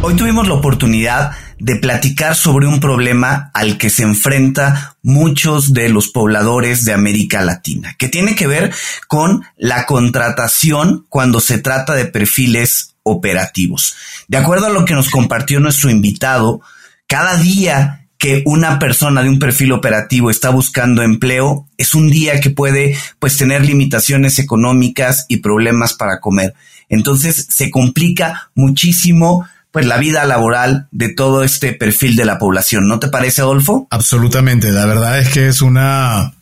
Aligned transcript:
Hoy 0.00 0.14
tuvimos 0.14 0.46
la 0.46 0.54
oportunidad 0.54 1.32
de 1.58 1.74
platicar 1.74 2.36
sobre 2.36 2.68
un 2.68 2.78
problema 2.78 3.50
al 3.52 3.78
que 3.78 3.90
se 3.90 4.04
enfrenta 4.04 4.96
muchos 5.02 5.74
de 5.74 5.88
los 5.88 6.08
pobladores 6.08 6.84
de 6.84 6.92
América 6.92 7.42
Latina, 7.42 7.96
que 7.98 8.08
tiene 8.08 8.36
que 8.36 8.46
ver 8.46 8.72
con 9.08 9.42
la 9.56 9.86
contratación 9.86 11.04
cuando 11.08 11.40
se 11.40 11.58
trata 11.58 11.94
de 11.94 12.04
perfiles 12.04 12.94
operativos. 13.02 13.96
De 14.28 14.36
acuerdo 14.36 14.66
a 14.66 14.70
lo 14.70 14.84
que 14.84 14.94
nos 14.94 15.10
compartió 15.10 15.58
nuestro 15.58 15.90
invitado, 15.90 16.60
cada 17.08 17.36
día 17.36 18.06
que 18.18 18.42
una 18.46 18.78
persona 18.78 19.22
de 19.22 19.28
un 19.28 19.40
perfil 19.40 19.72
operativo 19.72 20.30
está 20.30 20.50
buscando 20.50 21.02
empleo 21.02 21.66
es 21.76 21.94
un 21.94 22.08
día 22.08 22.40
que 22.40 22.50
puede 22.50 22.96
pues 23.18 23.36
tener 23.36 23.64
limitaciones 23.64 24.38
económicas 24.38 25.26
y 25.28 25.38
problemas 25.38 25.94
para 25.94 26.20
comer. 26.20 26.54
Entonces 26.88 27.46
se 27.50 27.70
complica 27.70 28.50
muchísimo 28.54 29.46
pues 29.78 29.86
la 29.86 29.98
vida 29.98 30.24
laboral 30.24 30.88
de 30.90 31.08
todo 31.08 31.44
este 31.44 31.72
perfil 31.72 32.16
de 32.16 32.24
la 32.24 32.40
población. 32.40 32.88
¿No 32.88 32.98
te 32.98 33.06
parece, 33.06 33.42
Adolfo? 33.42 33.86
Absolutamente. 33.92 34.72
La 34.72 34.86
verdad 34.86 35.20
es 35.20 35.28
que 35.28 35.46
es 35.46 35.62
una, 35.62 36.34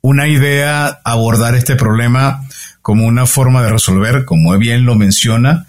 una 0.00 0.26
idea 0.28 0.98
abordar 1.04 1.54
este 1.56 1.76
problema 1.76 2.42
como 2.80 3.04
una 3.04 3.26
forma 3.26 3.62
de 3.62 3.68
resolver, 3.68 4.24
como 4.24 4.56
bien 4.56 4.86
lo 4.86 4.94
menciona, 4.94 5.66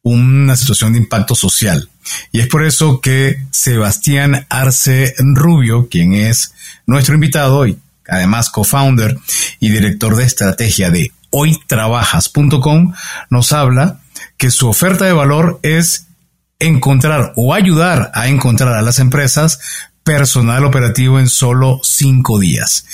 una 0.00 0.56
situación 0.56 0.94
de 0.94 1.00
impacto 1.00 1.34
social. 1.34 1.90
Y 2.32 2.40
es 2.40 2.46
por 2.46 2.64
eso 2.64 3.02
que 3.02 3.36
Sebastián 3.50 4.46
Arce 4.48 5.14
Rubio, 5.18 5.88
quien 5.90 6.14
es 6.14 6.54
nuestro 6.86 7.16
invitado 7.16 7.66
y 7.66 7.78
además 8.08 8.48
co-founder 8.48 9.18
y 9.60 9.68
director 9.68 10.16
de 10.16 10.24
estrategia 10.24 10.90
de 10.90 11.12
hoytrabajas.com, 11.28 12.94
nos 13.28 13.52
habla 13.52 14.00
que 14.38 14.50
su 14.50 14.70
oferta 14.70 15.04
de 15.04 15.12
valor 15.12 15.60
es 15.62 16.06
encontrar 16.58 17.32
o 17.36 17.54
ayudar 17.54 18.10
a 18.14 18.28
encontrar 18.28 18.74
a 18.74 18.82
las 18.82 18.98
empresas 18.98 19.60
personal 20.02 20.64
operativo 20.64 21.18
en 21.18 21.28
solo 21.28 21.80
cinco 21.82 22.38
días. 22.38 22.86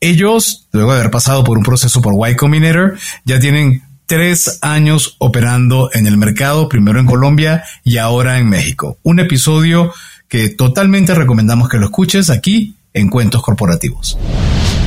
Ellos, 0.00 0.68
luego 0.72 0.92
de 0.92 1.00
haber 1.00 1.10
pasado 1.10 1.44
por 1.44 1.58
un 1.58 1.64
proceso 1.64 2.00
por 2.00 2.14
Y 2.28 2.36
Combinator, 2.36 2.98
ya 3.24 3.38
tienen 3.38 3.82
tres 4.06 4.58
años 4.62 5.16
operando 5.18 5.90
en 5.92 6.06
el 6.06 6.16
mercado, 6.16 6.68
primero 6.68 6.98
en 6.98 7.06
Colombia 7.06 7.64
y 7.84 7.98
ahora 7.98 8.38
en 8.38 8.48
México. 8.48 8.98
Un 9.02 9.20
episodio 9.20 9.92
que 10.28 10.48
totalmente 10.48 11.14
recomendamos 11.14 11.68
que 11.68 11.78
lo 11.78 11.86
escuches 11.86 12.30
aquí 12.30 12.76
en 12.92 13.08
Cuentos 13.08 13.42
Corporativos. 13.42 14.18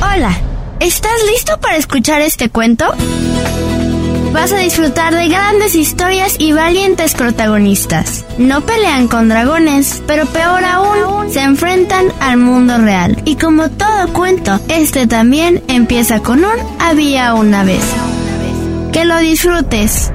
Hola, 0.00 0.36
¿estás 0.80 1.12
listo 1.32 1.58
para 1.60 1.76
escuchar 1.76 2.20
este 2.22 2.50
cuento? 2.50 2.86
Vas 4.34 4.50
a 4.52 4.58
disfrutar 4.58 5.14
de 5.14 5.28
grandes 5.28 5.76
historias 5.76 6.34
y 6.40 6.52
valientes 6.52 7.14
protagonistas. 7.14 8.26
No 8.36 8.62
pelean 8.62 9.06
con 9.06 9.28
dragones, 9.28 10.02
pero 10.08 10.26
peor 10.26 10.64
aún, 10.64 11.30
se 11.32 11.40
enfrentan 11.40 12.06
al 12.20 12.38
mundo 12.38 12.76
real. 12.78 13.22
Y 13.24 13.36
como 13.36 13.70
todo 13.70 14.12
cuento, 14.12 14.60
este 14.68 15.06
también 15.06 15.62
empieza 15.68 16.18
con 16.20 16.40
un 16.40 16.58
había 16.80 17.34
una 17.34 17.62
vez. 17.62 17.84
Que 18.92 19.04
lo 19.04 19.18
disfrutes. 19.20 20.10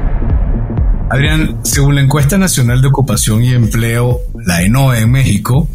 Adrián, 1.10 1.62
según 1.64 1.96
la 1.96 2.02
encuesta 2.02 2.38
nacional 2.38 2.82
de 2.82 2.90
ocupación 2.90 3.42
y 3.42 3.54
empleo, 3.54 4.20
la 4.46 4.62
ENOE 4.62 5.00
en 5.00 5.12
México, 5.12 5.70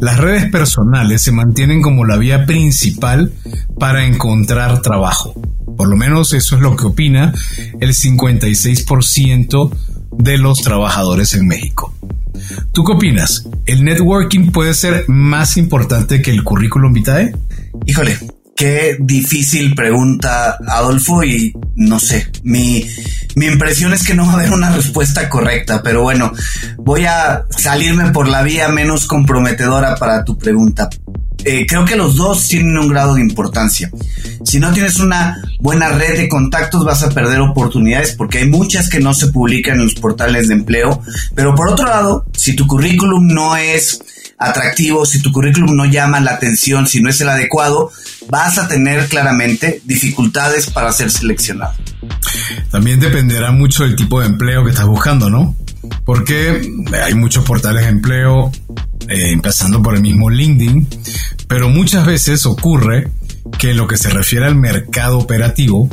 las 0.00 0.16
redes 0.16 0.48
personales 0.50 1.22
se 1.22 1.32
mantienen 1.32 1.82
como 1.82 2.04
la 2.04 2.16
vía 2.16 2.46
principal 2.46 3.32
para 3.78 4.06
encontrar 4.06 4.80
trabajo. 4.80 5.34
Por 5.80 5.88
lo 5.88 5.96
menos 5.96 6.34
eso 6.34 6.56
es 6.56 6.60
lo 6.60 6.76
que 6.76 6.84
opina 6.84 7.32
el 7.80 7.94
56% 7.94 9.70
de 10.12 10.36
los 10.36 10.60
trabajadores 10.60 11.32
en 11.32 11.46
México. 11.46 11.94
¿Tú 12.72 12.84
qué 12.84 12.92
opinas? 12.92 13.48
¿El 13.64 13.82
networking 13.82 14.52
puede 14.52 14.74
ser 14.74 15.06
más 15.08 15.56
importante 15.56 16.20
que 16.20 16.32
el 16.32 16.44
currículum 16.44 16.92
vitae? 16.92 17.34
Híjole, 17.86 18.18
qué 18.54 18.98
difícil 19.00 19.74
pregunta, 19.74 20.58
Adolfo, 20.68 21.24
y 21.24 21.54
no 21.76 21.98
sé, 21.98 22.30
mi, 22.44 22.86
mi 23.36 23.46
impresión 23.46 23.94
es 23.94 24.06
que 24.06 24.12
no 24.12 24.26
va 24.26 24.32
a 24.32 24.34
haber 24.34 24.52
una 24.52 24.76
respuesta 24.76 25.30
correcta, 25.30 25.82
pero 25.82 26.02
bueno, 26.02 26.30
voy 26.76 27.06
a 27.06 27.46
salirme 27.56 28.10
por 28.10 28.28
la 28.28 28.42
vía 28.42 28.68
menos 28.68 29.06
comprometedora 29.06 29.96
para 29.96 30.26
tu 30.26 30.36
pregunta. 30.36 30.90
Eh, 31.44 31.66
creo 31.66 31.84
que 31.84 31.96
los 31.96 32.16
dos 32.16 32.48
tienen 32.48 32.76
un 32.76 32.88
grado 32.88 33.14
de 33.14 33.22
importancia. 33.22 33.90
Si 34.44 34.58
no 34.58 34.72
tienes 34.72 34.98
una 34.98 35.42
buena 35.58 35.88
red 35.88 36.16
de 36.16 36.28
contactos 36.28 36.84
vas 36.84 37.02
a 37.02 37.10
perder 37.10 37.40
oportunidades 37.40 38.14
porque 38.16 38.38
hay 38.38 38.48
muchas 38.48 38.88
que 38.88 39.00
no 39.00 39.14
se 39.14 39.28
publican 39.28 39.78
en 39.78 39.84
los 39.84 39.94
portales 39.94 40.48
de 40.48 40.54
empleo. 40.54 41.02
Pero 41.34 41.54
por 41.54 41.68
otro 41.68 41.86
lado, 41.86 42.26
si 42.34 42.54
tu 42.54 42.66
currículum 42.66 43.26
no 43.26 43.56
es 43.56 44.00
atractivo, 44.40 45.04
si 45.04 45.20
tu 45.20 45.30
currículum 45.30 45.76
no 45.76 45.84
llama 45.84 46.18
la 46.18 46.32
atención, 46.32 46.86
si 46.86 47.00
no 47.00 47.10
es 47.10 47.20
el 47.20 47.28
adecuado, 47.28 47.92
vas 48.28 48.58
a 48.58 48.66
tener 48.66 49.06
claramente 49.08 49.82
dificultades 49.84 50.70
para 50.70 50.92
ser 50.92 51.10
seleccionado. 51.10 51.74
También 52.70 53.00
dependerá 53.00 53.52
mucho 53.52 53.84
del 53.84 53.96
tipo 53.96 54.20
de 54.20 54.26
empleo 54.26 54.64
que 54.64 54.70
estás 54.70 54.86
buscando, 54.86 55.28
¿no? 55.28 55.54
Porque 56.04 56.62
hay 57.04 57.14
muchos 57.14 57.44
portales 57.44 57.82
de 57.84 57.90
empleo, 57.90 58.50
eh, 59.08 59.30
empezando 59.32 59.82
por 59.82 59.94
el 59.94 60.02
mismo 60.02 60.30
LinkedIn, 60.30 60.86
pero 61.48 61.68
muchas 61.68 62.06
veces 62.06 62.46
ocurre 62.46 63.08
que 63.58 63.70
en 63.70 63.76
lo 63.76 63.86
que 63.86 63.96
se 63.96 64.10
refiere 64.10 64.46
al 64.46 64.54
mercado 64.54 65.18
operativo, 65.18 65.88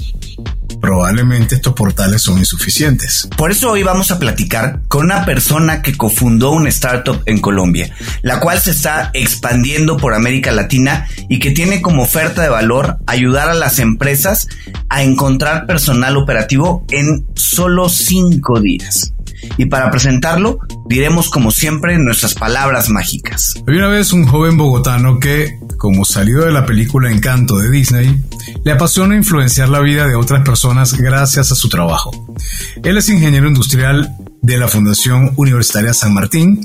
probablemente 0.79 1.55
estos 1.55 1.73
portales 1.73 2.21
son 2.21 2.37
insuficientes. 2.37 3.27
Por 3.37 3.51
eso 3.51 3.71
hoy 3.71 3.83
vamos 3.83 4.11
a 4.11 4.19
platicar 4.19 4.81
con 4.87 5.05
una 5.05 5.25
persona 5.25 5.81
que 5.81 5.95
cofundó 5.95 6.51
una 6.51 6.69
startup 6.69 7.21
en 7.25 7.39
Colombia, 7.39 7.91
la 8.21 8.39
cual 8.39 8.59
se 8.59 8.71
está 8.71 9.11
expandiendo 9.13 9.97
por 9.97 10.13
América 10.13 10.51
Latina 10.51 11.07
y 11.29 11.39
que 11.39 11.51
tiene 11.51 11.81
como 11.81 12.03
oferta 12.03 12.41
de 12.41 12.49
valor 12.49 12.97
ayudar 13.07 13.49
a 13.49 13.53
las 13.55 13.79
empresas 13.79 14.47
a 14.89 15.03
encontrar 15.03 15.65
personal 15.65 16.17
operativo 16.17 16.85
en 16.91 17.25
solo 17.35 17.89
cinco 17.89 18.59
días. 18.59 19.13
Y 19.57 19.65
para 19.67 19.89
presentarlo, 19.91 20.59
diremos 20.87 21.29
como 21.29 21.51
siempre 21.51 21.97
nuestras 21.97 22.33
palabras 22.33 22.89
mágicas. 22.89 23.55
Había 23.67 23.79
una 23.79 23.89
vez 23.89 24.13
un 24.13 24.25
joven 24.25 24.57
bogotano 24.57 25.19
que, 25.19 25.59
como 25.77 26.05
salido 26.05 26.45
de 26.45 26.51
la 26.51 26.65
película 26.65 27.11
Encanto 27.11 27.57
de 27.57 27.69
Disney, 27.69 28.21
le 28.63 28.71
apasiona 28.71 29.15
influenciar 29.15 29.69
la 29.69 29.79
vida 29.79 30.07
de 30.07 30.15
otras 30.15 30.43
personas 30.43 30.97
gracias 30.97 31.51
a 31.51 31.55
su 31.55 31.69
trabajo. 31.69 32.11
Él 32.83 32.97
es 32.97 33.09
ingeniero 33.09 33.47
industrial 33.47 34.15
de 34.41 34.57
la 34.57 34.67
Fundación 34.67 35.33
Universitaria 35.35 35.93
San 35.93 36.13
Martín 36.13 36.61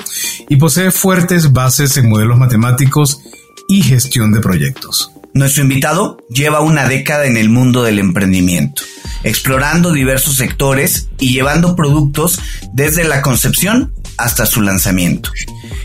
y 0.48 0.56
posee 0.56 0.90
fuertes 0.90 1.52
bases 1.52 1.96
en 1.96 2.08
modelos 2.08 2.38
matemáticos 2.38 3.20
y 3.68 3.82
gestión 3.82 4.32
de 4.32 4.40
proyectos. 4.40 5.11
Nuestro 5.34 5.62
invitado 5.62 6.18
lleva 6.28 6.60
una 6.60 6.88
década 6.88 7.26
en 7.26 7.36
el 7.36 7.48
mundo 7.48 7.82
del 7.82 7.98
emprendimiento 7.98 8.82
explorando 9.24 9.92
diversos 9.92 10.36
sectores 10.36 11.08
y 11.18 11.32
llevando 11.32 11.76
productos 11.76 12.40
desde 12.72 13.04
la 13.04 13.22
concepción 13.22 13.92
hasta 14.16 14.46
su 14.46 14.60
lanzamiento. 14.60 15.30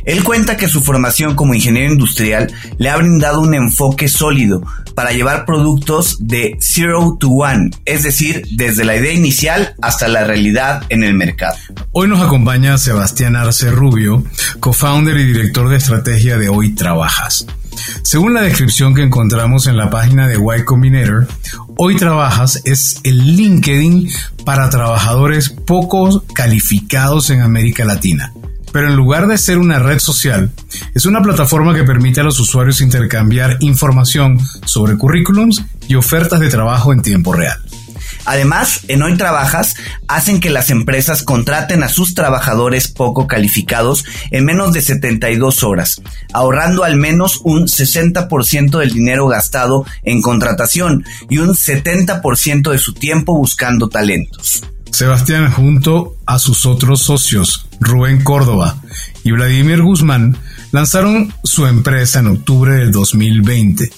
Él 0.06 0.24
cuenta 0.24 0.58
que 0.58 0.68
su 0.68 0.82
formación 0.82 1.36
como 1.36 1.54
ingeniero 1.54 1.92
industrial 1.92 2.52
le 2.78 2.90
ha 2.90 2.98
brindado 2.98 3.42
un 3.42 3.54
enfoque 3.54 4.08
sólido 4.08 4.62
para 4.96 5.12
llevar 5.12 5.46
productos 5.46 6.18
de 6.20 6.58
zero 6.60 7.18
to 7.20 7.30
one, 7.30 7.70
es 7.86 8.04
decir, 8.04 8.44
desde 8.52 8.86
la 8.86 8.96
idea 8.96 9.14
inicial 9.14 9.76
hasta 9.82 10.08
la 10.08 10.24
realidad 10.24 10.84
en 10.90 11.04
el 11.04 11.14
mercado. 11.14 11.58
Hoy 11.92 12.08
nos 12.08 12.22
acompaña 12.22 12.78
Sebastián 12.78 13.36
Arce 13.36 13.70
Rubio, 13.70 14.24
co-founder 14.60 15.18
y 15.18 15.26
director 15.26 15.70
de 15.70 15.78
estrategia 15.78 16.38
de 16.38 16.50
Hoy 16.50 16.74
Trabajas. 16.74 17.46
Según 18.02 18.34
la 18.34 18.42
descripción 18.42 18.94
que 18.94 19.04
encontramos 19.04 19.68
en 19.68 19.78
la 19.78 19.90
página 19.90 20.28
de 20.28 20.36
Y 20.36 20.64
Combinator, 20.64 21.28
Hoy 21.78 21.96
Trabajas 21.96 22.62
es 22.66 23.02
el 23.04 23.36
LinkedIn 23.36 24.10
para 24.46 24.70
trabajadores 24.70 25.50
poco 25.50 26.24
calificados 26.34 27.30
en 27.30 27.42
América 27.42 27.86
Latina. 27.86 28.34
Pero 28.72 28.88
en 28.88 28.96
lugar 28.96 29.28
de 29.28 29.38
ser 29.38 29.60
una 29.60 29.80
red 29.80 30.00
social, 30.00 30.52
es 30.94 31.06
una 31.06 31.22
plataforma 31.22 31.76
que 31.76 31.84
permite 31.84 32.20
a 32.20 32.24
los 32.24 32.40
usuarios 32.40 32.82
intercambiar 32.82 33.58
información 33.60 34.40
sobre 34.66 34.98
currículums 34.98 35.64
y 35.88 35.96
ofertas 35.96 36.40
de 36.40 36.50
trabajo 36.50 36.92
en 36.92 37.02
tiempo 37.02 37.34
real. 37.34 37.58
Además, 38.28 38.82
en 38.90 39.02
Hoy 39.04 39.16
Trabajas 39.16 39.76
hacen 40.10 40.42
que 40.42 40.50
las 40.50 40.70
empresas 40.70 41.24
contraten 41.24 41.82
a 41.82 41.88
sus 41.88 42.14
trabajadores 42.14 42.90
poco 42.90 43.26
calificados 43.26 44.04
en 44.32 44.44
menos 44.44 44.74
de 44.74 44.82
72 44.82 45.64
horas, 45.64 46.02
ahorrando 46.34 46.84
al 46.84 46.98
menos 46.98 47.40
un 47.46 47.68
60% 47.68 48.80
del 48.80 48.92
dinero 48.92 49.28
gastado 49.28 49.86
en 50.04 50.22
contratación 50.22 51.06
y 51.30 51.38
un 51.38 51.52
70% 51.52 52.70
de 52.70 52.78
su 52.80 52.94
tiempo 52.94 53.34
buscando 53.34 53.88
talentos. 53.88 54.62
Sebastián, 54.92 55.50
junto 55.50 56.18
a 56.26 56.38
sus 56.38 56.66
otros 56.66 57.04
socios, 57.04 57.68
Rubén 57.80 58.26
Córdoba 58.26 58.76
y 59.24 59.32
Vladimir 59.32 59.82
Guzmán, 59.82 60.38
lanzaron 60.74 61.34
su 61.46 61.66
empresa 61.66 62.20
en 62.20 62.28
octubre 62.28 62.74
del 62.74 62.92
2020 62.92 63.90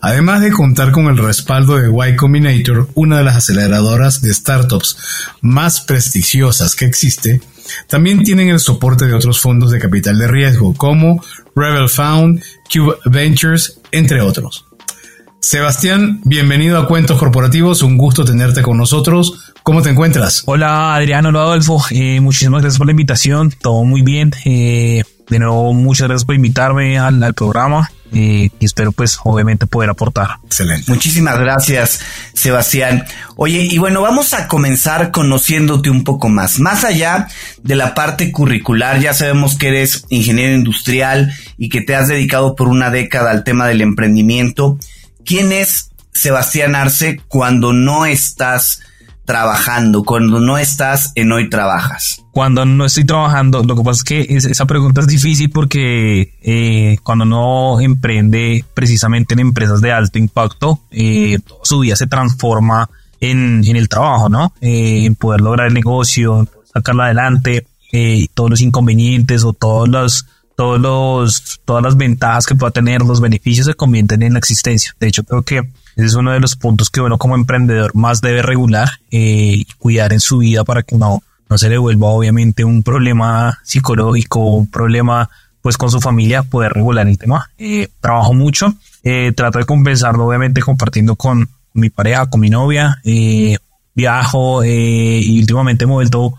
Además 0.00 0.40
de 0.42 0.52
contar 0.52 0.92
con 0.92 1.06
el 1.06 1.18
respaldo 1.18 1.76
de 1.76 1.90
Y 1.90 2.16
Combinator, 2.16 2.88
una 2.94 3.18
de 3.18 3.24
las 3.24 3.36
aceleradoras 3.36 4.22
de 4.22 4.32
startups 4.32 4.96
más 5.40 5.80
prestigiosas 5.80 6.74
que 6.76 6.84
existe, 6.84 7.40
También 7.86 8.22
tienen 8.22 8.48
el 8.48 8.60
soporte 8.60 9.06
de 9.06 9.12
otros 9.12 9.40
fondos 9.40 9.70
de 9.70 9.78
capital 9.78 10.18
de 10.18 10.26
riesgo 10.26 10.72
como 10.72 11.22
Rebel 11.54 11.90
Found, 11.90 12.42
Cube 12.72 12.96
Ventures, 13.04 13.80
entre 13.92 14.22
otros. 14.22 14.64
Sebastián, 15.40 16.20
bienvenido 16.24 16.78
a 16.78 16.86
Cuentos 16.86 17.18
Corporativos, 17.18 17.82
un 17.82 17.96
gusto 17.96 18.24
tenerte 18.24 18.62
con 18.62 18.76
nosotros. 18.76 19.52
¿Cómo 19.62 19.82
te 19.82 19.90
encuentras? 19.90 20.42
Hola 20.46 20.94
Adriano, 20.94 21.28
hola 21.28 21.42
Adolfo, 21.42 21.84
eh, 21.90 22.20
muchísimas 22.20 22.62
gracias 22.62 22.78
por 22.78 22.86
la 22.86 22.92
invitación, 22.92 23.52
todo 23.60 23.84
muy 23.84 24.02
bien. 24.02 24.32
Eh, 24.44 25.04
de 25.28 25.38
nuevo, 25.38 25.72
muchas 25.74 26.08
gracias 26.08 26.24
por 26.24 26.34
invitarme 26.34 26.98
al, 26.98 27.34
programa 27.34 27.90
eh, 28.12 28.50
y 28.58 28.64
espero 28.64 28.92
pues 28.92 29.18
obviamente 29.24 29.66
poder 29.66 29.90
aportar. 29.90 30.36
Excelente. 30.44 30.90
Muchísimas 30.90 31.38
gracias, 31.38 32.00
Sebastián. 32.32 33.04
Oye, 33.36 33.68
y 33.70 33.78
bueno, 33.78 34.00
vamos 34.00 34.32
a 34.32 34.48
comenzar 34.48 35.10
conociéndote 35.10 35.90
un 35.90 36.04
poco 36.04 36.28
más. 36.28 36.58
Más 36.60 36.84
allá 36.84 37.28
de 37.62 37.74
la 37.74 37.94
parte 37.94 38.32
curricular, 38.32 39.00
ya 39.00 39.12
sabemos 39.12 39.56
que 39.56 39.68
eres 39.68 40.06
ingeniero 40.08 40.54
industrial 40.54 41.34
y 41.58 41.68
que 41.68 41.82
te 41.82 41.94
has 41.94 42.08
dedicado 42.08 42.56
por 42.56 42.68
una 42.68 42.90
década 42.90 43.30
al 43.30 43.44
tema 43.44 43.66
del 43.66 43.82
emprendimiento. 43.82 44.78
¿Quién 45.24 45.52
es 45.52 45.90
Sebastián 46.12 46.74
Arce 46.74 47.20
cuando 47.28 47.72
no 47.72 48.06
estás 48.06 48.80
trabajando, 49.28 50.04
cuando 50.04 50.40
no 50.40 50.56
estás 50.56 51.12
en 51.14 51.30
hoy 51.32 51.50
trabajas? 51.50 52.24
Cuando 52.32 52.64
no 52.64 52.86
estoy 52.86 53.04
trabajando, 53.04 53.62
lo 53.62 53.76
que 53.76 53.82
pasa 53.82 53.98
es 53.98 54.04
que 54.04 54.20
esa 54.50 54.64
pregunta 54.64 55.02
es 55.02 55.06
difícil 55.06 55.50
porque 55.50 56.34
eh, 56.40 56.96
cuando 57.02 57.26
no 57.26 57.78
emprende 57.78 58.64
precisamente 58.72 59.34
en 59.34 59.40
empresas 59.40 59.82
de 59.82 59.92
alto 59.92 60.18
impacto, 60.18 60.80
eh, 60.90 61.38
su 61.62 61.80
vida 61.80 61.94
se 61.94 62.06
transforma 62.06 62.88
en, 63.20 63.62
el 63.66 63.88
trabajo, 63.90 64.30
¿no? 64.30 64.54
Eh, 64.62 65.04
en 65.04 65.14
poder 65.14 65.42
lograr 65.42 65.66
el 65.66 65.74
negocio, 65.74 66.48
sacarlo 66.72 67.02
adelante, 67.02 67.66
todos 68.32 68.48
los 68.48 68.62
inconvenientes 68.62 69.44
o 69.44 69.52
todos 69.52 69.90
los 69.90 70.26
todos 70.56 70.80
los, 70.80 71.60
todas 71.64 71.84
las 71.84 71.96
ventajas 71.96 72.44
que 72.44 72.56
pueda 72.56 72.72
tener, 72.72 73.02
los 73.02 73.20
beneficios 73.20 73.66
se 73.66 73.74
convierten 73.74 74.22
en 74.22 74.32
la 74.32 74.40
existencia. 74.40 74.92
De 74.98 75.06
hecho, 75.06 75.22
creo 75.22 75.42
que 75.42 75.70
ese 75.98 76.06
es 76.06 76.14
uno 76.14 76.32
de 76.32 76.40
los 76.40 76.56
puntos 76.56 76.88
que 76.88 77.00
uno 77.00 77.18
como 77.18 77.34
emprendedor 77.34 77.94
más 77.94 78.22
debe 78.22 78.40
regular 78.40 78.88
eh, 79.10 79.54
y 79.56 79.64
cuidar 79.78 80.14
en 80.14 80.20
su 80.20 80.38
vida 80.38 80.64
para 80.64 80.82
que 80.82 80.96
no, 80.96 81.22
no 81.50 81.58
se 81.58 81.68
le 81.68 81.76
vuelva 81.76 82.06
obviamente 82.08 82.64
un 82.64 82.82
problema 82.82 83.58
psicológico, 83.62 84.40
un 84.40 84.70
problema 84.70 85.28
pues 85.60 85.76
con 85.76 85.90
su 85.90 86.00
familia, 86.00 86.44
poder 86.44 86.72
regular 86.72 87.06
el 87.06 87.18
tema. 87.18 87.50
Eh, 87.58 87.88
trabajo 88.00 88.32
mucho, 88.32 88.74
eh, 89.02 89.32
trato 89.36 89.58
de 89.58 89.66
compensarlo 89.66 90.26
obviamente 90.26 90.62
compartiendo 90.62 91.16
con 91.16 91.46
mi 91.74 91.90
pareja, 91.90 92.30
con 92.30 92.40
mi 92.40 92.48
novia, 92.48 93.00
viajo 93.94 94.64
y 94.64 95.40
últimamente 95.40 95.84
me 95.84 95.92
he 95.92 95.96
vuelto 95.96 96.38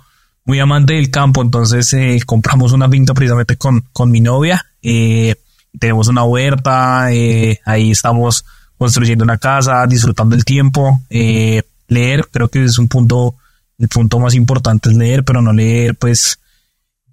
muy 0.49 0.59
amante 0.59 0.93
del 0.93 1.11
campo, 1.11 1.43
entonces 1.43 1.93
eh, 1.93 2.19
compramos 2.25 2.71
una 2.71 2.89
pinta 2.89 3.13
precisamente 3.13 3.55
con, 3.55 3.85
con 3.93 4.09
mi 4.09 4.19
novia. 4.19 4.65
Eh, 4.81 5.35
tenemos 5.77 6.07
una 6.07 6.23
huerta, 6.23 7.11
eh, 7.11 7.59
ahí 7.65 7.91
estamos 7.91 8.45
construyendo 8.79 9.23
una 9.23 9.37
casa, 9.37 9.85
disfrutando 9.85 10.35
el 10.35 10.43
tiempo. 10.43 11.01
leer, 11.09 12.27
creo 12.31 12.47
que 12.47 12.63
es 12.63 12.79
un 12.79 12.87
punto, 12.87 13.35
el 13.77 13.87
punto 13.87 14.17
más 14.17 14.33
importante 14.33 14.89
es 14.89 14.95
leer, 14.95 15.23
pero 15.23 15.43
no 15.43 15.53
leer 15.53 15.95
pues 15.95 16.39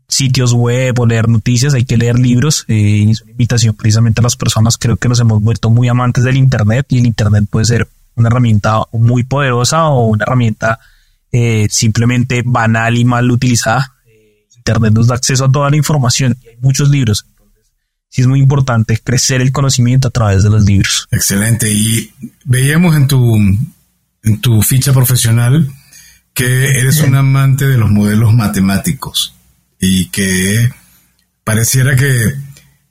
sitios 0.08 0.52
web 0.52 0.98
o 0.98 1.06
leer 1.06 1.28
noticias, 1.28 1.74
hay 1.74 1.84
que 1.84 1.96
leer 1.96 2.18
libros. 2.18 2.64
y 2.68 3.10
es 3.10 3.22
una 3.22 3.32
invitación 3.32 3.74
precisamente 3.74 4.20
a 4.20 4.22
las 4.22 4.36
personas, 4.36 4.78
creo 4.78 4.96
que 4.96 5.08
nos 5.08 5.20
hemos 5.20 5.42
vuelto 5.42 5.70
muy 5.70 5.88
amantes 5.88 6.24
del 6.24 6.36
Internet 6.36 6.86
y 6.90 6.98
el 6.98 7.06
Internet 7.06 7.44
puede 7.50 7.66
ser 7.66 7.88
una 8.14 8.28
herramienta 8.28 8.80
muy 8.92 9.24
poderosa 9.24 9.88
o 9.88 10.06
una 10.06 10.24
herramienta 10.24 10.78
eh, 11.32 11.66
simplemente 11.70 12.42
banal 12.44 12.96
y 12.96 13.04
mal 13.04 13.30
utilizada. 13.30 13.94
Eh, 14.06 14.46
Internet 14.56 14.94
nos 14.94 15.08
da 15.08 15.16
acceso 15.16 15.44
a 15.44 15.52
toda 15.52 15.70
la 15.70 15.76
información 15.76 16.36
y 16.42 16.48
hay 16.48 16.56
muchos 16.60 16.88
libros. 16.88 17.26
Sí 18.16 18.22
es 18.22 18.28
muy 18.28 18.40
importante 18.40 18.98
crecer 19.04 19.42
el 19.42 19.52
conocimiento 19.52 20.08
a 20.08 20.10
través 20.10 20.42
de 20.42 20.48
los 20.48 20.64
libros. 20.64 21.06
Excelente. 21.10 21.70
Y 21.70 22.10
veíamos 22.46 22.96
en 22.96 23.08
tu, 23.08 23.36
en 23.36 24.40
tu 24.40 24.62
ficha 24.62 24.94
profesional 24.94 25.70
que 26.32 26.80
eres 26.80 27.02
un 27.02 27.14
amante 27.14 27.66
de 27.66 27.76
los 27.76 27.90
modelos 27.90 28.32
matemáticos 28.32 29.36
y 29.78 30.06
que 30.06 30.70
pareciera 31.44 31.94
que 31.94 32.32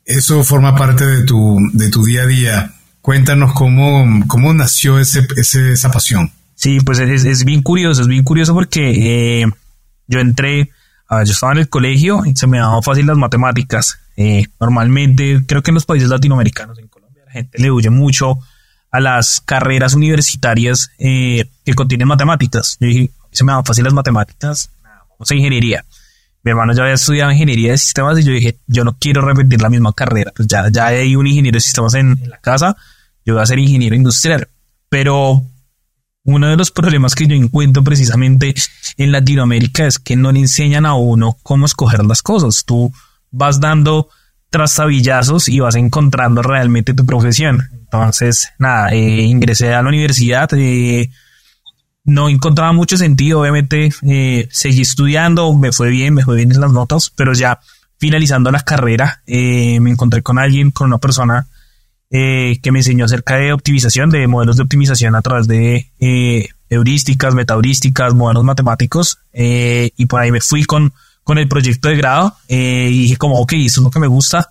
eso 0.06 0.44
forma 0.44 0.76
parte 0.76 1.08
de 1.08 1.24
tu, 1.24 1.58
de 1.74 1.90
tu 1.90 2.06
día 2.06 2.22
a 2.22 2.28
día. 2.28 2.76
Cuéntanos 3.02 3.54
cómo, 3.54 4.28
cómo 4.28 4.54
nació 4.54 5.00
ese, 5.00 5.26
esa 5.38 5.92
pasión. 5.92 6.32
Sí, 6.54 6.78
pues 6.82 7.00
es, 7.00 7.46
bien 7.46 7.64
curioso, 7.64 8.04
es 8.04 8.08
bien 8.08 8.24
curioso 8.24 8.54
porque 8.54 9.42
eh, 9.42 9.48
yo 10.06 10.20
entré, 10.20 10.70
yo 11.10 11.32
estaba 11.32 11.52
en 11.54 11.60
el 11.60 11.70
colegio 11.70 12.26
y 12.26 12.36
se 12.36 12.48
me 12.48 12.58
daban 12.58 12.84
fácil 12.84 13.06
las 13.06 13.18
matemáticas. 13.18 14.00
Eh, 14.18 14.46
normalmente, 14.60 15.42
creo 15.46 15.62
que 15.62 15.72
en 15.72 15.76
los 15.76 15.86
países 15.86 16.10
latinoamericanos, 16.10 16.80
en 16.80 16.88
Colombia, 16.88 17.24
la 17.26 17.32
gente 17.32 17.62
le 17.62 17.72
huye 17.72 17.90
mucho 17.90 18.40
a 18.92 19.00
las 19.00 19.42
carreras 19.42 19.94
universitarias 19.94 20.92
eh, 20.98 21.50
que 21.64 21.74
contienen 21.74 22.08
matemáticas. 22.08 22.78
Yo 22.80 22.88
dije, 22.88 23.12
se 23.32 23.44
me 23.44 23.52
daban 23.52 23.66
fácil 23.66 23.84
las 23.84 23.94
matemáticas, 23.94 24.72
vamos 24.84 25.30
a 25.30 25.36
ingeniería. 25.36 25.86
Mi 26.44 26.52
hermano 26.52 26.74
ya 26.74 26.84
había 26.84 26.94
estudiado 26.94 27.32
ingeniería 27.32 27.72
de 27.72 27.78
sistemas 27.78 28.20
y 28.20 28.24
yo 28.24 28.32
dije, 28.32 28.60
yo 28.68 28.84
no 28.84 28.96
quiero 29.00 29.22
repetir 29.22 29.62
la 29.62 29.70
misma 29.70 29.94
carrera. 29.94 30.32
Pues 30.36 30.48
ya, 30.48 30.70
ya 30.70 30.88
hay 30.88 31.16
un 31.16 31.28
ingeniero 31.28 31.56
de 31.56 31.62
sistemas 31.62 31.96
en, 31.96 32.20
en 32.22 32.30
la 32.30 32.38
casa, 32.38 32.78
yo 33.26 33.34
voy 33.34 33.44
a 33.44 33.46
ser 33.46 33.60
ingeniero 33.60 33.96
industrial. 33.96 34.48
Pero 34.90 35.44
uno 36.26 36.50
de 36.50 36.58
los 36.58 36.72
problemas 36.72 37.14
que 37.14 37.28
yo 37.28 37.36
encuentro 37.36 37.84
precisamente 37.84 38.54
en 38.98 39.12
Latinoamérica 39.12 39.86
es 39.86 40.00
que 40.00 40.16
no 40.16 40.32
le 40.32 40.40
enseñan 40.40 40.86
a 40.86 40.96
uno 40.96 41.38
cómo 41.44 41.68
escoger 41.68 42.04
las 42.04 42.24
cosas. 42.24 42.66
Tú 42.66 42.92
vas 43.32 43.60
dando 43.60 44.10
trastabillazos 44.50 45.48
y 45.50 45.60
vas 45.60 45.76
encontrando 45.76 46.42
realmente 46.42 46.96
tu 46.96 47.06
profesión. 47.06 47.70
Entonces, 47.74 48.50
nada, 48.58 48.90
eh, 48.92 49.22
ingresé 49.22 49.74
a 49.74 49.84
la 49.84 49.90
universidad, 49.90 50.50
eh, 50.54 51.12
no 52.04 52.28
encontraba 52.28 52.74
mucho 52.74 52.98
sentido, 52.98 53.42
obviamente 53.42 53.92
eh, 54.04 54.48
seguí 54.50 54.82
estudiando, 54.82 55.54
me 55.54 55.72
fue 55.72 55.90
bien, 55.90 56.16
me 56.16 56.24
fue 56.24 56.38
bien 56.38 56.52
en 56.52 56.60
las 56.60 56.72
notas, 56.72 57.12
pero 57.16 57.34
ya 57.34 57.60
finalizando 58.00 58.52
la 58.52 58.62
carrera 58.62 59.22
me 59.28 59.90
encontré 59.90 60.22
con 60.22 60.38
alguien, 60.40 60.72
con 60.72 60.88
una 60.88 60.98
persona 60.98 61.48
eh, 62.18 62.60
que 62.62 62.72
me 62.72 62.80
enseñó 62.80 63.04
acerca 63.04 63.36
de 63.36 63.52
optimización, 63.52 64.10
de 64.10 64.26
modelos 64.26 64.56
de 64.56 64.64
optimización 64.64 65.16
a 65.16 65.22
través 65.22 65.48
de 65.48 65.92
eh, 66.00 66.48
heurísticas, 66.70 67.36
metaheurísticas, 67.36 68.14
modelos 68.14 68.46
matemáticos, 68.46 69.20
eh, 69.34 69.92
y 69.98 70.06
por 70.06 70.22
ahí 70.22 70.32
me 70.32 70.40
fui 70.40 70.64
con, 70.64 70.94
con 71.26 71.40
el 71.40 71.50
proyecto 71.50 71.90
de 71.90 71.98
grado 71.98 72.34
y 72.48 73.02
dije 73.02 73.18
como, 73.18 73.42
ok, 73.42 73.52
eso 73.58 73.82
es 73.82 73.84
lo 73.84 73.92
que 73.92 74.00
me 74.00 74.08
gusta. 74.08 74.50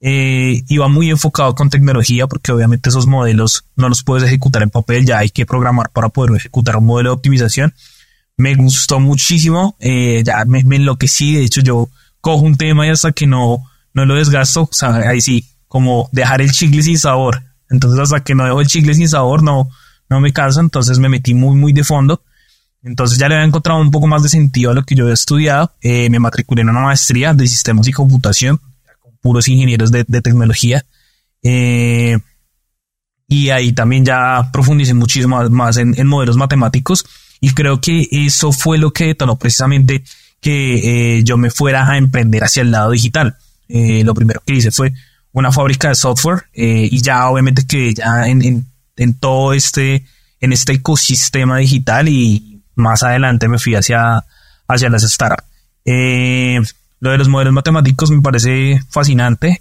iba 0.00 0.88
muy 0.88 1.08
enfocado 1.08 1.54
con 1.54 1.70
tecnología 1.70 2.26
porque 2.26 2.50
obviamente 2.50 2.88
esos 2.88 3.06
modelos 3.06 3.64
no 3.76 3.88
los 3.88 4.02
puedes 4.02 4.24
ejecutar 4.24 4.64
en 4.64 4.70
papel, 4.70 5.06
ya 5.06 5.18
hay 5.18 5.30
que 5.30 5.46
programar 5.46 5.90
para 5.90 6.08
poder 6.08 6.34
ejecutar 6.34 6.78
un 6.78 6.86
modelo 6.86 7.10
de 7.10 7.14
optimización. 7.14 7.74
Me 8.36 8.56
gustó 8.56 8.98
muchísimo, 8.98 9.76
ya 9.78 10.44
me, 10.48 10.64
me 10.64 10.76
enloquecí, 10.76 11.36
de 11.36 11.44
hecho 11.44 11.60
yo 11.60 11.88
cojo 12.20 12.42
un 12.42 12.56
tema 12.56 12.88
y 12.88 12.90
hasta 12.90 13.12
que 13.12 13.28
no, 13.28 13.62
no 13.92 14.04
lo 14.04 14.16
desgasto, 14.16 14.62
o 14.62 14.72
sea, 14.72 14.96
ahí 14.96 15.20
sí, 15.20 15.46
como 15.74 16.08
dejar 16.12 16.40
el 16.40 16.52
chicle 16.52 16.84
sin 16.84 16.96
sabor. 16.96 17.42
Entonces 17.68 17.98
hasta 17.98 18.22
que 18.22 18.36
no 18.36 18.44
dejo 18.44 18.60
el 18.60 18.68
chicle 18.68 18.94
sin 18.94 19.08
sabor 19.08 19.42
no, 19.42 19.68
no 20.08 20.20
me 20.20 20.32
canso, 20.32 20.60
entonces 20.60 21.00
me 21.00 21.08
metí 21.08 21.34
muy, 21.34 21.56
muy 21.56 21.72
de 21.72 21.82
fondo. 21.82 22.22
Entonces 22.84 23.18
ya 23.18 23.28
le 23.28 23.34
había 23.34 23.48
encontrado 23.48 23.80
un 23.80 23.90
poco 23.90 24.06
más 24.06 24.22
de 24.22 24.28
sentido 24.28 24.70
a 24.70 24.74
lo 24.74 24.84
que 24.84 24.94
yo 24.94 25.02
había 25.02 25.14
estudiado. 25.14 25.72
Eh, 25.80 26.08
me 26.10 26.20
matriculé 26.20 26.62
en 26.62 26.68
una 26.68 26.78
maestría 26.78 27.34
de 27.34 27.48
sistemas 27.48 27.88
y 27.88 27.92
computación, 27.92 28.60
con 29.00 29.16
puros 29.20 29.48
ingenieros 29.48 29.90
de, 29.90 30.04
tecnología. 30.04 30.86
Eh, 31.42 32.18
y 33.26 33.48
ahí 33.48 33.72
también 33.72 34.04
ya 34.04 34.50
profundicé 34.52 34.94
muchísimo 34.94 35.42
más 35.50 35.76
en, 35.78 36.06
modelos 36.06 36.36
matemáticos. 36.36 37.04
Y 37.40 37.50
creo 37.50 37.80
que 37.80 38.06
eso 38.12 38.52
fue 38.52 38.78
lo 38.78 38.92
que 38.92 39.06
detonó 39.06 39.36
precisamente 39.40 40.04
que 40.40 41.16
eh, 41.18 41.24
yo 41.24 41.36
me 41.36 41.50
fuera 41.50 41.90
a 41.90 41.98
emprender 41.98 42.44
hacia 42.44 42.62
el 42.62 42.70
lado 42.70 42.92
digital. 42.92 43.36
lo 43.68 44.14
primero 44.14 44.40
que 44.46 44.54
hice 44.54 44.70
fue 44.70 44.94
una 45.34 45.52
fábrica 45.52 45.88
de 45.88 45.96
software 45.96 46.44
eh, 46.54 46.88
y 46.90 47.02
ya 47.02 47.28
obviamente 47.28 47.66
que 47.66 47.92
ya 47.92 48.26
en, 48.26 48.66
en, 48.96 49.14
todo 49.14 49.52
este, 49.52 50.06
en 50.40 50.52
este 50.52 50.74
ecosistema 50.74 51.58
digital 51.58 52.08
y 52.08 52.62
más 52.76 53.02
adelante 53.02 53.48
me 53.48 53.58
fui 53.58 53.74
hacia, 53.74 54.24
hacia 54.68 54.88
las 54.88 55.02
startups. 55.02 55.44
Eh, 55.84 56.60
lo 57.00 57.10
de 57.10 57.18
los 57.18 57.28
modelos 57.28 57.52
matemáticos 57.52 58.10
me 58.12 58.22
parece 58.22 58.80
fascinante. 58.88 59.60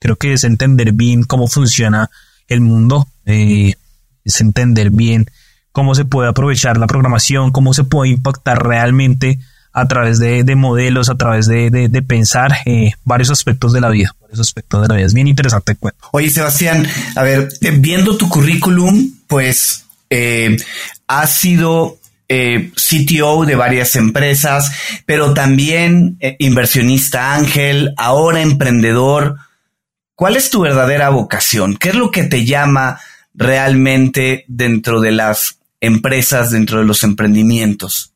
Creo 0.00 0.16
que 0.16 0.32
es 0.32 0.42
entender 0.42 0.92
bien 0.92 1.22
cómo 1.22 1.46
funciona 1.46 2.10
el 2.48 2.60
mundo, 2.60 3.06
eh, 3.24 3.74
es 4.24 4.40
entender 4.40 4.90
bien 4.90 5.30
cómo 5.70 5.94
se 5.94 6.06
puede 6.06 6.28
aprovechar 6.28 6.76
la 6.76 6.88
programación, 6.88 7.52
cómo 7.52 7.72
se 7.72 7.84
puede 7.84 8.10
impactar 8.10 8.66
realmente 8.66 9.38
a 9.80 9.88
través 9.88 10.18
de, 10.18 10.44
modelos, 10.56 11.08
a 11.08 11.16
través 11.16 11.46
de, 11.46 12.04
pensar 12.06 12.52
eh, 12.66 12.92
varios 13.04 13.30
aspectos 13.30 13.72
de 13.72 13.80
la 13.80 13.90
vida, 13.90 14.14
varios 14.20 14.40
aspectos 14.40 14.82
de 14.82 14.88
la 14.88 14.94
vida. 14.96 15.06
Es 15.06 15.14
bien 15.14 15.28
interesante 15.28 15.76
cuento. 15.76 16.08
Oye, 16.12 16.30
Sebastián, 16.30 16.86
a 17.16 17.22
ver, 17.22 17.48
eh, 17.60 17.70
viendo 17.78 18.16
tu 18.16 18.28
currículum, 18.28 19.12
pues 19.26 19.84
eh, 20.10 20.56
has 21.06 21.32
sido 21.32 21.98
eh, 22.28 22.72
CTO 22.74 23.44
de 23.44 23.54
varias 23.54 23.96
empresas, 23.96 24.72
pero 25.06 25.34
también 25.34 26.18
inversionista 26.38 27.34
ángel, 27.34 27.94
ahora 27.96 28.42
emprendedor. 28.42 29.36
¿Cuál 30.14 30.36
es 30.36 30.50
tu 30.50 30.60
verdadera 30.60 31.10
vocación? 31.10 31.76
¿Qué 31.76 31.90
es 31.90 31.94
lo 31.94 32.10
que 32.10 32.24
te 32.24 32.44
llama 32.44 33.00
realmente 33.34 34.44
dentro 34.48 35.00
de 35.00 35.12
las 35.12 35.58
empresas, 35.80 36.50
dentro 36.50 36.80
de 36.80 36.84
los 36.84 37.04
emprendimientos? 37.04 38.12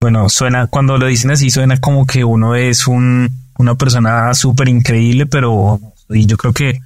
Bueno, 0.00 0.30
suena, 0.30 0.66
cuando 0.66 0.96
lo 0.96 1.06
dicen 1.06 1.30
así, 1.30 1.50
suena 1.50 1.78
como 1.78 2.06
que 2.06 2.24
uno 2.24 2.54
es 2.54 2.86
un, 2.86 3.28
una 3.58 3.74
persona 3.74 4.32
súper 4.32 4.70
increíble, 4.70 5.26
pero 5.26 5.78
yo 6.08 6.36
creo 6.38 6.54
que 6.54 6.80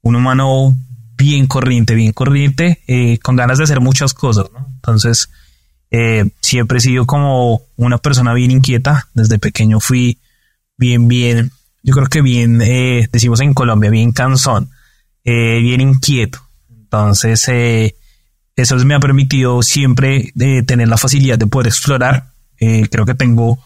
un 0.00 0.16
humano 0.16 0.74
bien 1.18 1.46
corriente, 1.46 1.94
bien 1.94 2.12
corriente, 2.12 2.82
eh, 2.86 3.18
con 3.18 3.36
ganas 3.36 3.58
de 3.58 3.64
hacer 3.64 3.80
muchas 3.80 4.14
cosas, 4.14 4.46
¿no? 4.50 4.66
Entonces, 4.76 5.28
eh, 5.90 6.30
siempre 6.40 6.78
he 6.78 6.80
sido 6.80 7.06
como 7.06 7.62
una 7.76 7.98
persona 7.98 8.32
bien 8.32 8.50
inquieta. 8.50 9.08
Desde 9.12 9.38
pequeño 9.38 9.78
fui 9.78 10.18
bien, 10.78 11.06
bien, 11.06 11.50
yo 11.82 11.94
creo 11.94 12.06
que 12.06 12.22
bien, 12.22 12.62
eh, 12.62 13.08
decimos 13.12 13.40
en 13.42 13.52
Colombia, 13.52 13.90
bien 13.90 14.12
cansón, 14.12 14.70
bien 15.22 15.82
inquieto. 15.82 16.40
Entonces, 16.70 17.46
eso 18.56 18.76
me 18.86 18.94
ha 18.94 19.00
permitido 19.00 19.62
siempre 19.62 20.32
tener 20.66 20.88
la 20.88 20.96
facilidad 20.96 21.38
de 21.38 21.46
poder 21.46 21.66
explorar. 21.66 22.33
Creo 22.58 23.06
que 23.06 23.14
tengo 23.14 23.58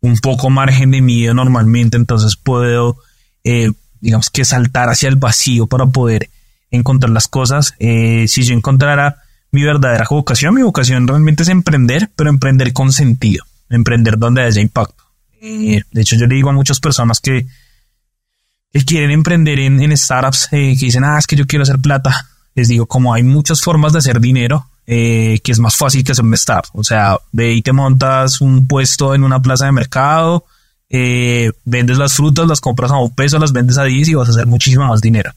un 0.00 0.16
poco 0.18 0.50
margen 0.50 0.90
de 0.90 1.00
miedo 1.00 1.34
normalmente, 1.34 1.96
entonces 1.96 2.36
puedo, 2.36 2.98
digamos 4.00 4.30
que 4.30 4.44
saltar 4.44 4.88
hacia 4.88 5.08
el 5.08 5.16
vacío 5.16 5.66
para 5.66 5.86
poder 5.86 6.30
encontrar 6.70 7.10
las 7.10 7.28
cosas. 7.28 7.74
Eh, 7.78 8.26
si 8.28 8.42
yo 8.42 8.54
encontrara 8.54 9.22
mi 9.50 9.62
verdadera 9.62 10.06
vocación, 10.08 10.54
mi 10.54 10.62
vocación 10.62 11.08
realmente 11.08 11.42
es 11.42 11.48
emprender, 11.48 12.10
pero 12.16 12.30
emprender 12.30 12.72
con 12.72 12.92
sentido, 12.92 13.44
emprender 13.70 14.18
donde 14.18 14.42
haya 14.42 14.60
impacto. 14.60 15.04
Eh, 15.40 15.82
de 15.90 16.00
hecho, 16.00 16.16
yo 16.16 16.26
le 16.26 16.34
digo 16.34 16.50
a 16.50 16.52
muchas 16.52 16.80
personas 16.80 17.20
que, 17.20 17.46
quieren 18.86 19.10
emprender 19.10 19.58
en, 19.58 19.96
startups, 19.96 20.48
eh, 20.52 20.76
que 20.78 20.86
dicen, 20.86 21.02
ah, 21.02 21.18
es 21.18 21.26
que 21.26 21.34
yo 21.34 21.46
quiero 21.46 21.64
hacer 21.64 21.78
plata. 21.78 22.28
Les 22.54 22.68
digo, 22.68 22.86
como 22.86 23.12
hay 23.12 23.22
muchas 23.22 23.60
formas 23.60 23.92
de 23.92 23.98
hacer 23.98 24.20
dinero, 24.20 24.66
que 24.88 25.42
es 25.44 25.58
más 25.58 25.76
fácil 25.76 26.02
que 26.02 26.12
startup. 26.12 26.70
O 26.72 26.82
sea, 26.82 27.18
ve 27.30 27.52
y 27.52 27.62
te 27.62 27.72
montas 27.72 28.40
un 28.40 28.66
puesto 28.66 29.14
en 29.14 29.22
una 29.22 29.42
plaza 29.42 29.66
de 29.66 29.72
mercado, 29.72 30.46
vendes 30.88 31.98
las 31.98 32.14
frutas, 32.14 32.46
las 32.46 32.60
compras 32.60 32.90
a 32.90 32.96
un 32.96 33.14
peso, 33.14 33.38
las 33.38 33.52
vendes 33.52 33.76
a 33.76 33.84
10 33.84 34.08
y 34.08 34.14
vas 34.14 34.28
a 34.28 34.30
hacer 34.30 34.46
muchísimo 34.46 34.86
más 34.86 35.02
dinero. 35.02 35.32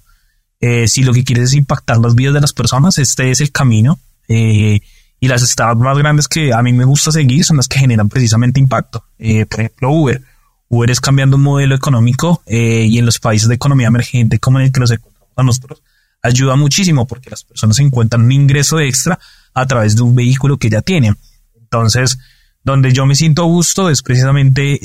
Eh, 0.62 0.88
si 0.88 1.04
lo 1.04 1.12
que 1.12 1.24
quieres 1.24 1.46
es 1.46 1.54
impactar 1.56 1.98
las 1.98 2.14
vidas 2.14 2.36
de 2.36 2.42
las 2.42 2.54
personas, 2.54 3.00
este 3.00 3.32
es 3.32 3.42
el 3.42 3.52
camino. 3.52 4.00
Eh, 4.28 4.80
y 5.20 5.28
las 5.28 5.42
startups 5.42 5.84
más 5.84 5.98
grandes 5.98 6.28
que 6.28 6.54
a 6.54 6.62
mí 6.62 6.72
me 6.72 6.86
gusta 6.86 7.12
seguir 7.12 7.44
son 7.44 7.58
las 7.58 7.68
que 7.68 7.80
generan 7.80 8.10
precisamente 8.10 8.60
impacto. 8.60 9.04
Eh, 9.18 9.46
por 9.46 9.60
ejemplo, 9.60 9.92
Uber. 9.92 10.22
Uber 10.70 10.90
es 10.90 11.02
cambiando 11.02 11.36
un 11.36 11.44
modelo 11.44 11.76
económico 11.76 12.44
y 12.48 12.98
en 12.98 13.06
los 13.06 13.20
países 13.20 13.50
de 13.50 13.56
economía 13.56 13.88
emergente 13.88 14.40
como 14.40 14.58
en 14.58 14.68
el 14.68 14.72
que 14.72 14.80
nos 14.80 14.92
encontramos 14.92 15.34
a 15.36 15.44
nosotros, 15.44 15.82
ayuda 16.24 16.56
muchísimo 16.56 17.06
porque 17.06 17.30
las 17.30 17.44
personas 17.44 17.78
encuentran 17.80 18.22
un 18.22 18.32
ingreso 18.32 18.80
extra 18.80 19.20
a 19.54 19.66
través 19.66 19.96
de 19.96 20.04
un 20.04 20.16
vehículo 20.16 20.58
que 20.58 20.70
ya 20.70 20.82
tienen. 20.82 21.18
Entonces, 21.60 22.20
donde 22.64 22.94
yo 22.94 23.06
me 23.06 23.16
siento 23.16 23.44
a 23.44 23.46
gusto 23.46 23.90
es 23.90 24.02
precisamente 24.02 24.80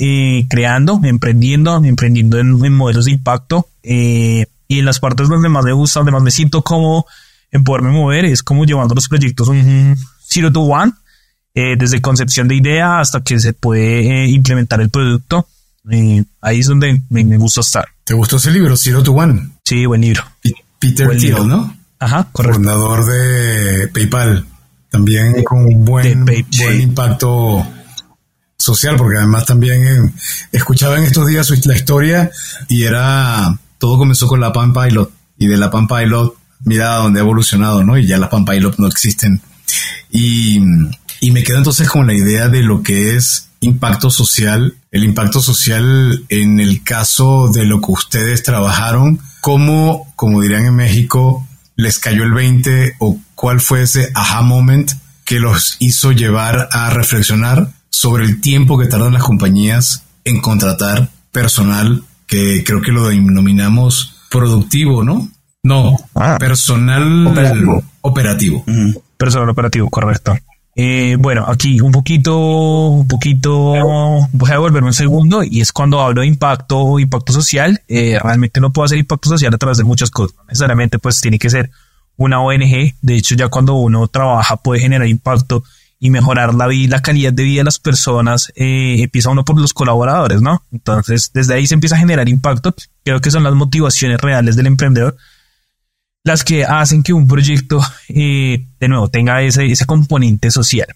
creando, 0.49 0.99
emprendiendo, 1.03 1.83
emprendiendo 1.83 2.39
en, 2.39 2.63
en 2.65 2.73
modelos 2.73 3.05
de 3.05 3.11
impacto. 3.11 3.67
Eh, 3.83 4.45
y 4.67 4.79
en 4.79 4.85
las 4.85 4.99
partes 4.99 5.29
donde 5.29 5.49
más 5.49 5.63
me 5.63 5.73
gusta, 5.73 5.99
donde 5.99 6.11
más 6.11 6.23
me 6.23 6.31
siento 6.31 6.61
como 6.61 7.05
en 7.51 7.63
poderme 7.63 7.91
mover, 7.91 8.25
es 8.25 8.43
como 8.43 8.65
llevando 8.65 8.95
los 8.95 9.07
proyectos 9.07 9.47
un 9.47 9.97
zero 10.25 10.51
to 10.51 10.61
one, 10.61 10.91
eh, 11.53 11.75
desde 11.77 12.01
concepción 12.01 12.47
de 12.47 12.55
idea 12.55 12.99
hasta 12.99 13.21
que 13.21 13.39
se 13.39 13.53
puede 13.53 14.25
eh, 14.25 14.27
implementar 14.29 14.81
el 14.81 14.89
producto. 14.89 15.47
Eh, 15.89 16.23
ahí 16.41 16.59
es 16.59 16.67
donde 16.67 17.01
me, 17.09 17.23
gusta 17.37 17.61
estar. 17.61 17.85
¿Te 18.03 18.13
gustó 18.13 18.37
ese 18.37 18.51
libro, 18.51 18.75
Zero 18.75 19.01
to 19.01 19.13
One? 19.13 19.51
Sí, 19.63 19.85
buen 19.85 20.01
libro. 20.01 20.23
Peter 20.79 21.17
Thiel, 21.17 21.47
¿no? 21.47 21.75
Ajá, 21.99 22.27
correcto. 22.31 22.57
Fundador 22.57 23.05
de 23.05 23.87
PayPal. 23.87 24.45
También 24.89 25.43
con 25.43 25.65
un 25.65 25.85
buen, 25.85 26.25
buen 26.25 26.81
impacto 26.81 27.65
social, 28.57 28.95
porque 28.97 29.17
además 29.17 29.45
también 29.45 30.13
escuchaba 30.51 30.97
en 30.97 31.03
estos 31.03 31.27
días 31.27 31.49
la 31.65 31.75
historia 31.75 32.31
y 32.67 32.83
era 32.83 33.57
todo 33.77 33.97
comenzó 33.97 34.27
con 34.27 34.39
la 34.39 34.51
Pan 34.51 34.73
Pilot 34.73 35.11
y 35.37 35.47
de 35.47 35.57
la 35.57 35.69
Pan 35.69 35.87
Pilot 35.87 36.35
mira 36.63 36.95
dónde 36.95 37.19
ha 37.19 37.23
evolucionado, 37.23 37.83
¿no? 37.83 37.97
Y 37.97 38.07
ya 38.07 38.17
las 38.17 38.29
Pan 38.29 38.45
Pilot 38.45 38.77
no 38.77 38.87
existen. 38.87 39.41
Y, 40.09 40.59
y 41.19 41.31
me 41.31 41.43
quedo 41.43 41.57
entonces 41.57 41.89
con 41.89 42.07
la 42.07 42.13
idea 42.13 42.47
de 42.49 42.61
lo 42.61 42.81
que 42.81 43.15
es 43.15 43.49
impacto 43.59 44.09
social, 44.09 44.75
el 44.91 45.03
impacto 45.03 45.41
social 45.41 46.25
en 46.29 46.59
el 46.59 46.83
caso 46.83 47.49
de 47.51 47.65
lo 47.65 47.81
que 47.81 47.91
ustedes 47.91 48.43
trabajaron, 48.43 49.19
cómo, 49.41 50.11
como 50.15 50.41
dirían 50.41 50.65
en 50.65 50.75
México, 50.75 51.47
les 51.75 51.99
cayó 51.99 52.23
el 52.23 52.33
20 52.33 52.95
o 52.99 53.19
cuál 53.37 53.61
fue 53.61 53.83
ese 53.83 54.09
aha 54.15 54.41
moment 54.41 54.91
que 55.23 55.39
los 55.39 55.77
hizo 55.79 56.11
llevar 56.11 56.69
a 56.71 56.89
reflexionar 56.89 57.69
sobre 57.91 58.25
el 58.25 58.41
tiempo 58.41 58.79
que 58.79 58.87
tardan 58.87 59.13
las 59.13 59.23
compañías 59.23 60.03
en 60.25 60.41
contratar 60.41 61.09
personal 61.31 62.03
que 62.25 62.63
creo 62.65 62.81
que 62.81 62.91
lo 62.91 63.07
denominamos 63.07 64.15
productivo, 64.31 65.03
¿no? 65.03 65.29
No, 65.61 65.95
ah. 66.15 66.37
personal 66.39 67.27
operativo. 67.27 67.83
operativo. 68.01 68.65
Personal 69.17 69.49
operativo, 69.49 69.89
correcto. 69.91 70.35
Eh, 70.75 71.15
bueno, 71.19 71.45
aquí 71.47 71.79
un 71.79 71.91
poquito, 71.91 72.39
un 72.39 73.07
poquito, 73.07 73.51
voy 74.31 74.49
a 74.49 74.53
devolverme 74.53 74.87
un 74.87 74.93
segundo 74.93 75.43
y 75.43 75.61
es 75.61 75.71
cuando 75.71 76.01
hablo 76.01 76.21
de 76.21 76.27
impacto, 76.27 76.97
impacto 76.97 77.33
social, 77.33 77.81
eh, 77.87 78.17
realmente 78.21 78.59
no 78.59 78.71
puedo 78.71 78.85
hacer 78.85 78.97
impacto 78.97 79.29
social 79.29 79.53
a 79.53 79.57
través 79.57 79.77
de 79.77 79.83
muchas 79.83 80.09
cosas, 80.09 80.37
necesariamente 80.47 80.97
pues 80.97 81.21
tiene 81.21 81.37
que 81.37 81.51
ser 81.51 81.69
una 82.17 82.41
ONG, 82.41 82.95
de 83.01 83.15
hecho 83.15 83.35
ya 83.35 83.47
cuando 83.47 83.75
uno 83.75 84.07
trabaja 84.07 84.57
puede 84.57 84.81
generar 84.81 85.07
impacto 85.07 85.63
y 85.99 86.09
mejorar 86.09 86.53
la 86.53 86.67
vida, 86.67 86.97
la 86.97 87.01
calidad 87.01 87.33
de 87.33 87.43
vida 87.43 87.61
de 87.61 87.65
las 87.65 87.79
personas, 87.79 88.51
eh, 88.55 88.97
empieza 88.99 89.29
uno 89.29 89.45
por 89.45 89.59
los 89.59 89.73
colaboradores, 89.73 90.41
¿no? 90.41 90.63
Entonces, 90.71 91.31
desde 91.33 91.55
ahí 91.55 91.65
se 91.65 91.73
empieza 91.73 91.95
a 91.95 91.99
generar 91.99 92.29
impacto. 92.29 92.75
Creo 93.03 93.19
que 93.19 93.31
son 93.31 93.43
las 93.43 93.53
motivaciones 93.53 94.19
reales 94.19 94.55
del 94.55 94.67
emprendedor 94.67 95.17
las 96.23 96.43
que 96.43 96.65
hacen 96.65 97.03
que 97.03 97.13
un 97.13 97.25
proyecto, 97.25 97.81
eh, 98.09 98.65
de 98.79 98.87
nuevo, 98.89 99.07
tenga 99.07 99.41
ese, 99.41 99.73
componente 99.85 100.51
social. 100.51 100.87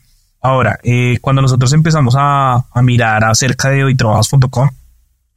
Ahora, 0.41 0.77
eh, 0.83 1.19
cuando 1.21 1.41
nosotros 1.41 1.71
empezamos 1.71 2.15
a, 2.17 2.65
a 2.69 2.81
mirar 2.81 3.23
acerca 3.23 3.69
de 3.69 3.85
hoytrabajas.com, 3.85 4.69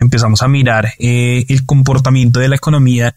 empezamos 0.01 0.43
a 0.43 0.49
mirar 0.49 0.93
el 0.99 1.65
comportamiento 1.65 2.41
de 2.41 2.49
la 2.49 2.57
economía 2.57 3.15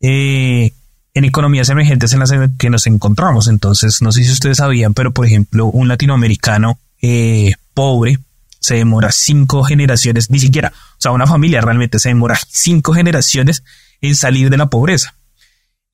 eh, 0.00 0.72
en 1.14 1.24
economías 1.24 1.68
emergentes 1.68 2.12
en 2.12 2.20
las 2.20 2.32
que 2.58 2.70
nos 2.70 2.86
encontramos. 2.86 3.48
Entonces, 3.48 4.00
no 4.02 4.12
sé 4.12 4.24
si 4.24 4.32
ustedes 4.32 4.58
sabían, 4.58 4.94
pero 4.94 5.12
por 5.12 5.26
ejemplo, 5.26 5.66
un 5.66 5.88
latinoamericano 5.88 6.78
eh, 7.00 7.54
pobre 7.74 8.18
se 8.60 8.76
demora 8.76 9.10
cinco 9.10 9.64
generaciones, 9.64 10.30
ni 10.30 10.38
siquiera, 10.38 10.72
o 10.72 11.00
sea, 11.00 11.10
una 11.10 11.26
familia 11.26 11.60
realmente 11.60 11.98
se 11.98 12.10
demora 12.10 12.38
cinco 12.48 12.94
generaciones 12.94 13.64
en 14.00 14.14
salir 14.14 14.50
de 14.50 14.56
la 14.56 14.66
pobreza. 14.66 15.14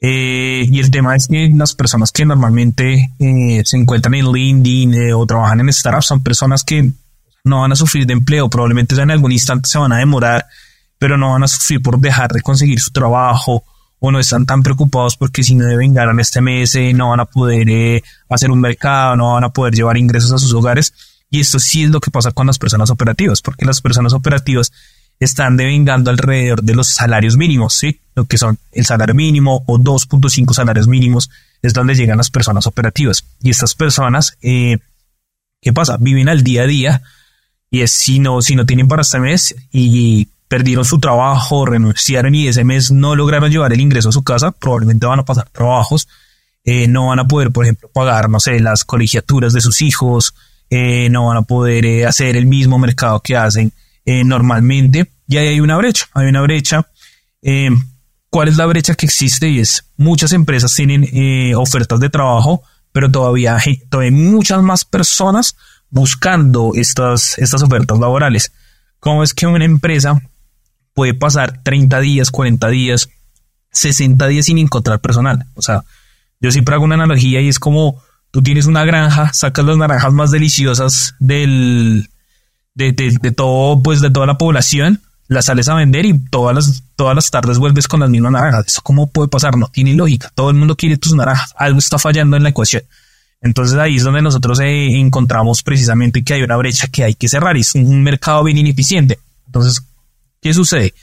Eh, 0.00 0.64
y 0.70 0.78
el 0.78 0.90
tema 0.90 1.16
es 1.16 1.26
que 1.26 1.50
las 1.52 1.74
personas 1.74 2.12
que 2.12 2.24
normalmente 2.24 3.10
eh, 3.18 3.62
se 3.64 3.76
encuentran 3.76 4.14
en 4.14 4.30
LinkedIn 4.30 5.12
o 5.12 5.26
trabajan 5.26 5.60
en 5.60 5.72
startups 5.72 6.06
son 6.06 6.22
personas 6.22 6.62
que 6.62 6.92
no 7.42 7.62
van 7.62 7.72
a 7.72 7.76
sufrir 7.76 8.06
de 8.06 8.12
empleo, 8.12 8.50
probablemente 8.50 8.94
en 9.00 9.10
algún 9.10 9.32
instante 9.32 9.68
se 9.68 9.78
van 9.78 9.92
a 9.92 9.98
demorar, 9.98 10.46
pero 10.98 11.16
no 11.16 11.32
van 11.32 11.44
a 11.44 11.48
sufrir 11.48 11.80
por 11.80 11.98
dejar 11.98 12.30
de 12.30 12.42
conseguir 12.42 12.78
su 12.80 12.90
trabajo 12.90 13.64
o 14.00 14.10
no 14.10 14.18
están 14.18 14.46
tan 14.46 14.62
preocupados 14.62 15.16
porque 15.16 15.42
si 15.42 15.54
no 15.54 15.66
deben 15.66 15.94
ganar 15.94 16.18
este 16.20 16.40
mes 16.40 16.74
eh, 16.74 16.92
no 16.92 17.10
van 17.10 17.20
a 17.20 17.24
poder 17.24 17.68
eh, 17.68 18.02
hacer 18.28 18.50
un 18.50 18.60
mercado, 18.60 19.16
no 19.16 19.34
van 19.34 19.44
a 19.44 19.50
poder 19.50 19.74
llevar 19.74 19.96
ingresos 19.96 20.32
a 20.32 20.38
sus 20.38 20.52
hogares. 20.54 20.94
Y 21.30 21.40
esto 21.40 21.58
sí 21.58 21.84
es 21.84 21.90
lo 21.90 22.00
que 22.00 22.10
pasa 22.10 22.32
con 22.32 22.46
las 22.46 22.58
personas 22.58 22.90
operativas, 22.90 23.42
porque 23.42 23.66
las 23.66 23.80
personas 23.82 24.14
operativas 24.14 24.72
están 25.20 25.56
devengando 25.56 26.10
alrededor 26.10 26.62
de 26.62 26.74
los 26.74 26.88
salarios 26.88 27.36
mínimos, 27.36 27.74
¿sí? 27.74 28.00
Lo 28.14 28.24
que 28.24 28.38
son 28.38 28.58
el 28.72 28.86
salario 28.86 29.14
mínimo 29.14 29.64
o 29.66 29.78
2.5 29.78 30.54
salarios 30.54 30.86
mínimos 30.86 31.28
es 31.60 31.74
donde 31.74 31.94
llegan 31.94 32.18
las 32.18 32.30
personas 32.30 32.66
operativas. 32.66 33.24
Y 33.42 33.50
estas 33.50 33.74
personas, 33.74 34.38
eh, 34.42 34.78
¿qué 35.60 35.72
pasa? 35.72 35.96
Viven 35.98 36.28
al 36.28 36.44
día 36.44 36.62
a 36.62 36.66
día 36.66 37.02
y 37.70 37.80
es 37.80 37.90
si 37.90 38.20
no, 38.20 38.40
si 38.42 38.54
no 38.54 38.64
tienen 38.64 38.88
para 38.88 39.02
este 39.02 39.18
mes 39.18 39.54
y 39.72 40.28
perdieron 40.48 40.84
su 40.84 40.98
trabajo, 40.98 41.66
renunciaron 41.66 42.34
y 42.34 42.48
ese 42.48 42.64
mes 42.64 42.90
no 42.90 43.14
lograron 43.14 43.50
llevar 43.50 43.72
el 43.72 43.80
ingreso 43.80 44.08
a 44.08 44.12
su 44.12 44.24
casa, 44.24 44.50
probablemente 44.50 45.06
van 45.06 45.20
a 45.20 45.24
pasar 45.24 45.48
trabajos, 45.50 46.08
eh, 46.64 46.88
no 46.88 47.08
van 47.08 47.18
a 47.18 47.28
poder, 47.28 47.52
por 47.52 47.64
ejemplo, 47.64 47.90
pagar, 47.92 48.28
no 48.28 48.40
sé, 48.40 48.58
las 48.58 48.84
colegiaturas 48.84 49.52
de 49.52 49.60
sus 49.60 49.82
hijos, 49.82 50.34
eh, 50.70 51.08
no 51.10 51.26
van 51.26 51.38
a 51.38 51.42
poder 51.42 51.84
eh, 51.86 52.06
hacer 52.06 52.36
el 52.36 52.46
mismo 52.46 52.78
mercado 52.78 53.20
que 53.20 53.36
hacen 53.36 53.72
normalmente. 54.24 55.10
Y 55.28 55.36
ahí 55.36 55.48
hay 55.48 55.60
una 55.60 55.76
brecha, 55.76 56.06
hay 56.14 56.28
una 56.28 56.40
brecha. 56.40 56.86
¿Cuál 58.30 58.48
es 58.48 58.56
la 58.56 58.64
brecha 58.64 58.94
que 58.94 59.04
existe? 59.04 59.50
Y 59.50 59.60
es 59.60 59.84
muchas 59.98 60.32
empresas 60.32 60.74
tienen 60.74 61.06
ofertas 61.54 62.00
de 62.00 62.08
trabajo, 62.08 62.62
pero 62.90 63.10
todavía, 63.10 63.58
todavía 63.90 64.08
hay 64.08 64.16
muchas 64.16 64.62
más 64.62 64.86
personas 64.86 65.56
buscando 65.90 66.72
estas, 66.74 67.36
estas 67.36 67.62
ofertas 67.62 67.98
laborales. 67.98 68.50
¿Cómo 68.98 69.22
es 69.22 69.34
que 69.34 69.46
una 69.46 69.66
empresa 69.66 70.22
puede 70.98 71.14
pasar 71.14 71.60
30 71.62 72.00
días, 72.00 72.32
40 72.32 72.68
días, 72.70 73.08
60 73.70 74.26
días 74.26 74.46
sin 74.46 74.58
encontrar 74.58 74.98
personal? 74.98 75.46
O 75.54 75.62
sea, 75.62 75.84
yo 76.40 76.50
siempre 76.50 76.74
hago 76.74 76.82
una 76.82 76.96
analogía 76.96 77.40
y 77.40 77.46
es 77.46 77.60
como 77.60 78.02
tú 78.32 78.42
tienes 78.42 78.66
una 78.66 78.84
granja, 78.84 79.32
sacas 79.32 79.64
las 79.64 79.76
naranjas 79.76 80.12
más 80.12 80.32
deliciosas 80.32 81.14
del, 81.20 82.10
de, 82.74 82.92
todo, 83.30 83.80
pues 83.80 84.00
de 84.00 84.10
toda 84.10 84.26
la 84.26 84.38
población, 84.38 85.00
las 85.28 85.44
sales 85.44 85.68
a 85.68 85.74
vender 85.74 86.04
y 86.04 86.18
todas 86.18 86.52
las, 86.56 86.82
todas 86.96 87.14
las 87.14 87.30
tardes 87.30 87.58
vuelves 87.58 87.86
con 87.86 88.00
las 88.00 88.10
mismas 88.10 88.32
naranjas. 88.32 88.66
¿Eso 88.66 88.80
cómo 88.82 89.08
puede 89.08 89.28
pasar? 89.28 89.56
No 89.56 89.68
tiene 89.68 89.94
lógica. 89.94 90.32
Todo 90.34 90.50
el 90.50 90.56
mundo 90.56 90.74
quiere 90.74 90.96
tus 90.96 91.14
naranjas. 91.14 91.54
Algo 91.56 91.78
está 91.78 92.00
fallando 92.00 92.36
en 92.36 92.42
la 92.42 92.48
ecuación. 92.48 92.82
Entonces 93.40 93.78
ahí 93.78 93.98
es 93.98 94.02
donde 94.02 94.20
nosotros 94.20 94.58
eh, 94.58 94.98
encontramos 94.98 95.62
precisamente 95.62 96.24
que 96.24 96.34
hay 96.34 96.42
una 96.42 96.56
brecha 96.56 96.88
que 96.88 97.04
hay 97.04 97.14
que 97.14 97.28
cerrar 97.28 97.56
es 97.56 97.76
un 97.76 98.02
mercado 98.02 98.42
bien 98.42 98.58
ineficiente. 98.58 99.20
Entonces, 99.46 99.80
¿qué 100.40 100.54
sucede? 100.54 100.94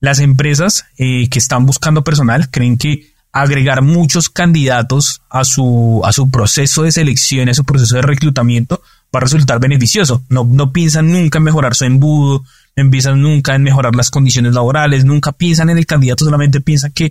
Las 0.00 0.18
empresas 0.18 0.84
eh, 0.98 1.28
que 1.28 1.38
están 1.38 1.66
buscando 1.66 2.02
personal 2.02 2.50
creen 2.50 2.76
que 2.76 3.12
agregar 3.32 3.82
muchos 3.82 4.28
candidatos 4.28 5.22
a 5.30 5.44
su, 5.44 6.02
a 6.04 6.12
su 6.12 6.30
proceso 6.30 6.82
de 6.82 6.92
selección, 6.92 7.48
a 7.48 7.54
su 7.54 7.64
proceso 7.64 7.96
de 7.96 8.02
reclutamiento, 8.02 8.82
va 9.14 9.18
a 9.18 9.20
resultar 9.20 9.58
beneficioso. 9.58 10.22
No, 10.28 10.44
no 10.44 10.72
piensan 10.72 11.10
nunca 11.10 11.38
en 11.38 11.44
mejorar 11.44 11.74
su 11.74 11.84
embudo, 11.84 12.44
no 12.76 12.90
piensan 12.90 13.20
nunca 13.22 13.54
en 13.54 13.62
mejorar 13.62 13.94
las 13.94 14.10
condiciones 14.10 14.54
laborales, 14.54 15.04
nunca 15.04 15.32
piensan 15.32 15.70
en 15.70 15.78
el 15.78 15.86
candidato, 15.86 16.24
solamente 16.24 16.60
piensan 16.60 16.92
que 16.92 17.10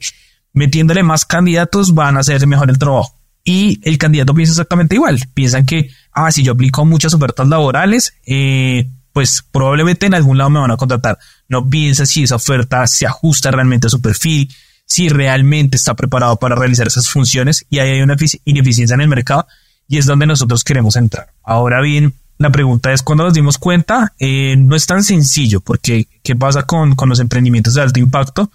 metiéndole 0.53 1.03
más 1.03 1.25
candidatos 1.25 1.93
van 1.93 2.17
a 2.17 2.19
hacer 2.21 2.45
mejor 2.45 2.69
el 2.69 2.77
trabajo. 2.77 3.15
Y 3.43 3.79
el 3.83 3.97
candidato 3.97 4.35
piensa 4.35 4.51
exactamente 4.51 4.95
igual. 4.95 5.19
Piensan 5.33 5.65
que, 5.65 5.89
ah, 6.11 6.31
si 6.31 6.43
yo 6.43 6.51
aplico 6.51 6.85
muchas 6.85 7.13
ofertas 7.15 7.47
laborales, 7.47 8.13
eh, 8.27 8.87
pues 9.13 9.43
probablemente 9.51 10.05
en 10.05 10.13
algún 10.13 10.37
lado 10.37 10.49
me 10.49 10.59
van 10.59 10.71
a 10.71 10.77
contratar. 10.77 11.17
No 11.47 11.69
piensa 11.69 12.05
si 12.05 12.23
esa 12.23 12.35
oferta 12.35 12.85
se 12.87 13.05
ajusta 13.05 13.51
realmente 13.51 13.87
a 13.87 13.89
su 13.89 14.01
perfil, 14.01 14.49
si 14.85 15.09
realmente 15.09 15.77
está 15.77 15.93
preparado 15.95 16.37
para 16.37 16.55
realizar 16.55 16.87
esas 16.87 17.09
funciones 17.09 17.65
y 17.69 17.79
ahí 17.79 17.91
hay 17.91 18.01
una 18.01 18.15
ineficiencia 18.45 18.93
en 18.93 19.01
el 19.01 19.07
mercado 19.07 19.47
y 19.87 19.97
es 19.97 20.05
donde 20.05 20.25
nosotros 20.25 20.63
queremos 20.63 20.95
entrar. 20.95 21.33
Ahora 21.43 21.81
bien, 21.81 22.13
la 22.37 22.49
pregunta 22.49 22.91
es 22.91 23.01
cuando 23.01 23.23
nos 23.23 23.33
dimos 23.33 23.57
cuenta, 23.57 24.13
eh, 24.19 24.55
no 24.57 24.75
es 24.75 24.85
tan 24.85 25.03
sencillo 25.03 25.61
porque 25.61 26.07
¿qué 26.23 26.35
pasa 26.35 26.63
con, 26.63 26.95
con 26.95 27.09
los 27.09 27.19
emprendimientos 27.19 27.73
de 27.73 27.81
alto 27.81 27.99
impacto? 27.99 28.51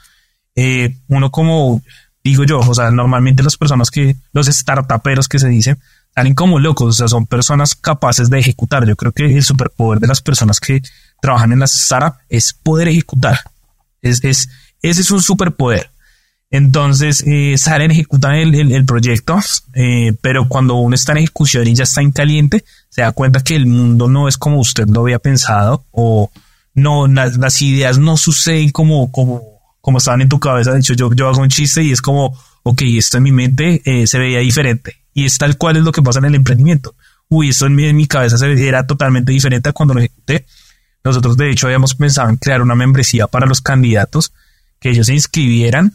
Eh, 0.55 0.97
uno 1.09 1.31
como 1.31 1.83
digo 2.27 2.45
yo, 2.45 2.59
o 2.59 2.75
sea, 2.75 2.91
normalmente 2.91 3.45
las 3.45 3.57
personas 3.57 3.91
que, 3.91 4.17
los 4.33 4.47
startuperos 4.47 5.29
que 5.29 5.39
se 5.39 5.49
dicen, 5.49 5.79
salen 6.17 6.35
como 6.35 6.59
locos, 6.59 6.89
o 6.89 6.93
sea, 6.93 7.09
son 7.09 7.27
personas 7.27 7.75
capaces 7.75 8.31
de 8.31 8.39
ejecutar. 8.39 8.87
Yo 8.87 8.97
creo 8.97 9.13
que 9.13 9.27
el 9.27 9.43
superpoder 9.43 10.01
de 10.01 10.07
las 10.07 10.23
personas 10.23 10.59
que 10.59 10.81
trabajan 11.21 11.53
en 11.53 11.61
las 11.61 11.73
startups 11.73 12.17
es 12.31 12.55
poder 12.55 12.89
ejecutar. 12.89 13.39
Es, 14.01 14.25
es, 14.25 14.49
ese 14.81 15.03
es 15.03 15.11
un 15.11 15.21
superpoder. 15.21 15.91
Entonces 16.51 17.23
eh, 17.27 17.59
salen, 17.59 17.91
ejecutan 17.91 18.35
el, 18.35 18.73
el, 18.73 18.85
proyecto, 18.87 19.39
eh, 19.75 20.15
pero 20.23 20.49
cuando 20.49 20.77
uno 20.77 20.95
está 20.95 21.13
en 21.13 21.19
ejecución 21.19 21.67
y 21.67 21.75
ya 21.75 21.85
está 21.85 22.01
en 22.01 22.13
caliente, 22.13 22.65
se 22.89 23.03
da 23.03 23.13
cuenta 23.13 23.43
que 23.43 23.55
el 23.55 23.67
mundo 23.67 24.09
no 24.09 24.27
es 24.27 24.39
como 24.39 24.59
usted 24.59 24.89
lo 24.89 25.03
había 25.03 25.19
pensado 25.19 25.85
o 25.91 26.31
no, 26.73 27.09
las, 27.09 27.37
las 27.37 27.61
ideas 27.61 27.99
no 27.99 28.17
suceden 28.17 28.71
como, 28.71 29.13
como, 29.13 29.43
como 29.83 29.99
estaban 29.99 30.23
en 30.23 30.31
tu 30.31 30.41
cabeza. 30.41 30.73
De 30.73 30.79
hecho, 30.79 30.95
yo, 30.95 31.13
yo 31.13 31.29
hago 31.29 31.43
un 31.43 31.51
chiste 31.51 31.83
y 31.83 31.93
es 31.93 32.01
como, 32.01 32.39
ok, 32.63 32.83
esto 32.97 33.19
en 33.19 33.25
mi 33.25 33.33
mente 33.33 33.83
eh, 33.85 34.07
se 34.07 34.19
veía 34.19 34.39
diferente 34.39 35.06
y 35.17 35.25
es 35.25 35.39
tal 35.39 35.57
cual 35.57 35.79
es 35.79 35.83
lo 35.83 35.93
que 35.93 36.03
pasa 36.03 36.19
en 36.19 36.27
el 36.27 36.35
emprendimiento. 36.35 36.95
Uy, 37.31 37.49
esto 37.49 37.65
en 37.65 37.75
mi, 37.75 37.87
en 37.87 37.97
mi 37.97 38.07
cabeza 38.07 38.37
se 38.37 38.69
era 38.69 38.87
totalmente 38.87 39.33
diferente 39.33 39.71
a 39.71 39.73
cuando 39.73 39.95
lo 39.95 40.01
ejecuté. 40.01 40.45
Nosotros, 41.03 41.39
de 41.39 41.51
hecho, 41.51 41.67
habíamos 41.67 41.95
pensado 41.95 42.29
en 42.29 42.37
crear 42.37 42.61
una 42.61 42.75
membresía 42.75 43.27
para 43.27 43.47
los 43.47 43.63
candidatos 43.63 44.35
que 44.79 44.91
ellos 44.91 45.07
se 45.07 45.15
inscribieran 45.15 45.91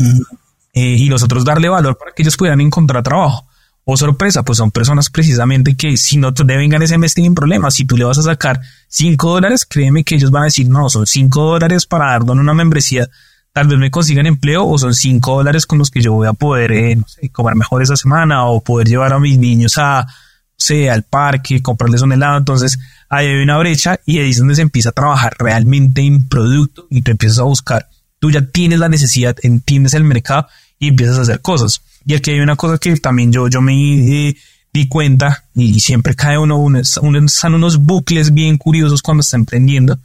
eh, 0.73 0.96
y 0.98 1.07
nosotros 1.07 1.46
darle 1.46 1.69
valor 1.69 2.00
para 2.00 2.13
que 2.13 2.24
ellos 2.24 2.35
pudieran 2.35 2.61
encontrar 2.61 3.03
trabajo. 3.03 3.46
O 3.83 3.93
oh, 3.93 3.98
sorpresa, 3.98 4.41
pues 4.41 4.57
son 4.57 4.72
personas 4.72 5.11
precisamente 5.11 5.75
que 5.75 5.98
si 5.98 6.17
no 6.17 6.33
te 6.33 6.43
deben 6.43 6.72
ganar 6.72 6.85
ese 6.85 6.98
mes 6.98 7.13
tienen 7.13 7.35
problemas. 7.35 7.75
Si 7.75 7.85
tú 7.85 7.98
le 7.98 8.05
vas 8.05 8.17
a 8.17 8.24
sacar 8.24 8.59
5 8.87 9.29
dólares, 9.29 9.67
créeme 9.69 10.03
que 10.03 10.15
ellos 10.15 10.31
van 10.31 10.41
a 10.41 10.46
decir, 10.46 10.67
no, 10.67 10.89
son 10.89 11.05
5 11.05 11.43
dólares 11.43 11.85
para 11.85 12.07
dar 12.07 12.24
una 12.24 12.55
membresía. 12.55 13.07
Tal 13.53 13.68
vez 13.68 13.77
me 13.77 13.92
consigan 13.92 14.25
empleo 14.25 14.66
o 14.66 14.77
son 14.77 14.94
5 14.94 15.37
dólares 15.37 15.66
con 15.66 15.79
los 15.79 15.92
que 15.92 16.01
yo 16.01 16.14
voy 16.14 16.27
a 16.27 16.33
poder, 16.33 16.72
eh, 16.72 16.96
no 16.96 17.07
sé, 17.07 17.29
comer 17.29 17.55
mejor 17.55 17.81
esa 17.81 17.98
semana 17.98 18.46
o 18.46 18.61
poder 18.61 18.87
llevar 18.87 19.14
a 19.14 19.20
mis 19.20 19.37
niños 19.37 19.77
a, 19.77 20.07
sé, 20.55 20.90
al 20.90 21.03
parque, 21.03 21.61
comprarles 21.61 22.01
un 22.01 22.14
helado. 22.14 22.37
Entonces, 22.37 22.79
ahí 23.09 23.27
hay 23.27 23.44
una 23.44 23.57
brecha 23.57 24.00
y 24.05 24.20
ahí 24.20 24.29
es 24.29 24.37
donde 24.37 24.55
se 24.55 24.61
empieza 24.61 24.90
a 24.90 24.94
trabajar 24.94 25.35
realmente 25.37 26.01
en 26.01 26.27
producto 26.27 26.87
y 26.90 27.01
tú 27.01 27.11
empiezas 27.11 27.40
a 27.40 27.44
buscar 27.44 27.87
tú 28.22 28.29
ya 28.29 28.42
tienes 28.42 28.79
la 28.79 28.87
necesidad, 28.87 29.35
entiendes 29.42 29.96
el 29.96 30.03
mercado 30.03 30.48
y 30.79 30.90
empiezas 30.90 31.18
a 31.18 31.22
hacer 31.24 31.42
cosas. 31.42 31.81
Y 32.05 32.14
aquí 32.14 32.29
hay 32.31 32.40
una 32.40 32.55
cosa 32.55 32.77
que 32.77 32.96
también 32.98 33.33
yo, 33.33 33.48
yo 33.48 33.61
me 33.61 33.74
eh, 33.74 34.37
di 34.72 34.87
cuenta 34.87 35.44
y 35.55 35.79
siempre 35.79 36.14
cae 36.14 36.37
uno, 36.37 36.57
uno, 36.57 36.79
están 36.79 37.55
unos 37.55 37.77
bucles 37.79 38.31
bien 38.31 38.57
curiosos 38.57 39.01
cuando 39.01 39.22
está 39.22 39.37
emprendiendo. 39.37 40.00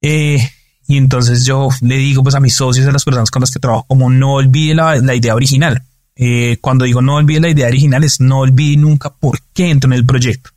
Eh, 0.00 0.38
y 0.86 0.96
entonces 0.96 1.44
yo 1.44 1.68
le 1.80 1.96
digo 1.96 2.22
pues 2.22 2.34
a 2.34 2.40
mis 2.40 2.54
socios, 2.54 2.86
a 2.86 2.92
las 2.92 3.04
personas 3.04 3.30
con 3.30 3.40
las 3.40 3.50
que 3.50 3.58
trabajo, 3.58 3.84
como 3.88 4.10
no 4.10 4.34
olvide 4.34 4.74
la, 4.74 5.14
idea 5.14 5.34
original. 5.34 5.82
Eh, 6.14 6.58
cuando 6.60 6.84
digo 6.84 7.02
no 7.02 7.16
olvide 7.16 7.40
la 7.40 7.50
idea 7.50 7.66
original 7.66 8.02
es 8.02 8.20
no 8.20 8.38
olvide 8.38 8.78
nunca 8.78 9.12
por 9.12 9.40
qué 9.52 9.70
entro 9.70 9.88
en 9.88 9.94
el 9.94 10.06
proyecto. 10.06 10.50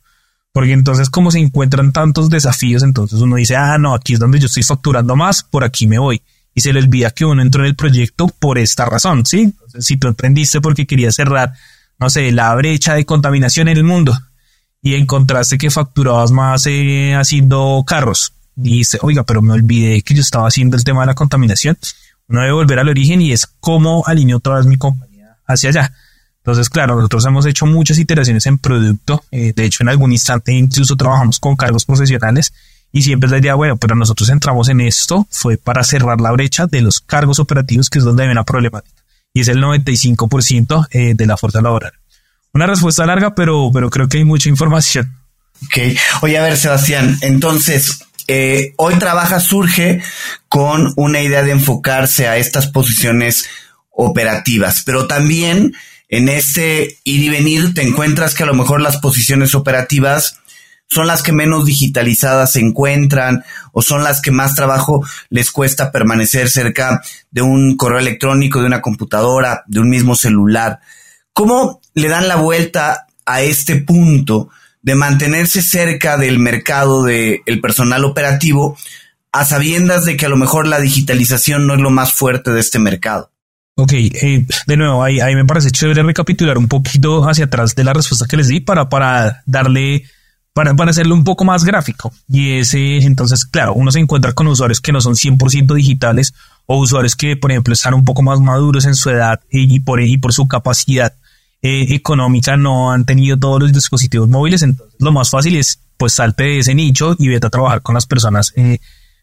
Porque 0.52 0.72
entonces 0.72 1.10
como 1.10 1.30
se 1.30 1.38
encuentran 1.38 1.92
tantos 1.92 2.30
desafíos, 2.30 2.82
entonces 2.82 3.20
uno 3.20 3.36
dice, 3.36 3.56
ah, 3.56 3.78
no, 3.78 3.94
aquí 3.94 4.14
es 4.14 4.18
donde 4.18 4.38
yo 4.38 4.46
estoy 4.46 4.62
facturando 4.62 5.16
más, 5.16 5.42
por 5.42 5.64
aquí 5.64 5.86
me 5.86 5.98
voy 5.98 6.22
y 6.54 6.60
se 6.60 6.72
le 6.72 6.80
olvida 6.80 7.10
que 7.10 7.24
uno 7.24 7.42
entró 7.42 7.62
en 7.62 7.68
el 7.68 7.76
proyecto 7.76 8.28
por 8.28 8.58
esta 8.58 8.84
razón, 8.84 9.24
¿sí? 9.26 9.54
si 9.78 9.96
tú 9.96 10.08
emprendiste 10.08 10.60
porque 10.60 10.86
querías 10.86 11.14
cerrar, 11.14 11.52
no 11.98 12.10
sé, 12.10 12.32
la 12.32 12.54
brecha 12.54 12.94
de 12.94 13.06
contaminación 13.06 13.68
en 13.68 13.76
el 13.76 13.84
mundo 13.84 14.16
y 14.82 14.94
encontraste 14.94 15.58
que 15.58 15.70
facturabas 15.70 16.30
más 16.30 16.66
eh, 16.66 17.14
haciendo 17.14 17.84
carros, 17.86 18.32
dice, 18.54 18.98
oiga, 19.02 19.24
pero 19.24 19.42
me 19.42 19.52
olvidé 19.52 20.02
que 20.02 20.14
yo 20.14 20.20
estaba 20.20 20.48
haciendo 20.48 20.76
el 20.76 20.84
tema 20.84 21.00
de 21.00 21.06
la 21.08 21.14
contaminación, 21.14 21.76
uno 22.28 22.40
debe 22.40 22.52
volver 22.52 22.78
al 22.78 22.88
origen 22.88 23.20
y 23.22 23.32
es 23.32 23.46
cómo 23.60 24.04
alineo 24.06 24.38
otra 24.38 24.62
mi 24.62 24.76
compañía 24.76 25.36
hacia 25.46 25.70
allá. 25.70 25.92
Entonces, 26.38 26.70
claro, 26.70 26.96
nosotros 26.96 27.26
hemos 27.26 27.44
hecho 27.46 27.66
muchas 27.66 27.98
iteraciones 27.98 28.46
en 28.46 28.58
producto. 28.58 29.22
Eh, 29.30 29.52
de 29.54 29.64
hecho, 29.64 29.82
en 29.82 29.88
algún 29.88 30.12
instante 30.12 30.52
incluso 30.52 30.96
trabajamos 30.96 31.38
con 31.38 31.56
cargos 31.56 31.84
profesionales 31.84 32.52
y 32.92 33.02
siempre 33.02 33.26
es 33.26 33.32
la 33.32 33.38
idea, 33.38 33.54
bueno, 33.54 33.76
pero 33.76 33.94
nosotros 33.94 34.28
entramos 34.30 34.68
en 34.68 34.80
esto, 34.80 35.26
fue 35.30 35.58
para 35.58 35.84
cerrar 35.84 36.20
la 36.20 36.32
brecha 36.32 36.66
de 36.66 36.80
los 36.80 37.00
cargos 37.00 37.38
operativos, 37.38 37.88
que 37.88 37.98
es 37.98 38.04
donde 38.04 38.24
hay 38.24 38.30
una 38.30 38.44
problemática. 38.44 39.02
Y 39.32 39.40
es 39.40 39.48
el 39.48 39.58
95% 39.58 40.88
eh, 40.90 41.14
de 41.14 41.26
la 41.26 41.36
fuerza 41.36 41.60
laboral. 41.60 41.92
Una 42.52 42.66
respuesta 42.66 43.06
larga, 43.06 43.34
pero, 43.34 43.70
pero 43.72 43.90
creo 43.90 44.08
que 44.08 44.18
hay 44.18 44.24
mucha 44.24 44.48
información. 44.48 45.16
Ok. 45.66 45.96
Oye, 46.22 46.38
a 46.38 46.42
ver, 46.42 46.56
Sebastián, 46.56 47.16
entonces, 47.20 48.00
eh, 48.28 48.74
hoy 48.76 48.94
trabaja 48.96 49.40
surge 49.40 50.02
con 50.48 50.92
una 50.96 51.20
idea 51.20 51.42
de 51.42 51.52
enfocarse 51.52 52.28
a 52.28 52.36
estas 52.36 52.66
posiciones 52.66 53.46
operativas, 53.90 54.82
pero 54.84 55.06
también 55.06 55.74
en 56.08 56.28
este 56.28 56.98
ir 57.04 57.22
y 57.22 57.28
venir 57.28 57.74
te 57.74 57.82
encuentras 57.82 58.34
que 58.34 58.42
a 58.42 58.46
lo 58.46 58.54
mejor 58.54 58.80
las 58.80 58.96
posiciones 58.98 59.54
operativas 59.54 60.40
son 60.88 61.06
las 61.06 61.22
que 61.22 61.32
menos 61.32 61.64
digitalizadas 61.64 62.52
se 62.52 62.60
encuentran 62.60 63.44
o 63.72 63.80
son 63.80 64.02
las 64.02 64.20
que 64.20 64.32
más 64.32 64.56
trabajo 64.56 65.04
les 65.28 65.52
cuesta 65.52 65.92
permanecer 65.92 66.50
cerca 66.50 67.00
de 67.30 67.42
un 67.42 67.76
correo 67.76 68.00
electrónico, 68.00 68.60
de 68.60 68.66
una 68.66 68.82
computadora, 68.82 69.62
de 69.68 69.78
un 69.78 69.88
mismo 69.88 70.16
celular. 70.16 70.80
¿Cómo 71.32 71.80
le 71.94 72.08
dan 72.08 72.26
la 72.26 72.36
vuelta 72.36 73.06
a 73.24 73.42
este 73.42 73.76
punto 73.76 74.50
de 74.82 74.94
mantenerse 74.94 75.62
cerca 75.62 76.16
del 76.16 76.38
mercado 76.38 77.04
del 77.04 77.60
personal 77.60 78.04
operativo 78.04 78.76
a 79.32 79.44
sabiendas 79.44 80.04
de 80.04 80.16
que 80.16 80.26
a 80.26 80.28
lo 80.28 80.36
mejor 80.36 80.66
la 80.66 80.80
digitalización 80.80 81.66
no 81.66 81.74
es 81.74 81.80
lo 81.80 81.90
más 81.90 82.12
fuerte 82.12 82.50
de 82.50 82.60
este 82.60 82.78
mercado? 82.78 83.30
Ok, 83.76 83.92
eh, 83.92 84.46
de 84.66 84.76
nuevo, 84.76 85.02
ahí, 85.02 85.20
ahí 85.20 85.34
me 85.34 85.44
parece 85.44 85.70
chévere 85.70 86.02
recapitular 86.02 86.58
un 86.58 86.68
poquito 86.68 87.28
hacia 87.28 87.46
atrás 87.46 87.74
de 87.74 87.84
la 87.84 87.92
respuesta 87.92 88.26
que 88.28 88.36
les 88.36 88.48
di 88.48 88.60
para, 88.60 88.88
para 88.88 89.42
darle 89.46 90.04
para, 90.52 90.74
para 90.74 90.90
hacerlo 90.90 91.14
un 91.14 91.24
poco 91.24 91.44
más 91.44 91.64
gráfico. 91.64 92.12
Y 92.28 92.58
ese, 92.58 92.98
entonces, 92.98 93.44
claro, 93.44 93.72
uno 93.74 93.90
se 93.90 94.00
encuentra 94.00 94.32
con 94.32 94.48
usuarios 94.48 94.80
que 94.80 94.92
no 94.92 95.00
son 95.00 95.14
100% 95.14 95.74
digitales 95.74 96.34
o 96.66 96.78
usuarios 96.78 97.16
que, 97.16 97.36
por 97.36 97.50
ejemplo, 97.50 97.72
están 97.72 97.94
un 97.94 98.04
poco 98.04 98.22
más 98.22 98.40
maduros 98.40 98.84
en 98.84 98.94
su 98.94 99.10
edad 99.10 99.40
y, 99.50 99.80
por, 99.80 100.02
y 100.02 100.18
por 100.18 100.32
su 100.32 100.48
capacidad 100.48 101.14
eh, 101.62 101.94
económica 101.94 102.56
no 102.56 102.90
han 102.90 103.04
tenido 103.04 103.36
todos 103.36 103.60
los 103.60 103.72
dispositivos 103.72 104.28
móviles. 104.28 104.62
Entonces, 104.62 104.96
lo 104.98 105.12
más 105.12 105.28
fácil 105.28 105.56
es, 105.56 105.78
pues, 105.98 106.14
salte 106.14 106.44
de 106.44 106.58
ese 106.60 106.74
nicho 106.74 107.16
y 107.18 107.28
vete 107.28 107.48
a 107.48 107.50
trabajar 107.50 107.82
con 107.82 107.94
las 107.94 108.06
personas 108.06 108.54
eh, 108.56 108.78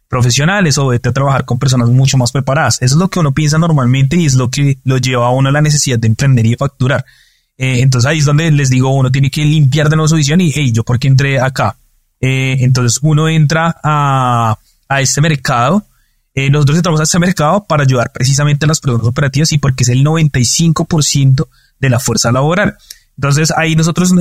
profesionales 0.07 0.77
o 0.77 0.87
vete 0.87 1.09
a 1.09 1.13
trabajar 1.13 1.45
con 1.45 1.57
personas 1.57 1.89
mucho 1.89 2.17
más 2.17 2.31
preparadas. 2.31 2.79
Eso 2.81 2.95
es 2.95 2.99
lo 2.99 3.07
que 3.07 3.19
uno 3.19 3.31
piensa 3.31 3.57
normalmente 3.57 4.17
y 4.17 4.27
es 4.27 4.35
lo 4.35 4.51
que 4.51 4.77
lo 4.83 4.97
lleva 4.97 5.25
a 5.25 5.31
uno 5.31 5.49
a 5.49 5.51
la 5.51 5.61
necesidad 5.61 5.97
de 5.97 6.07
emprender 6.07 6.45
y 6.45 6.51
de 6.51 6.57
facturar. 6.57 7.05
Eh, 7.57 7.81
entonces 7.81 8.07
ahí 8.07 8.19
es 8.19 8.25
donde 8.25 8.51
les 8.51 8.69
digo, 8.69 8.93
uno 8.93 9.11
tiene 9.11 9.31
que 9.31 9.43
limpiar 9.43 9.89
de 9.89 9.95
nuevo 9.95 10.07
su 10.07 10.15
visión 10.15 10.39
y, 10.39 10.51
hey, 10.53 10.71
yo 10.71 10.83
por 10.83 10.99
qué 10.99 11.07
entré 11.07 11.39
acá. 11.39 11.75
Entonces 12.19 12.99
uno 13.01 13.29
entra 13.29 13.75
a, 13.83 14.57
a 14.87 15.01
este 15.01 15.21
mercado. 15.21 15.83
Nosotros 16.51 16.77
entramos 16.77 16.99
a 16.99 17.03
este 17.03 17.17
mercado 17.17 17.65
para 17.65 17.81
ayudar 17.81 18.11
precisamente 18.11 18.65
a 18.65 18.67
las 18.67 18.79
personas 18.79 19.07
operativas 19.07 19.51
y 19.53 19.57
porque 19.57 19.83
es 19.83 19.89
el 19.89 20.03
95% 20.03 21.47
de 21.79 21.89
la 21.89 21.99
fuerza 21.99 22.31
laboral. 22.31 22.77
Entonces 23.17 23.51
ahí 23.55 23.75
nosotros 23.75 24.13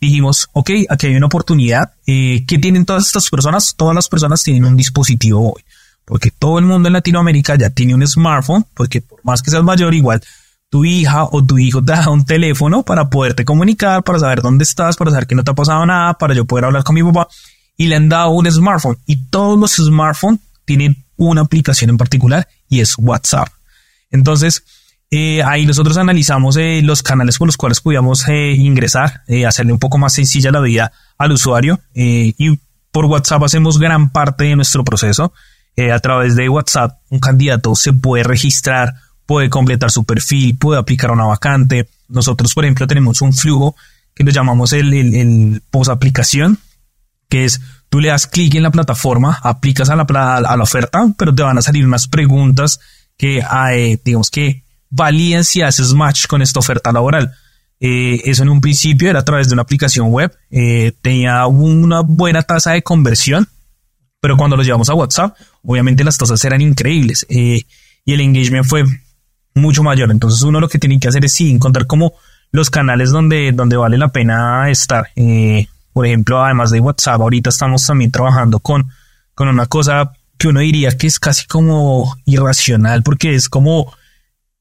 dijimos, 0.00 0.48
ok, 0.52 0.70
aquí 0.88 1.06
hay 1.08 1.16
una 1.16 1.26
oportunidad. 1.26 1.92
Eh, 2.06 2.44
¿Qué 2.46 2.58
tienen 2.58 2.86
todas 2.86 3.06
estas 3.06 3.28
personas? 3.28 3.74
Todas 3.76 3.94
las 3.94 4.08
personas 4.08 4.42
tienen 4.42 4.64
un 4.64 4.76
dispositivo 4.76 5.52
hoy, 5.52 5.62
porque 6.04 6.30
todo 6.30 6.58
el 6.58 6.64
mundo 6.64 6.88
en 6.88 6.94
Latinoamérica 6.94 7.56
ya 7.56 7.70
tiene 7.70 7.94
un 7.94 8.06
smartphone, 8.06 8.64
porque 8.74 9.02
por 9.02 9.22
más 9.24 9.42
que 9.42 9.50
seas 9.50 9.62
mayor, 9.62 9.94
igual 9.94 10.22
tu 10.70 10.84
hija 10.84 11.24
o 11.24 11.44
tu 11.44 11.58
hijo 11.58 11.82
te 11.82 11.92
da 11.92 12.10
un 12.10 12.24
teléfono 12.24 12.82
para 12.82 13.08
poderte 13.08 13.44
comunicar, 13.44 14.02
para 14.02 14.18
saber 14.18 14.42
dónde 14.42 14.64
estás, 14.64 14.96
para 14.96 15.10
saber 15.10 15.26
que 15.26 15.34
no 15.34 15.44
te 15.44 15.50
ha 15.50 15.54
pasado 15.54 15.84
nada, 15.86 16.14
para 16.14 16.34
yo 16.34 16.44
poder 16.44 16.66
hablar 16.66 16.84
con 16.84 16.94
mi 16.94 17.02
papá. 17.02 17.28
Y 17.76 17.86
le 17.86 17.96
han 17.96 18.08
dado 18.08 18.30
un 18.30 18.50
smartphone. 18.50 18.98
Y 19.06 19.16
todos 19.16 19.58
los 19.58 19.76
smartphones 19.76 20.40
tienen 20.64 21.04
una 21.16 21.42
aplicación 21.42 21.90
en 21.90 21.96
particular 21.96 22.48
y 22.68 22.80
es 22.80 22.98
WhatsApp. 22.98 23.48
Entonces, 24.10 24.64
eh, 25.10 25.42
ahí 25.42 25.64
nosotros 25.64 25.96
analizamos 25.96 26.58
eh, 26.58 26.82
los 26.82 27.02
canales 27.02 27.38
por 27.38 27.48
los 27.48 27.56
cuales 27.56 27.80
podíamos 27.80 28.28
eh, 28.28 28.52
ingresar, 28.52 29.22
hacerle 29.46 29.72
un 29.72 29.78
poco 29.78 29.96
más 29.96 30.12
sencilla 30.12 30.50
la 30.50 30.60
vida 30.60 30.92
al 31.16 31.32
usuario 31.32 31.80
y 31.94 32.60
por 32.92 33.06
WhatsApp 33.06 33.42
hacemos 33.42 33.78
gran 33.78 34.10
parte 34.10 34.44
de 34.44 34.56
nuestro 34.56 34.84
proceso. 34.84 35.32
a 35.92 35.98
través 36.00 36.36
de 36.36 36.48
WhatsApp 36.48 36.98
un 37.08 37.20
candidato 37.20 37.74
se 37.74 37.92
puede 37.92 38.24
registrar, 38.24 38.94
puede 39.24 39.48
completar 39.48 39.90
su 39.90 40.04
perfil, 40.04 40.58
puede 40.58 40.80
aplicar 40.80 41.10
una 41.10 41.24
vacante. 41.24 41.88
Nosotros, 42.08 42.54
por 42.54 42.64
ejemplo, 42.64 42.86
tenemos 42.86 43.22
un 43.22 43.32
flujo 43.32 43.76
que 44.14 44.24
lo 44.24 44.30
llamamos 44.30 44.72
el, 44.72 44.92
el, 44.92 45.62
post 45.70 45.90
aplicación, 45.90 46.58
que 47.28 47.44
es 47.44 47.60
tú 47.88 48.00
le 48.00 48.08
das 48.08 48.26
clic 48.26 48.54
en 48.56 48.62
la 48.62 48.70
plataforma, 48.70 49.38
aplicas 49.42 49.90
a 49.90 49.96
la, 49.96 50.04
a 50.04 50.56
la 50.56 50.62
oferta, 50.62 51.06
pero 51.16 51.34
te 51.34 51.42
van 51.42 51.56
a 51.56 51.62
salir 51.62 51.86
unas 51.86 52.08
preguntas 52.08 52.80
que, 53.16 53.42
digamos 54.04 54.30
que 54.30 54.64
valían 54.90 55.44
si 55.44 55.62
haces 55.62 55.94
match 55.94 56.26
con 56.26 56.42
esta 56.42 56.60
oferta 56.60 56.92
laboral. 56.92 57.34
Eh, 57.80 58.22
eso 58.24 58.42
en 58.42 58.48
un 58.48 58.60
principio 58.60 59.08
era 59.08 59.20
a 59.20 59.24
través 59.24 59.48
de 59.48 59.52
una 59.52 59.62
aplicación 59.62 60.10
web, 60.10 60.36
eh, 60.50 60.92
tenía 61.00 61.46
una 61.46 62.00
buena 62.00 62.42
tasa 62.42 62.72
de 62.72 62.82
conversión, 62.82 63.46
pero 64.20 64.36
cuando 64.36 64.56
lo 64.56 64.64
llevamos 64.64 64.88
a 64.88 64.94
WhatsApp, 64.94 65.36
obviamente 65.62 66.02
las 66.02 66.18
tasas 66.18 66.44
eran 66.44 66.60
increíbles 66.60 67.24
eh, 67.28 67.62
y 68.04 68.12
el 68.12 68.20
engagement 68.20 68.66
fue 68.66 68.84
mucho 69.54 69.84
mayor. 69.84 70.10
Entonces 70.10 70.42
uno 70.42 70.60
lo 70.60 70.68
que 70.68 70.78
tiene 70.78 70.98
que 70.98 71.08
hacer 71.08 71.24
es 71.24 71.32
sí, 71.32 71.50
encontrar 71.50 71.86
como 71.86 72.14
los 72.50 72.68
canales 72.68 73.10
donde, 73.10 73.52
donde 73.52 73.76
vale 73.76 73.96
la 73.96 74.08
pena 74.08 74.68
estar. 74.70 75.08
por 75.92 76.06
ejemplo, 76.06 76.42
además 76.42 76.70
de 76.70 76.80
WhatsApp, 76.80 77.20
ahorita 77.20 77.50
estamos 77.50 77.86
también 77.86 78.10
trabajando 78.10 78.58
con, 78.58 78.90
con 79.34 79.48
una 79.48 79.66
cosa 79.66 80.12
que 80.36 80.48
uno 80.48 80.60
diría 80.60 80.96
que 80.96 81.06
es 81.06 81.20
casi 81.20 81.46
como 81.46 82.16
irracional, 82.24 83.02
porque 83.02 83.34
es 83.34 83.48
como 83.48 83.92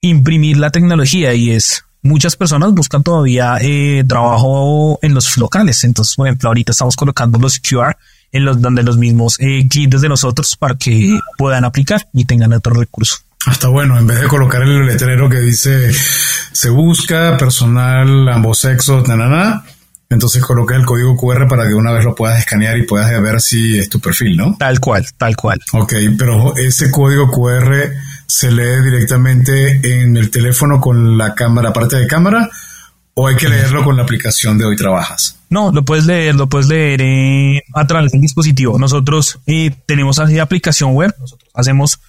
imprimir 0.02 0.58
la 0.58 0.72
tecnología 0.72 1.34
y 1.34 1.52
es 1.52 1.84
muchas 2.02 2.36
personas 2.36 2.74
buscan 2.74 3.04
todavía 3.04 3.58
eh, 3.62 4.04
trabajo 4.08 5.00
en 5.02 5.14
los 5.14 5.38
locales. 5.38 5.84
Entonces, 5.84 6.16
por 6.16 6.28
ejemplo, 6.28 6.50
ahorita 6.50 6.72
estamos 6.72 6.96
colocando 6.96 7.40
los 7.40 7.60
QR 7.60 7.96
en 8.32 8.46
los 8.46 8.62
donde 8.62 8.84
los 8.84 8.98
mismos 8.98 9.38
eh, 9.40 9.68
clientes 9.70 10.02
de 10.02 10.10
nosotros 10.10 10.56
para 10.58 10.76
que 10.76 11.20
puedan 11.38 11.66
aplicar 11.66 12.08
y 12.14 12.26
tengan 12.26 12.54
otro 12.54 12.74
recurso. 12.74 13.18
Hasta 13.46 13.70
bueno, 13.70 13.98
en 13.98 14.08
vez 14.08 14.22
de 14.22 14.28
colocar 14.28 14.62
el 14.64 14.86
letrero 14.86 15.30
que 15.30 15.40
dice 15.40 15.94
se 15.94 16.70
busca 16.70 17.38
personal 17.38 18.28
ambos 18.28 18.60
sexos, 18.60 19.08
nada 19.08 19.64
entonces 20.10 20.42
coloca 20.42 20.76
el 20.76 20.86
código 20.86 21.18
QR 21.18 21.48
para 21.48 21.68
que 21.68 21.74
una 21.74 21.92
vez 21.92 22.06
lo 22.06 22.16
puedas 22.16 22.40
escanear 22.40 22.78
y 22.78 22.86
puedas 22.86 23.10
ver 23.22 23.42
si 23.42 23.78
es 23.78 23.90
tu 23.90 24.00
perfil, 24.00 24.38
¿no? 24.38 24.56
Tal 24.58 24.80
cual, 24.80 25.06
tal 25.18 25.36
cual. 25.36 25.60
Ok, 25.74 25.94
pero 26.18 26.56
ese 26.56 26.90
código 26.92 27.30
QR 27.30 27.92
se 28.28 28.52
lee 28.52 28.84
directamente 28.84 30.02
en 30.02 30.18
el 30.18 30.30
teléfono 30.30 30.82
con 30.82 31.18
la 31.18 31.34
cámara, 31.34 31.74
parte 31.74 31.98
de 31.98 32.08
cámara, 32.08 32.50
o 33.14 33.28
hay 33.28 33.36
que 33.36 33.50
leerlo 33.50 33.84
con 33.84 33.98
la 33.98 34.04
aplicación 34.04 34.58
de 34.58 34.66
Hoy 34.66 34.76
Trabajas? 34.76 35.40
No, 35.50 35.72
lo 35.72 35.84
puedes 35.84 36.06
leer, 36.06 36.36
lo 36.36 36.48
puedes 36.48 36.68
leer 36.68 37.02
eh, 37.02 37.64
a 37.74 37.88
través 37.88 38.12
del 38.12 38.22
dispositivo. 38.22 38.78
Nosotros 38.78 39.40
eh, 39.48 39.72
tenemos 39.88 40.20
así 40.20 40.38
aplicación 40.38 40.94
web, 40.94 41.16
nosotros 41.20 41.50
hacemos 41.54 42.00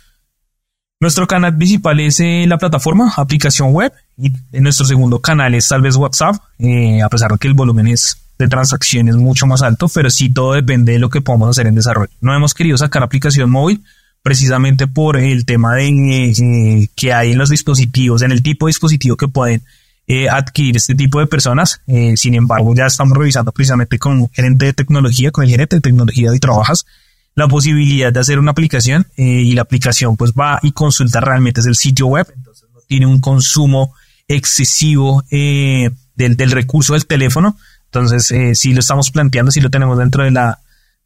nuestro 1.00 1.26
canal 1.26 1.56
principal 1.56 2.00
es 2.00 2.20
eh, 2.20 2.44
la 2.46 2.58
plataforma, 2.58 3.12
aplicación 3.16 3.72
web, 3.72 3.92
y 4.18 4.32
nuestro 4.60 4.84
segundo 4.84 5.20
canal 5.20 5.54
es 5.54 5.68
tal 5.68 5.80
vez 5.80 5.96
WhatsApp, 5.96 6.34
a 6.34 7.08
pesar 7.08 7.30
de 7.30 7.38
que 7.38 7.46
el 7.46 7.54
volumen 7.54 7.86
es 7.86 8.20
de 8.36 8.48
transacciones 8.48 9.16
mucho 9.16 9.46
más 9.46 9.62
alto, 9.62 9.88
pero 9.88 10.10
sí 10.10 10.28
todo 10.28 10.52
depende 10.52 10.92
de 10.92 10.98
lo 10.98 11.08
que 11.08 11.20
podamos 11.20 11.48
hacer 11.48 11.68
en 11.68 11.76
desarrollo. 11.76 12.12
No 12.20 12.34
hemos 12.34 12.52
querido 12.52 12.76
sacar 12.76 13.02
aplicación 13.02 13.48
móvil 13.50 13.82
precisamente 14.22 14.86
por 14.86 15.16
el 15.16 15.44
tema 15.44 15.74
de 15.74 15.88
eh, 15.88 16.88
que 16.94 17.12
hay 17.12 17.32
en 17.32 17.38
los 17.38 17.50
dispositivos, 17.50 18.22
en 18.22 18.32
el 18.32 18.42
tipo 18.42 18.66
de 18.66 18.70
dispositivo 18.70 19.16
que 19.16 19.28
pueden 19.28 19.62
eh, 20.06 20.28
adquirir 20.28 20.76
este 20.76 20.94
tipo 20.94 21.20
de 21.20 21.26
personas. 21.26 21.80
Eh, 21.86 22.16
sin 22.16 22.34
embargo, 22.34 22.74
ya 22.74 22.86
estamos 22.86 23.16
revisando 23.16 23.52
precisamente 23.52 23.98
con 23.98 24.20
un 24.20 24.30
gerente 24.30 24.66
de 24.66 24.72
tecnología, 24.72 25.30
con 25.30 25.44
el 25.44 25.50
gerente 25.50 25.76
de 25.76 25.80
tecnología 25.80 26.30
de 26.30 26.38
trabajas, 26.38 26.86
la 27.34 27.46
posibilidad 27.48 28.12
de 28.12 28.18
hacer 28.18 28.38
una 28.38 28.50
aplicación 28.50 29.06
y 29.16 29.52
la 29.52 29.62
aplicación 29.62 30.16
pues 30.16 30.32
va 30.32 30.58
y 30.60 30.72
consulta 30.72 31.20
realmente 31.20 31.60
es 31.60 31.66
el 31.66 31.76
sitio 31.76 32.08
web, 32.08 32.26
entonces 32.34 32.68
no 32.74 32.80
tiene 32.88 33.06
un 33.06 33.20
consumo 33.20 33.94
excesivo 34.26 35.22
del, 35.30 35.92
del, 36.16 36.50
recurso 36.50 36.94
del 36.94 37.06
teléfono. 37.06 37.56
Entonces, 37.84 38.58
sí 38.58 38.72
lo 38.72 38.80
estamos 38.80 39.12
planteando, 39.12 39.52
sí 39.52 39.60
lo 39.60 39.70
tenemos 39.70 39.96
dentro 39.98 40.24
de 40.24 40.32
la 40.32 40.58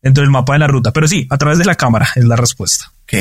dentro 0.03 0.23
del 0.23 0.31
mapa 0.31 0.55
de 0.55 0.59
la 0.59 0.67
ruta, 0.67 0.93
pero 0.93 1.07
sí, 1.07 1.27
a 1.31 1.39
través 1.39 1.59
de 1.59 1.65
la 1.65 1.77
cámara 1.77 2.09
es 2.17 2.25
la 2.25 2.37
respuesta. 2.37 2.93
Ok. 3.05 3.15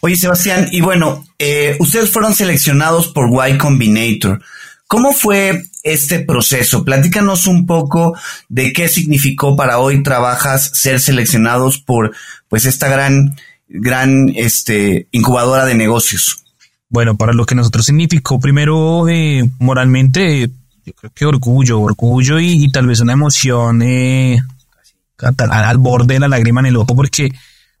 Oye, 0.00 0.16
Sebastián, 0.16 0.68
y 0.72 0.80
bueno, 0.80 1.24
eh, 1.38 1.76
ustedes 1.78 2.10
fueron 2.10 2.34
seleccionados 2.34 3.08
por 3.08 3.30
Y 3.48 3.56
Combinator. 3.56 4.42
¿Cómo 4.86 5.12
fue 5.12 5.62
este 5.84 6.18
proceso? 6.18 6.84
Platícanos 6.84 7.46
un 7.46 7.64
poco 7.64 8.16
de 8.48 8.72
qué 8.72 8.88
significó 8.88 9.54
para 9.54 9.78
hoy 9.78 10.02
trabajas 10.02 10.70
ser 10.74 10.98
seleccionados 10.98 11.78
por 11.78 12.12
pues 12.48 12.64
esta 12.64 12.88
gran, 12.88 13.36
gran 13.68 14.32
este, 14.34 15.06
incubadora 15.12 15.64
de 15.64 15.76
negocios. 15.76 16.42
Bueno, 16.88 17.16
para 17.16 17.32
lo 17.32 17.46
que 17.46 17.54
nosotros 17.54 17.86
significó, 17.86 18.40
primero 18.40 19.08
eh, 19.08 19.48
moralmente, 19.60 20.50
yo 20.84 20.92
creo 20.92 21.12
que 21.14 21.24
orgullo, 21.24 21.80
orgullo 21.80 22.40
y, 22.40 22.68
tal 22.72 22.88
vez 22.88 22.98
una 22.98 23.12
emoción 23.12 23.82
eh, 23.82 24.42
al, 25.22 25.78
borde 25.78 26.14
de 26.14 26.20
la 26.20 26.28
lágrima 26.28 26.60
en 26.60 26.66
el 26.66 26.76
ojo, 26.76 26.94
porque 26.94 27.32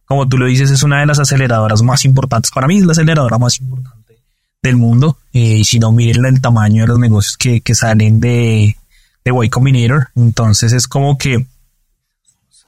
como 0.04 0.28
tú 0.28 0.38
lo 0.38 0.46
dices, 0.46 0.70
es 0.70 0.82
una 0.82 1.00
de 1.00 1.06
las 1.06 1.20
aceleradoras 1.20 1.82
más 1.82 2.04
importantes. 2.04 2.50
Para 2.50 2.66
mí 2.66 2.78
es 2.78 2.84
la 2.84 2.92
aceleradora 2.92 3.38
más 3.38 3.60
importante 3.60 4.18
del 4.62 4.76
mundo. 4.76 5.18
Eh, 5.32 5.58
y 5.58 5.64
si 5.64 5.78
no, 5.78 5.92
miren 5.92 6.24
el 6.24 6.40
tamaño 6.40 6.82
de 6.82 6.88
los 6.88 6.98
negocios 6.98 7.36
que, 7.36 7.74
salen 7.74 8.18
de, 8.18 8.76
de 9.24 9.32
Y 9.44 9.48
Combinator. 9.48 10.08
Entonces 10.16 10.72
es 10.72 10.88
como 10.88 11.16
que 11.16 11.46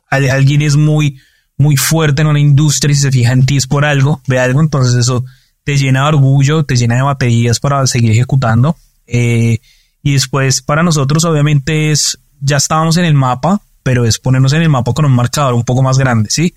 alguien 0.08 0.62
es 0.62 0.76
muy, 0.76 1.18
muy 1.56 1.76
fuerte 1.76 2.22
en 2.22 2.28
una 2.28 2.40
industria 2.40 2.92
y 2.92 2.96
se 2.96 3.10
fija 3.10 3.32
en 3.32 3.46
ti 3.46 3.56
es 3.56 3.66
por 3.66 3.84
algo, 3.84 4.20
ve 4.26 4.38
algo, 4.38 4.60
entonces 4.60 4.94
eso 4.94 5.24
te 5.64 5.76
llena 5.76 6.02
de 6.02 6.08
orgullo, 6.08 6.64
te 6.64 6.76
llena 6.76 6.96
de 6.96 7.02
baterías 7.02 7.60
para 7.60 7.86
seguir 7.86 8.12
ejecutando. 8.12 8.76
Eh, 9.06 9.58
y 10.02 10.12
después 10.12 10.62
para 10.62 10.82
nosotros 10.82 11.24
obviamente 11.24 11.92
es, 11.92 12.18
ya 12.40 12.56
estábamos 12.56 12.96
en 12.96 13.04
el 13.04 13.14
mapa, 13.14 13.60
pero 13.82 14.04
es 14.04 14.18
ponernos 14.18 14.52
en 14.52 14.62
el 14.62 14.68
mapa 14.68 14.92
con 14.92 15.04
un 15.04 15.12
marcador 15.12 15.54
un 15.54 15.64
poco 15.64 15.82
más 15.82 15.98
grande, 15.98 16.30
¿sí? 16.30 16.54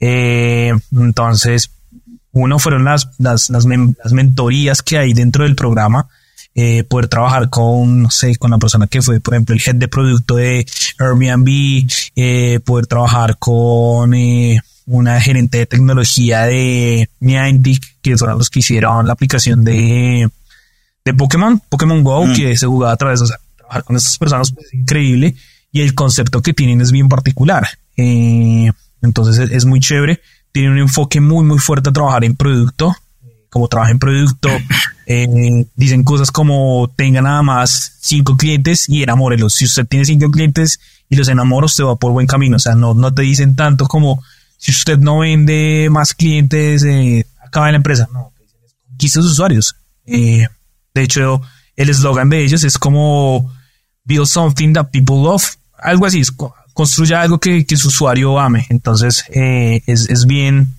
Eh, 0.00 0.72
entonces, 0.92 1.70
uno 2.32 2.58
fueron 2.58 2.84
las, 2.84 3.08
las, 3.18 3.50
las, 3.50 3.66
mentorías 4.12 4.82
que 4.82 4.98
hay 4.98 5.12
dentro 5.12 5.44
del 5.44 5.54
programa. 5.54 6.08
Eh, 6.54 6.82
poder 6.82 7.06
trabajar 7.06 7.48
con, 7.48 8.02
no 8.02 8.10
sé, 8.10 8.34
con 8.36 8.50
la 8.50 8.58
persona 8.58 8.88
que 8.88 9.02
fue, 9.02 9.20
por 9.20 9.34
ejemplo, 9.34 9.54
el 9.54 9.62
head 9.64 9.76
de 9.76 9.86
producto 9.86 10.34
de 10.34 10.66
Airbnb, 10.98 11.88
eh, 12.16 12.58
poder 12.64 12.86
trabajar 12.88 13.38
con 13.38 14.12
una 14.86 15.20
gerente 15.20 15.58
de 15.58 15.66
tecnología 15.66 16.42
de 16.46 17.08
Niantic, 17.20 17.96
que 18.02 18.16
fueron 18.16 18.38
los 18.38 18.50
que 18.50 18.58
hicieron 18.58 19.06
la 19.06 19.12
aplicación 19.12 19.62
de, 19.62 20.28
de 21.04 21.14
Pokémon, 21.14 21.62
Pokémon 21.68 22.02
Go, 22.02 22.26
mm. 22.26 22.34
que 22.34 22.56
se 22.56 22.66
jugaba 22.66 22.92
a 22.94 22.96
través, 22.96 23.20
de 23.20 23.26
trabajar 23.56 23.84
con 23.84 23.96
estas 23.96 24.18
personas 24.18 24.50
pues, 24.50 24.66
es 24.66 24.74
increíble 24.74 25.36
y 25.72 25.82
el 25.82 25.94
concepto 25.94 26.42
que 26.42 26.54
tienen 26.54 26.80
es 26.80 26.92
bien 26.92 27.08
particular. 27.08 27.66
Eh, 27.96 28.70
entonces 29.02 29.50
es, 29.50 29.64
muy 29.64 29.80
chévere. 29.80 30.20
Tiene 30.52 30.70
un 30.70 30.78
enfoque 30.78 31.20
muy, 31.20 31.44
muy 31.44 31.58
fuerte 31.58 31.90
a 31.90 31.92
trabajar 31.92 32.24
en 32.24 32.36
producto. 32.36 32.94
Como 33.48 33.68
trabaja 33.68 33.90
en 33.90 33.98
producto, 33.98 34.48
eh, 35.06 35.66
dicen 35.74 36.04
cosas 36.04 36.30
como 36.30 36.90
tenga 36.96 37.20
nada 37.20 37.42
más 37.42 37.96
cinco 38.00 38.36
clientes 38.36 38.88
y 38.88 39.02
enamórelos. 39.02 39.54
Si 39.54 39.64
usted 39.64 39.86
tiene 39.86 40.04
cinco 40.04 40.30
clientes 40.30 40.80
y 41.08 41.16
los 41.16 41.28
enamora, 41.28 41.66
usted 41.66 41.84
va 41.84 41.96
por 41.96 42.12
buen 42.12 42.26
camino. 42.26 42.56
O 42.56 42.60
sea, 42.60 42.74
no, 42.74 42.94
no 42.94 43.12
te 43.12 43.22
dicen 43.22 43.56
tanto 43.56 43.86
como 43.86 44.22
si 44.56 44.72
usted 44.72 44.98
no 44.98 45.20
vende 45.20 45.88
más 45.90 46.14
clientes, 46.14 46.84
eh, 46.84 47.26
acaba 47.42 47.70
la 47.70 47.78
empresa. 47.78 48.08
No, 48.12 48.32
quita 48.98 49.14
sus 49.14 49.32
usuarios. 49.32 49.74
Eh, 50.04 50.46
de 50.94 51.02
hecho, 51.02 51.40
el 51.76 51.88
eslogan 51.88 52.28
de 52.28 52.44
ellos 52.44 52.62
es 52.62 52.76
como 52.76 53.50
build 54.04 54.26
something 54.26 54.74
that 54.74 54.90
people 54.90 55.16
love. 55.16 55.56
Algo 55.82 56.06
así, 56.06 56.22
construya 56.72 57.22
algo 57.22 57.38
que, 57.38 57.64
que 57.66 57.76
su 57.76 57.88
usuario 57.88 58.38
ame. 58.38 58.66
Entonces, 58.68 59.24
eh, 59.34 59.82
es, 59.86 60.08
es, 60.08 60.26
bien, 60.26 60.74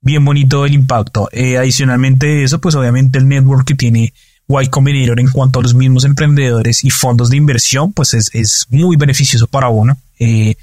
bien 0.00 0.24
bonito 0.24 0.64
el 0.64 0.74
impacto. 0.74 1.28
Eh, 1.32 1.58
adicionalmente 1.58 2.26
de 2.26 2.44
eso, 2.44 2.60
pues 2.60 2.74
obviamente 2.74 3.18
el 3.18 3.28
network 3.28 3.66
que 3.66 3.74
tiene 3.74 4.12
Y 4.48 4.68
Combinator 4.68 5.20
en 5.20 5.30
cuanto 5.30 5.58
a 5.58 5.62
los 5.62 5.74
mismos 5.74 6.04
emprendedores 6.04 6.84
y 6.84 6.90
fondos 6.90 7.30
de 7.30 7.36
inversión, 7.36 7.92
pues 7.92 8.14
es, 8.14 8.30
es 8.32 8.66
muy 8.70 8.96
beneficioso 8.96 9.46
para 9.46 9.68
uno. 9.68 9.96
Eh, 10.18 10.56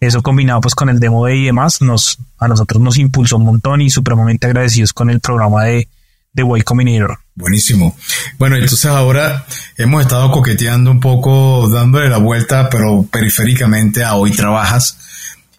eso 0.00 0.22
combinado 0.22 0.60
pues 0.60 0.74
con 0.74 0.90
el 0.90 1.00
demo 1.00 1.24
de 1.24 1.36
y 1.36 1.44
demás, 1.46 1.80
nos, 1.80 2.18
a 2.38 2.48
nosotros 2.48 2.82
nos 2.82 2.98
impulsó 2.98 3.38
un 3.38 3.44
montón 3.44 3.80
y 3.80 3.88
supremamente 3.88 4.46
agradecidos 4.46 4.92
con 4.92 5.08
el 5.08 5.20
programa 5.20 5.64
de, 5.64 5.88
de 6.36 6.58
Y 6.58 6.62
Combinator. 6.62 7.18
Buenísimo. 7.34 7.96
Bueno, 8.38 8.56
entonces 8.56 8.86
ahora 8.86 9.46
hemos 9.78 10.02
estado 10.02 10.30
coqueteando 10.30 10.90
un 10.90 11.00
poco, 11.00 11.68
dándole 11.68 12.10
la 12.10 12.18
vuelta, 12.18 12.68
pero 12.68 13.04
periféricamente 13.10 14.04
a 14.04 14.14
hoy 14.14 14.32
trabajas. 14.32 14.98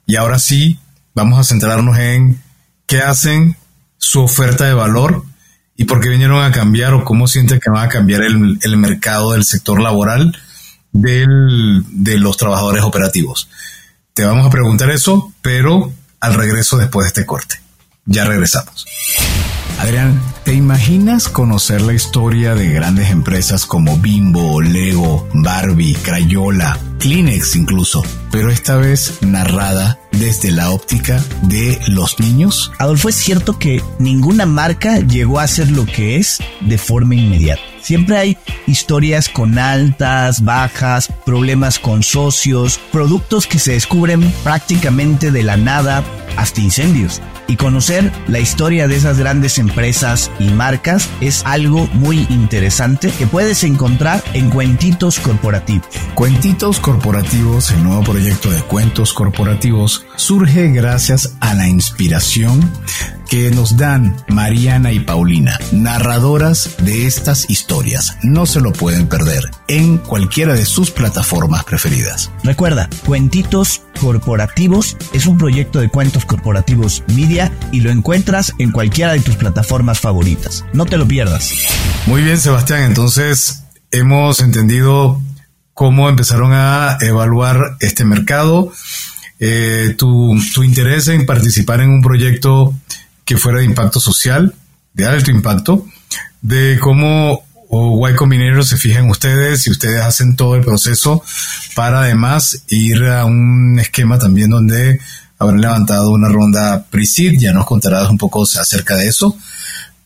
Y 0.05 0.15
ahora 0.15 0.37
sí, 0.37 0.79
vamos 1.15 1.39
a 1.39 1.43
centrarnos 1.43 1.97
en 1.97 2.39
qué 2.85 3.01
hacen, 3.01 3.57
su 3.97 4.21
oferta 4.21 4.65
de 4.65 4.75
valor 4.75 5.23
y 5.75 5.85
por 5.85 5.99
qué 5.99 6.09
vinieron 6.09 6.43
a 6.43 6.51
cambiar 6.51 6.93
o 6.93 7.03
cómo 7.03 7.27
sienten 7.27 7.59
que 7.59 7.71
va 7.71 7.81
a 7.81 7.89
cambiar 7.89 8.21
el, 8.21 8.59
el 8.61 8.77
mercado 8.77 9.33
del 9.33 9.43
sector 9.43 9.81
laboral 9.81 10.37
del, 10.91 11.83
de 11.89 12.19
los 12.19 12.37
trabajadores 12.37 12.83
operativos. 12.83 13.49
Te 14.13 14.23
vamos 14.23 14.45
a 14.45 14.51
preguntar 14.51 14.91
eso, 14.91 15.33
pero 15.41 15.91
al 16.19 16.35
regreso 16.35 16.77
después 16.77 17.05
de 17.05 17.07
este 17.07 17.25
corte. 17.25 17.66
Ya 18.07 18.23
regresamos. 18.23 18.85
Adrián, 19.79 20.19
¿te 20.43 20.53
imaginas 20.53 21.27
conocer 21.27 21.81
la 21.81 21.93
historia 21.93 22.55
de 22.55 22.69
grandes 22.69 23.11
empresas 23.11 23.65
como 23.65 23.97
Bimbo, 23.97 24.59
Lego, 24.61 25.27
Barbie, 25.33 25.93
Crayola, 25.93 26.79
Kleenex 26.99 27.55
incluso, 27.55 28.03
pero 28.31 28.49
esta 28.49 28.77
vez 28.77 29.19
narrada 29.21 29.99
desde 30.13 30.49
la 30.51 30.71
óptica 30.71 31.23
de 31.43 31.79
los 31.89 32.19
niños? 32.19 32.71
Adolfo, 32.79 33.09
es 33.09 33.15
cierto 33.15 33.59
que 33.59 33.83
ninguna 33.99 34.47
marca 34.47 34.99
llegó 34.99 35.39
a 35.39 35.47
ser 35.47 35.69
lo 35.69 35.85
que 35.85 36.15
es 36.15 36.39
de 36.61 36.77
forma 36.77 37.13
inmediata. 37.13 37.61
Siempre 37.87 38.17
hay 38.17 38.37
historias 38.65 39.29
con 39.29 39.57
altas, 39.57 40.43
bajas, 40.43 41.07
problemas 41.25 41.79
con 41.79 42.03
socios, 42.03 42.81
productos 42.91 43.47
que 43.47 43.59
se 43.59 43.71
descubren 43.71 44.29
prácticamente 44.43 45.31
de 45.31 45.43
la 45.43 45.55
nada, 45.55 46.03
hasta 46.35 46.59
incendios. 46.59 47.21
Y 47.47 47.55
conocer 47.55 48.11
la 48.27 48.39
historia 48.39 48.89
de 48.89 48.97
esas 48.97 49.17
grandes 49.17 49.57
empresas 49.57 50.29
y 50.37 50.49
marcas 50.49 51.07
es 51.21 51.43
algo 51.45 51.87
muy 51.93 52.27
interesante 52.29 53.09
que 53.09 53.25
puedes 53.25 53.63
encontrar 53.63 54.21
en 54.33 54.49
Cuentitos 54.49 55.17
Corporativos. 55.21 55.87
Cuentitos 56.13 56.81
Corporativos, 56.81 57.71
el 57.71 57.85
nuevo 57.85 58.03
proyecto 58.03 58.51
de 58.51 58.63
cuentos 58.63 59.13
corporativos, 59.13 60.05
surge 60.17 60.69
gracias 60.71 61.35
a 61.39 61.53
la 61.53 61.69
inspiración 61.69 62.69
que 63.29 63.51
nos 63.51 63.77
dan 63.77 64.15
Mariana 64.27 64.91
y 64.91 64.99
Paulina, 64.99 65.57
narradoras 65.71 66.75
de 66.79 67.07
estas 67.07 67.49
historias. 67.49 68.17
No 68.23 68.45
se 68.45 68.59
lo 68.59 68.73
pueden 68.73 69.07
perder 69.07 69.43
en 69.67 69.97
cualquiera 69.97 70.53
de 70.53 70.65
sus 70.65 70.91
plataformas 70.91 71.63
preferidas. 71.63 72.31
Recuerda, 72.43 72.89
Cuentitos 73.05 73.81
Corporativos 73.99 74.97
es 75.13 75.25
un 75.25 75.37
proyecto 75.37 75.79
de 75.79 75.89
cuentos 75.89 76.25
corporativos 76.25 77.03
media 77.07 77.51
y 77.71 77.81
lo 77.81 77.89
encuentras 77.89 78.53
en 78.59 78.71
cualquiera 78.71 79.13
de 79.13 79.19
tus 79.19 79.35
plataformas 79.35 79.99
favoritas. 79.99 80.65
No 80.73 80.85
te 80.85 80.97
lo 80.97 81.07
pierdas. 81.07 81.51
Muy 82.05 82.21
bien, 82.21 82.39
Sebastián. 82.39 82.83
Entonces, 82.83 83.63
hemos 83.91 84.39
entendido 84.39 85.21
cómo 85.73 86.09
empezaron 86.09 86.53
a 86.53 86.97
evaluar 87.01 87.77
este 87.81 88.03
mercado, 88.03 88.71
eh, 89.39 89.95
tu, 89.97 90.35
tu 90.53 90.63
interés 90.63 91.07
en 91.07 91.25
participar 91.25 91.81
en 91.81 91.89
un 91.89 92.01
proyecto 92.01 92.73
que 93.25 93.37
fuera 93.37 93.59
de 93.59 93.65
impacto 93.65 93.99
social, 93.99 94.55
de 94.93 95.05
alto 95.05 95.31
impacto, 95.31 95.85
de 96.41 96.79
cómo 96.79 97.43
o 97.69 98.07
Y 98.07 98.63
se 98.63 98.77
fija 98.77 98.99
en 98.99 99.09
ustedes 99.09 99.67
y 99.67 99.71
ustedes 99.71 100.01
hacen 100.01 100.35
todo 100.35 100.55
el 100.55 100.63
proceso 100.63 101.21
para 101.75 102.01
además 102.01 102.63
ir 102.69 103.03
a 103.05 103.25
un 103.25 103.77
esquema 103.79 104.17
también 104.17 104.49
donde 104.49 104.99
habrán 105.37 105.61
levantado 105.61 106.11
una 106.11 106.29
ronda 106.29 106.85
pre-seed, 106.89 107.37
ya 107.37 107.53
nos 107.53 107.65
contarás 107.65 108.09
un 108.09 108.17
poco 108.17 108.43
acerca 108.43 108.95
de 108.95 109.07
eso, 109.07 109.37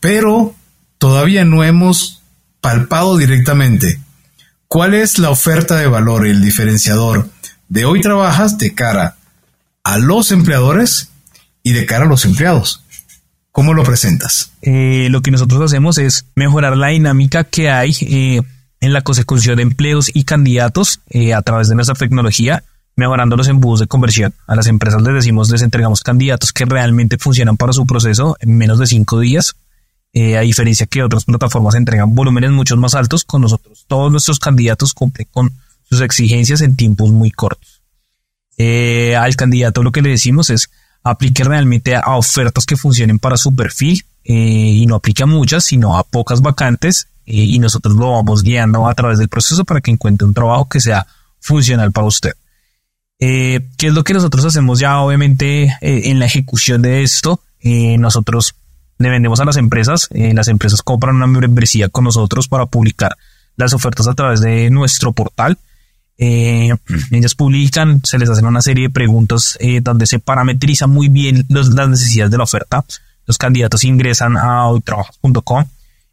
pero 0.00 0.54
todavía 0.98 1.44
no 1.44 1.64
hemos 1.64 2.22
palpado 2.60 3.16
directamente 3.16 4.00
cuál 4.68 4.94
es 4.94 5.18
la 5.18 5.30
oferta 5.30 5.76
de 5.76 5.86
valor, 5.86 6.26
el 6.26 6.42
diferenciador. 6.42 7.30
De 7.68 7.84
hoy 7.84 8.00
trabajas 8.00 8.58
de 8.58 8.74
cara 8.74 9.16
a 9.84 9.98
los 9.98 10.30
empleadores 10.30 11.10
y 11.62 11.72
de 11.72 11.86
cara 11.86 12.04
a 12.04 12.08
los 12.08 12.24
empleados. 12.24 12.82
¿Cómo 13.50 13.74
lo 13.74 13.84
presentas? 13.84 14.52
Eh, 14.62 15.08
lo 15.10 15.20
que 15.20 15.30
nosotros 15.30 15.60
hacemos 15.60 15.98
es 15.98 16.24
mejorar 16.34 16.76
la 16.76 16.88
dinámica 16.88 17.44
que 17.44 17.70
hay 17.70 17.94
eh, 18.00 18.40
en 18.80 18.92
la 18.92 19.02
consecución 19.02 19.56
de 19.56 19.62
empleos 19.62 20.10
y 20.14 20.24
candidatos 20.24 21.00
eh, 21.10 21.34
a 21.34 21.42
través 21.42 21.68
de 21.68 21.74
nuestra 21.74 21.94
tecnología, 21.94 22.64
mejorando 22.96 23.36
los 23.36 23.48
embudos 23.48 23.80
de 23.80 23.86
conversión. 23.86 24.32
A 24.46 24.56
las 24.56 24.68
empresas 24.68 25.02
les 25.02 25.14
decimos, 25.14 25.50
les 25.50 25.60
entregamos 25.60 26.02
candidatos 26.02 26.52
que 26.52 26.64
realmente 26.64 27.18
funcionan 27.18 27.58
para 27.58 27.74
su 27.74 27.86
proceso 27.86 28.36
en 28.40 28.56
menos 28.56 28.78
de 28.78 28.86
cinco 28.86 29.20
días, 29.20 29.54
a 30.14 30.40
diferencia 30.40 30.84
que 30.86 31.02
otras 31.02 31.24
plataformas 31.24 31.74
entregan 31.74 32.14
volúmenes 32.14 32.50
mucho 32.50 32.76
más 32.76 32.94
altos, 32.94 33.24
con 33.24 33.40
nosotros 33.40 33.86
todos 33.88 34.12
nuestros 34.12 34.38
candidatos 34.38 34.92
cumplen 34.92 35.26
con 35.30 35.52
sus 35.84 36.02
exigencias 36.02 36.60
en 36.60 36.76
tiempos 36.76 37.10
muy 37.12 37.30
cortos. 37.30 37.71
Al 38.58 39.36
candidato 39.36 39.82
lo 39.82 39.92
que 39.92 40.02
le 40.02 40.10
decimos 40.10 40.50
es, 40.50 40.70
aplique 41.02 41.44
realmente 41.44 41.96
a 41.96 42.16
ofertas 42.16 42.66
que 42.66 42.76
funcionen 42.76 43.18
para 43.18 43.36
su 43.36 43.54
perfil 43.54 44.04
eh, 44.24 44.34
y 44.34 44.86
no 44.86 44.96
aplique 44.96 45.22
a 45.22 45.26
muchas, 45.26 45.64
sino 45.64 45.96
a 45.96 46.04
pocas 46.04 46.40
vacantes 46.40 47.08
eh, 47.26 47.34
y 47.34 47.58
nosotros 47.58 47.96
lo 47.96 48.12
vamos 48.12 48.42
guiando 48.42 48.88
a 48.88 48.94
través 48.94 49.18
del 49.18 49.28
proceso 49.28 49.64
para 49.64 49.80
que 49.80 49.90
encuentre 49.90 50.26
un 50.26 50.34
trabajo 50.34 50.68
que 50.68 50.80
sea 50.80 51.06
funcional 51.40 51.92
para 51.92 52.06
usted. 52.06 52.32
Eh, 53.18 53.68
¿Qué 53.76 53.88
es 53.88 53.92
lo 53.92 54.04
que 54.04 54.14
nosotros 54.14 54.44
hacemos 54.44 54.78
ya 54.78 55.00
obviamente 55.00 55.76
en 55.80 56.18
la 56.18 56.26
ejecución 56.26 56.82
de 56.82 57.02
esto? 57.02 57.40
nosotros 57.64 58.56
le 58.98 59.08
vendemos 59.08 59.38
a 59.38 59.44
las 59.44 59.56
empresas, 59.56 60.08
las 60.10 60.48
empresas 60.48 60.82
compran 60.82 61.14
una 61.14 61.28
membresía 61.28 61.88
con 61.88 62.02
nosotros 62.02 62.48
para 62.48 62.66
publicar 62.66 63.16
las 63.54 63.72
ofertas 63.72 64.08
a 64.08 64.14
través 64.14 64.40
de 64.40 64.68
nuestro 64.70 65.12
portal 65.12 65.58
eh, 66.22 66.70
ellas 67.10 67.34
publican, 67.34 68.00
se 68.04 68.18
les 68.18 68.30
hacen 68.30 68.46
una 68.46 68.62
serie 68.62 68.88
de 68.88 68.90
preguntas 68.90 69.58
eh, 69.60 69.80
donde 69.82 70.06
se 70.06 70.20
parametriza 70.20 70.86
muy 70.86 71.08
bien 71.08 71.44
las 71.48 71.68
necesidades 71.88 72.30
de 72.30 72.38
la 72.38 72.44
oferta. 72.44 72.84
Los 73.26 73.38
candidatos 73.38 73.82
ingresan 73.84 74.36
a 74.36 74.68
hoytrabajas.com, 74.68 75.64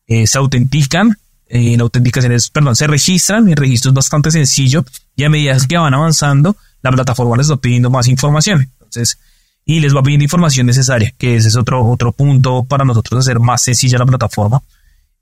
eh, 0.07 0.25
se 0.25 0.37
autentican, 0.37 1.17
eh, 1.47 1.75
la 1.77 1.83
autenticación 1.83 2.31
es, 2.31 2.49
perdón, 2.49 2.75
se 2.75 2.87
registran, 2.87 3.47
el 3.49 3.55
registro 3.55 3.91
es 3.91 3.95
bastante 3.95 4.31
sencillo 4.31 4.83
y 5.15 5.23
a 5.23 5.29
medida 5.29 5.55
que 5.67 5.77
van 5.77 5.93
avanzando, 5.93 6.55
la 6.81 6.91
plataforma 6.91 7.37
les 7.37 7.51
va 7.51 7.57
pidiendo 7.57 7.89
más 7.89 8.07
información. 8.07 8.67
Entonces, 8.79 9.19
y 9.65 9.79
les 9.79 9.95
va 9.95 10.01
pidiendo 10.01 10.23
información 10.23 10.65
necesaria, 10.65 11.13
que 11.17 11.35
ese 11.35 11.49
es 11.49 11.55
otro, 11.55 11.85
otro 11.85 12.11
punto 12.11 12.63
para 12.63 12.83
nosotros 12.83 13.19
hacer 13.19 13.39
más 13.39 13.61
sencilla 13.61 13.99
la 13.99 14.05
plataforma. 14.05 14.61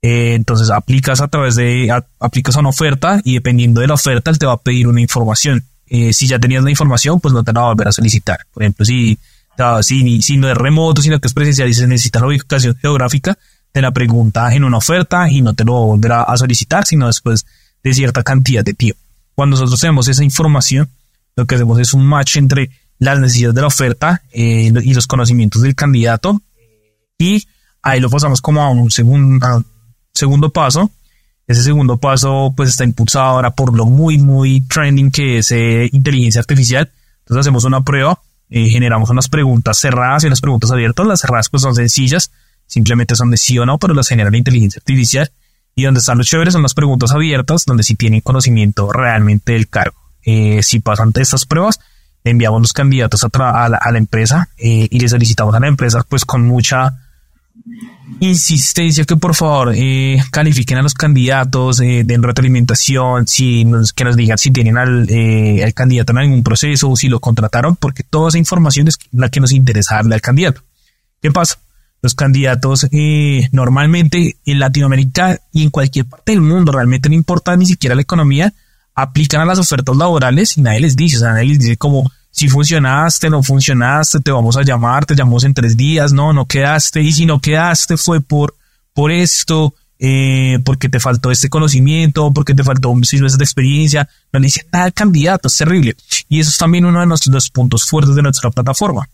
Eh, 0.00 0.34
entonces 0.34 0.70
aplicas 0.70 1.20
a 1.20 1.28
través 1.28 1.56
de, 1.56 1.92
aplicas 2.20 2.56
a 2.56 2.60
una 2.60 2.68
oferta 2.68 3.20
y 3.24 3.34
dependiendo 3.34 3.80
de 3.80 3.88
la 3.88 3.94
oferta, 3.94 4.30
él 4.30 4.38
te 4.38 4.46
va 4.46 4.52
a 4.52 4.58
pedir 4.58 4.86
una 4.86 5.00
información. 5.00 5.64
Eh, 5.86 6.12
si 6.12 6.26
ya 6.26 6.38
tenías 6.38 6.62
la 6.62 6.70
información, 6.70 7.20
pues 7.20 7.34
no 7.34 7.42
te 7.42 7.52
la 7.52 7.60
va 7.60 7.66
a 7.66 7.70
volver 7.70 7.88
a 7.88 7.92
solicitar. 7.92 8.38
Por 8.52 8.62
ejemplo, 8.62 8.84
si, 8.84 9.18
si, 9.82 10.22
si 10.22 10.36
no 10.36 10.50
es 10.50 10.56
remoto, 10.56 11.02
sino 11.02 11.18
que 11.18 11.28
es 11.28 11.34
presencial 11.34 11.68
y 11.68 11.74
se 11.74 11.86
necesita 11.86 12.20
la 12.20 12.28
ubicación 12.28 12.76
geográfica, 12.76 13.36
te 13.72 13.82
la 13.82 13.90
pregunta 13.90 14.54
en 14.54 14.64
una 14.64 14.78
oferta 14.78 15.30
y 15.30 15.40
no 15.40 15.54
te 15.54 15.64
lo 15.64 15.74
va 15.74 15.80
a 15.80 15.84
volver 15.84 16.12
a, 16.12 16.36
solicitar, 16.36 16.86
sino 16.86 17.06
después 17.06 17.46
de 17.82 17.94
cierta 17.94 18.22
cantidad 18.22 18.64
de 18.64 18.74
tiempo. 18.74 19.00
Cuando 19.34 19.54
nosotros 19.54 19.80
tenemos 19.80 20.08
esa 20.08 20.24
información, 20.24 20.88
lo 21.36 21.46
que 21.46 21.54
hacemos 21.54 21.78
es 21.78 21.92
un 21.92 22.04
match 22.04 22.36
entre 22.36 22.70
las 22.98 23.18
necesidades 23.20 23.54
de 23.54 23.60
la 23.60 23.66
oferta 23.68 24.22
eh, 24.32 24.72
y 24.82 24.94
los 24.94 25.06
conocimientos 25.06 25.62
del 25.62 25.74
candidato 25.74 26.42
y 27.18 27.46
ahí 27.82 28.00
lo 28.00 28.10
pasamos 28.10 28.40
como 28.40 28.62
a 28.62 28.70
un 28.70 28.90
segundo, 28.90 29.64
segundo 30.18 30.50
paso. 30.50 30.90
Ese 31.46 31.62
segundo 31.62 31.96
paso 31.96 32.52
pues 32.54 32.68
está 32.68 32.84
impulsado 32.84 33.24
ahora 33.24 33.50
por 33.52 33.74
lo 33.74 33.86
muy, 33.86 34.18
muy 34.18 34.60
trending 34.60 35.10
que 35.10 35.38
es 35.38 35.50
eh, 35.50 35.88
inteligencia 35.92 36.40
artificial. 36.40 36.90
Entonces 37.20 37.40
hacemos 37.40 37.64
una 37.64 37.80
prueba, 37.80 38.20
eh, 38.50 38.68
generamos 38.68 39.08
unas 39.08 39.28
preguntas 39.30 39.78
cerradas 39.78 40.24
y 40.24 40.26
unas 40.26 40.42
preguntas 40.42 40.70
abiertas. 40.70 41.06
Las 41.06 41.20
cerradas 41.20 41.48
pues 41.48 41.62
son 41.62 41.74
sencillas, 41.74 42.30
simplemente 42.66 43.16
son 43.16 43.30
de 43.30 43.38
sí 43.38 43.58
o 43.58 43.64
no, 43.64 43.78
pero 43.78 43.94
las 43.94 44.08
genera 44.08 44.30
la 44.30 44.36
inteligencia 44.36 44.80
artificial. 44.80 45.30
Y 45.74 45.84
donde 45.84 46.00
están 46.00 46.18
los 46.18 46.26
chéveres 46.26 46.52
son 46.52 46.62
las 46.62 46.74
preguntas 46.74 47.12
abiertas, 47.12 47.64
donde 47.64 47.82
sí 47.82 47.94
tienen 47.94 48.20
conocimiento 48.20 48.92
realmente 48.92 49.52
del 49.52 49.68
cargo. 49.68 49.96
Eh, 50.24 50.62
si 50.62 50.80
pasan 50.80 51.12
estas 51.14 51.46
pruebas, 51.46 51.80
enviamos 52.24 52.60
los 52.60 52.72
candidatos 52.74 53.24
a, 53.24 53.68
la, 53.68 53.98
empresa 53.98 54.50
y 54.58 54.98
le 54.98 55.08
solicitamos 55.08 55.54
a 55.54 55.60
la 55.60 55.68
empresa 55.68 56.04
pues 56.06 56.26
con 56.26 56.46
mucha 56.46 57.07
insistencia 58.20 59.04
que 59.04 59.16
por 59.16 59.34
favor 59.34 59.72
eh, 59.74 60.18
califiquen 60.30 60.78
a 60.78 60.82
los 60.82 60.94
candidatos, 60.94 61.80
eh, 61.80 62.02
den 62.04 62.22
retroalimentación, 62.22 63.26
si 63.26 63.64
nos, 63.64 63.92
que 63.92 64.04
nos 64.04 64.16
digan 64.16 64.38
si 64.38 64.50
tienen 64.50 64.78
al, 64.78 65.08
eh, 65.08 65.62
al 65.64 65.74
candidato 65.74 66.12
en 66.12 66.18
algún 66.18 66.42
proceso 66.42 66.90
o 66.90 66.96
si 66.96 67.08
lo 67.08 67.20
contrataron, 67.20 67.76
porque 67.76 68.02
toda 68.02 68.30
esa 68.30 68.38
información 68.38 68.88
es 68.88 68.98
la 69.12 69.28
que 69.28 69.40
nos 69.40 69.52
interesa 69.52 69.96
darle 69.96 70.14
al 70.14 70.20
candidato. 70.20 70.62
¿Qué 71.20 71.30
pasa? 71.30 71.58
Los 72.00 72.14
candidatos 72.14 72.86
eh, 72.92 73.48
normalmente 73.52 74.36
en 74.44 74.58
Latinoamérica 74.60 75.40
y 75.52 75.64
en 75.64 75.70
cualquier 75.70 76.06
parte 76.06 76.32
del 76.32 76.40
mundo 76.40 76.72
realmente 76.72 77.08
no 77.08 77.14
importa 77.14 77.56
ni 77.56 77.66
siquiera 77.66 77.94
la 77.94 78.02
economía, 78.02 78.52
aplican 78.94 79.40
a 79.40 79.44
las 79.44 79.58
ofertas 79.58 79.96
laborales 79.96 80.56
y 80.56 80.60
nadie 80.60 80.80
les 80.80 80.96
dice, 80.96 81.16
o 81.16 81.20
sea, 81.20 81.32
nadie 81.32 81.50
les 81.50 81.58
dice 81.60 81.76
como 81.76 82.10
si 82.30 82.48
funcionaste, 82.48 83.30
no 83.30 83.42
funcionaste, 83.42 84.20
te 84.20 84.30
vamos 84.30 84.56
a 84.56 84.62
llamar, 84.62 85.06
te 85.06 85.14
llamamos 85.14 85.44
en 85.44 85.54
tres 85.54 85.76
días, 85.76 86.12
no, 86.12 86.32
no 86.32 86.46
quedaste, 86.46 87.02
y 87.02 87.12
si 87.12 87.26
no 87.26 87.40
quedaste 87.40 87.96
fue 87.96 88.20
por, 88.20 88.54
por 88.92 89.10
esto, 89.10 89.74
eh, 89.98 90.58
porque 90.64 90.88
te 90.88 91.00
faltó 91.00 91.30
este 91.30 91.48
conocimiento, 91.48 92.32
porque 92.32 92.54
te 92.54 92.62
faltó 92.62 92.94
seis 93.02 93.22
meses 93.22 93.38
de 93.38 93.44
experiencia, 93.44 94.08
no 94.32 94.40
le 94.40 94.46
dice 94.46 94.66
nada 94.72 94.84
al 94.84 94.94
candidato, 94.94 95.48
es 95.48 95.56
terrible. 95.56 95.96
Y 96.28 96.40
eso 96.40 96.50
es 96.50 96.58
también 96.58 96.84
uno 96.84 97.00
de 97.00 97.06
nuestros 97.06 97.50
puntos 97.50 97.86
fuertes 97.86 98.14
de 98.14 98.22
nuestra 98.22 98.50
plataforma. 98.50 99.08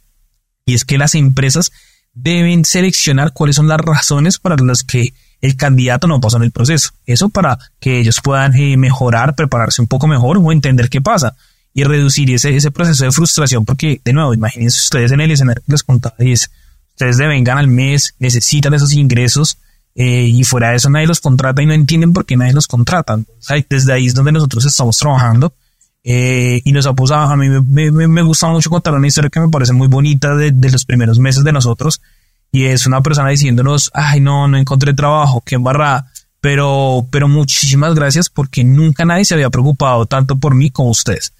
Y 0.66 0.74
es 0.74 0.84
que 0.84 0.98
las 0.98 1.14
empresas 1.14 1.72
deben 2.12 2.64
seleccionar 2.64 3.32
cuáles 3.32 3.56
son 3.56 3.68
las 3.68 3.80
razones 3.80 4.38
para 4.38 4.56
las 4.56 4.82
que 4.82 5.14
el 5.40 5.56
candidato 5.56 6.06
no 6.06 6.20
pasó 6.20 6.36
en 6.36 6.44
el 6.44 6.52
proceso. 6.52 6.90
Eso 7.06 7.28
para 7.28 7.58
que 7.80 8.00
ellos 8.00 8.20
puedan 8.22 8.54
eh, 8.54 8.76
mejorar, 8.76 9.34
prepararse 9.34 9.82
un 9.82 9.88
poco 9.88 10.06
mejor 10.06 10.38
o 10.38 10.52
entender 10.52 10.88
qué 10.88 11.00
pasa 11.00 11.34
y 11.74 11.82
reducir 11.82 12.30
ese, 12.30 12.70
proceso 12.70 13.04
de 13.04 13.10
frustración, 13.10 13.64
porque 13.64 14.00
de 14.04 14.12
nuevo, 14.12 14.32
imagínense 14.32 14.80
ustedes 14.80 15.10
en 15.10 15.20
el 15.20 15.32
escenario 15.32 15.62
que 15.66 15.72
les 15.72 15.82
contaba, 15.82 16.14
y 16.20 16.30
es, 16.30 16.50
ustedes 16.90 17.18
devengan 17.18 17.58
al 17.58 17.66
mes, 17.66 18.14
necesitan 18.20 18.72
esos 18.74 18.92
ingresos, 18.92 19.58
eh, 19.96 20.26
y 20.26 20.44
fuera 20.44 20.70
de 20.70 20.76
eso 20.76 20.88
nadie 20.88 21.06
los 21.06 21.20
contrata 21.20 21.62
y 21.62 21.66
no 21.66 21.72
entienden 21.72 22.12
por 22.12 22.26
qué 22.26 22.36
nadie 22.36 22.52
los 22.52 22.68
contrata. 22.68 23.18
desde 23.68 23.92
ahí 23.92 24.06
es 24.06 24.14
donde 24.14 24.32
nosotros 24.32 24.64
estamos 24.64 24.96
trabajando. 24.96 25.52
Eh, 26.06 26.60
y 26.64 26.72
nos 26.72 26.86
ha 26.86 26.92
pasado, 26.92 27.32
a 27.32 27.36
mí 27.36 27.48
me, 27.48 28.22
gusta 28.22 28.48
mucho 28.48 28.68
contar 28.68 28.92
una 28.92 29.06
historia 29.06 29.30
que 29.30 29.40
me 29.40 29.48
parece 29.48 29.72
muy 29.72 29.88
bonita 29.88 30.34
de, 30.34 30.50
de, 30.50 30.70
los 30.70 30.84
primeros 30.84 31.18
meses 31.18 31.44
de 31.44 31.52
nosotros. 31.52 32.00
Y 32.52 32.64
es 32.64 32.86
una 32.86 33.00
persona 33.00 33.30
diciéndonos, 33.30 33.90
ay, 33.94 34.20
no, 34.20 34.46
no 34.46 34.58
encontré 34.58 34.94
trabajo, 34.94 35.42
qué 35.44 35.56
embarrada. 35.56 36.10
Pero, 36.40 37.06
pero 37.10 37.26
muchísimas 37.26 37.94
gracias 37.94 38.28
porque 38.28 38.64
nunca 38.64 39.04
nadie 39.04 39.24
se 39.24 39.34
había 39.34 39.50
preocupado 39.50 40.06
tanto 40.06 40.36
por 40.36 40.54
mí 40.54 40.70
como 40.70 40.90
ustedes. 40.90 41.32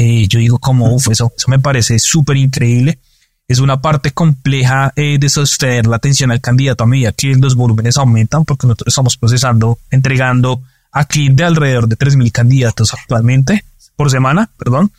Eh, 0.00 0.28
yo 0.28 0.38
digo 0.38 0.60
como, 0.60 0.94
uf, 0.94 1.08
eso, 1.10 1.32
eso 1.36 1.50
me 1.50 1.58
parece 1.58 1.98
súper 1.98 2.36
increíble. 2.36 3.00
Es 3.48 3.58
una 3.58 3.82
parte 3.82 4.12
compleja 4.12 4.92
eh, 4.94 5.18
de 5.18 5.28
sostener 5.28 5.88
la 5.88 5.96
atención 5.96 6.30
al 6.30 6.40
candidato 6.40 6.84
a 6.84 6.86
medida 6.86 7.10
que 7.10 7.34
los 7.34 7.56
volúmenes 7.56 7.96
aumentan, 7.96 8.44
porque 8.44 8.68
nosotros 8.68 8.92
estamos 8.92 9.16
procesando, 9.16 9.76
entregando 9.90 10.62
aquí 10.92 11.30
de 11.30 11.42
alrededor 11.42 11.88
de 11.88 11.98
3.000 11.98 12.30
candidatos 12.30 12.94
actualmente 12.94 13.64
por 13.96 14.08
semana, 14.08 14.48
perdón. 14.56 14.92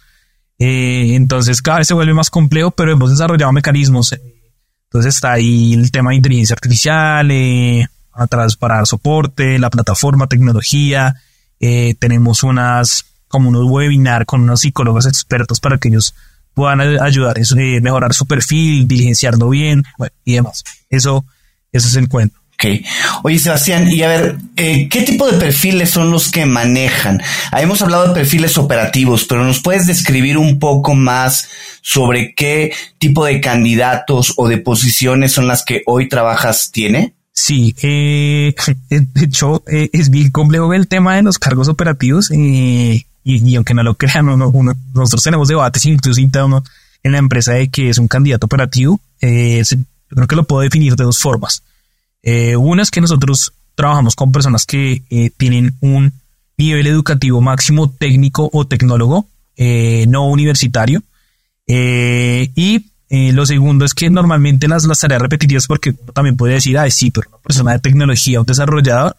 Eh, 0.57 1.15
entonces 1.15 1.61
cada 1.61 1.77
vez 1.77 1.87
se 1.87 1.93
vuelve 1.93 2.13
más 2.13 2.29
complejo, 2.29 2.71
pero 2.71 2.91
hemos 2.91 3.09
desarrollado 3.09 3.53
mecanismos. 3.53 4.13
Entonces 4.85 5.15
está 5.15 5.31
ahí 5.31 5.73
el 5.73 5.91
tema 5.91 6.09
de 6.09 6.17
inteligencia 6.17 6.55
artificial, 6.55 7.31
eh, 7.31 7.87
atrás 8.11 8.57
para 8.57 8.75
dar 8.75 8.87
soporte, 8.87 9.59
la 9.59 9.69
plataforma, 9.69 10.27
tecnología. 10.27 11.15
Tenemos 11.99 12.43
unas 12.43 13.05
como 13.29 13.47
unos 13.47 13.63
webinar 13.65 14.25
con 14.25 14.41
unos 14.41 14.61
psicólogos 14.61 15.07
expertos 15.07 15.61
para 15.61 15.77
que 15.77 15.87
ellos 15.87 16.13
puedan 16.53 16.81
ayudar 16.81 17.37
a 17.37 17.41
eh, 17.41 17.79
mejorar 17.81 18.13
su 18.13 18.25
perfil, 18.25 18.87
diligenciarlo 18.87 19.49
bien 19.49 19.83
bueno, 19.97 20.13
y 20.25 20.33
demás. 20.33 20.63
Eso, 20.89 21.23
eso 21.71 21.87
es 21.87 21.95
el 21.95 22.09
cuento. 22.09 22.37
Ok. 22.55 22.65
Oye, 23.23 23.39
Sebastián, 23.39 23.89
y 23.89 24.03
a 24.03 24.09
ver, 24.09 24.35
eh, 24.57 24.89
¿qué 24.89 25.03
tipo 25.03 25.31
de 25.31 25.37
perfiles 25.37 25.91
son 25.91 26.11
los 26.11 26.29
que 26.29 26.45
manejan? 26.45 27.21
hemos 27.53 27.81
hablado 27.81 28.09
de 28.09 28.13
perfiles 28.13 28.57
operativos, 28.57 29.23
pero 29.23 29.45
¿nos 29.45 29.61
puedes 29.61 29.87
describir 29.87 30.37
un 30.37 30.59
poco 30.59 30.93
más 30.93 31.47
sobre 31.81 32.33
qué 32.35 32.73
tipo 32.97 33.23
de 33.23 33.39
candidatos 33.39 34.33
o 34.35 34.49
de 34.49 34.57
posiciones 34.57 35.31
son 35.31 35.47
las 35.47 35.63
que 35.63 35.83
hoy 35.85 36.09
trabajas 36.09 36.71
tiene? 36.73 37.13
Sí, 37.39 37.73
eh, 37.81 38.53
de 38.89 39.23
hecho, 39.23 39.63
eh, 39.71 39.89
es 39.93 40.09
bien 40.09 40.29
complejo 40.29 40.73
el 40.73 40.89
tema 40.89 41.15
de 41.15 41.23
los 41.23 41.39
cargos 41.39 41.69
operativos. 41.69 42.29
Eh, 42.31 43.05
y, 43.23 43.55
aunque 43.55 43.73
no 43.73 43.83
lo 43.83 43.95
crean, 43.95 44.25
nosotros 44.25 45.23
tenemos 45.23 45.47
debates 45.47 45.85
incluso 45.85 46.19
internos 46.19 46.63
en 47.03 47.11
la 47.11 47.17
empresa 47.17 47.53
de 47.53 47.69
que 47.69 47.89
es 47.89 47.97
un 47.97 48.07
candidato 48.07 48.45
operativo. 48.45 48.99
Eh, 49.21 49.63
yo 49.69 49.77
creo 50.09 50.27
que 50.27 50.35
lo 50.35 50.43
puedo 50.43 50.61
definir 50.61 50.95
de 50.95 51.03
dos 51.03 51.19
formas. 51.19 51.63
Eh, 52.23 52.55
una 52.55 52.81
es 52.81 52.91
que 52.91 53.01
nosotros 53.01 53.53
trabajamos 53.75 54.15
con 54.15 54.31
personas 54.31 54.65
que 54.65 55.03
eh, 55.09 55.31
tienen 55.37 55.75
un 55.81 56.13
nivel 56.57 56.87
educativo 56.87 57.39
máximo 57.39 57.89
técnico 57.89 58.49
o 58.51 58.67
tecnólogo, 58.67 59.27
no 60.07 60.27
universitario. 60.27 61.01
y 61.67 62.85
lo 63.09 63.45
segundo 63.45 63.85
es 63.85 63.93
que 63.93 64.09
normalmente 64.09 64.67
las, 64.67 64.85
las 64.85 64.99
tareas 64.99 65.21
repetitivas, 65.21 65.67
porque 65.67 65.93
también 66.13 66.35
puede 66.35 66.55
decir, 66.55 66.77
ah, 66.77 66.89
sí, 66.89 67.11
pero 67.11 67.29
una 67.29 67.39
persona 67.39 67.71
de 67.73 67.79
tecnología, 67.79 68.41
un 68.41 68.45
desarrollador, 68.45 69.15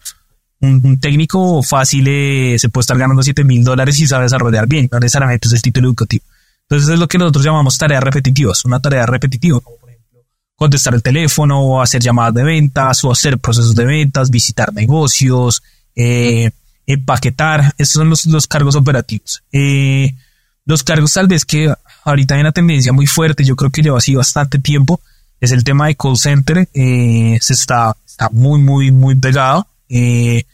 un, 0.61 0.99
técnico 0.99 1.63
fácil 1.63 2.05
eh, 2.07 2.55
se 2.59 2.69
puede 2.69 2.83
estar 2.83 2.97
ganando 2.97 3.23
7 3.23 3.43
mil 3.43 3.63
dólares 3.63 3.99
y 3.99 4.07
sabe 4.07 4.23
desarrollar 4.23 4.67
bien, 4.67 4.87
no 4.91 4.99
necesariamente 4.99 5.47
es 5.47 5.53
el 5.53 5.61
título 5.61 5.87
educativo. 5.87 6.23
Entonces 6.63 6.89
es 6.89 6.99
lo 6.99 7.07
que 7.07 7.17
nosotros 7.17 7.43
llamamos 7.43 7.77
tareas 7.77 8.03
repetitivas, 8.03 8.63
una 8.65 8.79
tarea 8.79 9.05
repetitiva, 9.05 9.59
como 9.59 9.77
por 9.77 9.89
ejemplo 9.89 10.19
contestar 10.55 10.93
el 10.93 11.01
teléfono, 11.01 11.59
o 11.61 11.81
hacer 11.81 12.01
llamadas 12.01 12.35
de 12.35 12.43
ventas, 12.43 13.03
o 13.03 13.11
hacer 13.11 13.39
procesos 13.39 13.75
de 13.75 13.85
ventas, 13.85 14.29
visitar 14.29 14.71
negocios, 14.71 15.63
eh, 15.95 16.51
empaquetar, 16.85 17.73
esos 17.77 17.93
son 17.93 18.09
los, 18.09 18.25
los 18.27 18.47
cargos 18.47 18.75
operativos. 18.75 19.43
Eh, 19.51 20.15
los 20.65 20.83
cargos 20.83 21.13
tal 21.13 21.27
vez 21.27 21.43
que 21.43 21.73
ahorita 22.03 22.35
hay 22.35 22.41
una 22.41 22.51
tendencia 22.51 22.93
muy 22.93 23.07
fuerte, 23.07 23.43
yo 23.43 23.55
creo 23.55 23.71
que 23.71 23.81
lleva 23.81 23.97
así 23.97 24.13
bastante 24.13 24.59
tiempo, 24.59 25.01
es 25.39 25.51
el 25.51 25.63
tema 25.63 25.87
de 25.87 25.95
call 25.95 26.17
center, 26.17 26.69
se 26.71 27.53
está, 27.53 27.97
está 28.05 28.29
muy, 28.29 28.61
muy, 28.61 28.91
muy 28.91 29.15
pegado. 29.15 29.67
Eh, 29.93 30.45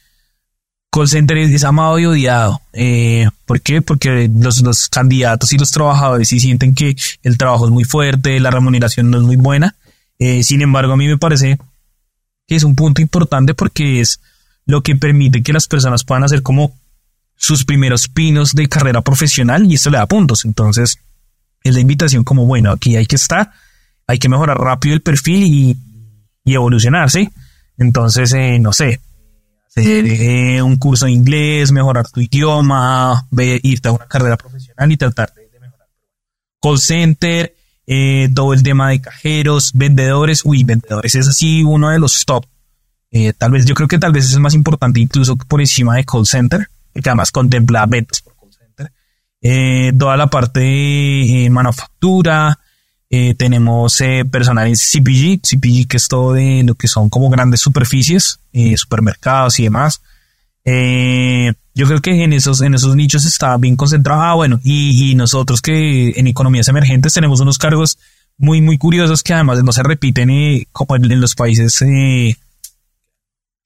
call 0.90 1.08
center 1.08 1.38
es 1.38 1.64
amado 1.64 2.00
y 2.00 2.06
odiado. 2.06 2.60
Eh, 2.74 3.30
¿Por 3.46 3.62
qué? 3.62 3.84
Porque 3.84 4.30
los, 4.34 4.62
los, 4.62 4.90
candidatos 4.90 5.54
y 5.54 5.58
los 5.58 5.70
trabajadores 5.72 6.30
sí 6.30 6.40
sienten 6.40 6.74
que 6.74 6.96
el 7.22 7.38
trabajo 7.38 7.66
es 7.66 7.72
muy 7.72 7.84
fuerte, 7.84 8.40
la 8.40 8.50
remuneración 8.50 9.12
no 9.12 9.18
es 9.18 9.24
muy 9.24 9.36
buena. 9.36 9.76
Eh, 10.18 10.42
sin 10.42 10.62
embargo, 10.62 10.94
a 10.94 10.98
mí 10.98 11.08
me 11.08 11.18
parece 11.18 11.60
que 12.48 12.56
es 12.56 12.64
un 12.64 12.76
punto 12.76 13.02
importante 13.02 13.54
porque 13.54 14.02
es 14.02 14.20
lo 14.66 14.82
que 14.82 14.96
permite 14.96 15.44
que 15.44 15.54
las 15.54 15.68
personas 15.68 16.04
puedan 16.04 16.24
hacer 16.24 16.42
como 16.42 16.76
sus 17.36 17.64
primeros 17.64 18.08
pinos 18.08 18.56
de 18.56 18.68
carrera 18.68 19.02
profesional 19.02 19.70
y 19.70 19.76
esto 19.76 19.92
le 19.92 20.00
da 20.00 20.08
puntos. 20.08 20.46
Entonces, 20.46 20.98
es 21.64 21.76
la 21.76 21.80
invitación 21.80 22.24
como, 22.24 22.48
bueno, 22.48 22.72
aquí 22.72 22.96
hay 22.96 23.06
que 23.06 23.18
estar, 23.18 23.52
hay 24.08 24.18
que 24.18 24.30
mejorar 24.30 24.58
rápido 24.58 24.96
el 24.96 25.02
perfil 25.02 25.44
y, 25.44 25.78
y 26.44 26.54
evolucionar, 26.56 27.12
¿sí? 27.12 27.30
Entonces, 27.78 28.34
eh, 28.34 28.58
no 28.58 28.74
sé, 28.74 29.00
eh, 29.76 30.62
un 30.62 30.78
curso 30.78 31.06
de 31.06 31.12
inglés, 31.12 31.72
mejorar 31.72 32.10
tu 32.10 32.22
idioma, 32.22 33.28
irte 33.64 33.90
a 33.90 33.92
una 33.92 34.08
carrera 34.08 34.38
profesional 34.38 34.92
y 34.92 34.98
tratar 34.98 35.34
de, 35.34 35.60
mejorar. 35.60 35.88
Call 36.62 36.80
center, 36.80 37.56
eh, 37.86 38.30
todo 38.34 38.54
el 38.54 38.64
tema 38.64 38.90
de 38.90 39.02
cajeros, 39.02 39.72
vendedores, 39.74 40.42
uy, 40.46 40.64
vendedores 40.64 41.16
es 41.16 41.28
así 41.28 41.64
uno 41.64 41.90
de 41.90 42.00
los 42.00 42.26
top. 42.26 42.46
Eh, 43.12 43.34
tal 43.34 43.52
vez, 43.52 43.66
yo 43.66 43.76
creo 43.76 43.88
que 43.88 44.00
tal 44.00 44.12
vez 44.12 44.26
es 44.26 44.38
más 44.40 44.54
importante 44.54 45.00
incluso 45.00 45.36
por 45.36 45.62
encima 45.62 45.96
de 45.96 46.06
call 46.06 46.26
center, 46.26 46.68
que 46.94 47.10
además 47.10 47.32
contempla 47.32 47.86
ventas 47.86 48.22
por 48.22 48.36
call 48.36 48.54
center. 48.54 49.98
toda 49.98 50.18
la 50.18 50.28
parte 50.28 50.60
de 50.60 51.50
manufactura, 51.52 52.60
eh, 53.10 53.36
tenemos 53.36 54.02
eh, 54.02 54.26
personal 54.30 54.68
en 54.68 54.76
CPG, 54.76 55.42
CPG 55.42 55.88
que 55.88 55.98
es 55.98 56.08
todo 56.08 56.34
de 56.34 56.64
lo 56.66 56.76
que 56.76 56.88
son 56.88 57.10
como 57.10 57.30
grandes 57.30 57.62
superficies, 57.62 58.40
eh, 58.52 58.76
supermercados 58.78 59.60
y 59.60 59.64
demás. 59.64 60.02
Eh, 60.66 61.54
yo 61.74 61.88
creo 61.88 62.02
que 62.02 62.24
en 62.24 62.34
esos, 62.34 62.62
en 62.62 62.74
esos 62.74 62.96
nichos 62.96 63.26
está 63.26 63.56
bien 63.58 63.78
concentrado. 63.78 64.22
Ah, 64.22 64.34
bueno, 64.34 64.60
y, 64.64 65.16
nosotros 65.16 65.62
que 65.62 66.10
en 66.18 66.28
economías 66.28 66.68
emergentes 66.68 67.14
tenemos 67.14 67.40
unos 67.40 67.58
cargos 67.58 67.98
muy, 68.38 68.62
muy 68.62 68.78
curiosos 68.78 69.24
que 69.24 69.34
además 69.34 69.64
no 69.64 69.72
se 69.72 69.84
repiten 69.84 70.30
eh, 70.30 70.68
como 70.74 70.96
en, 70.96 71.10
en, 71.10 71.22
los 71.22 71.34
países, 71.36 71.80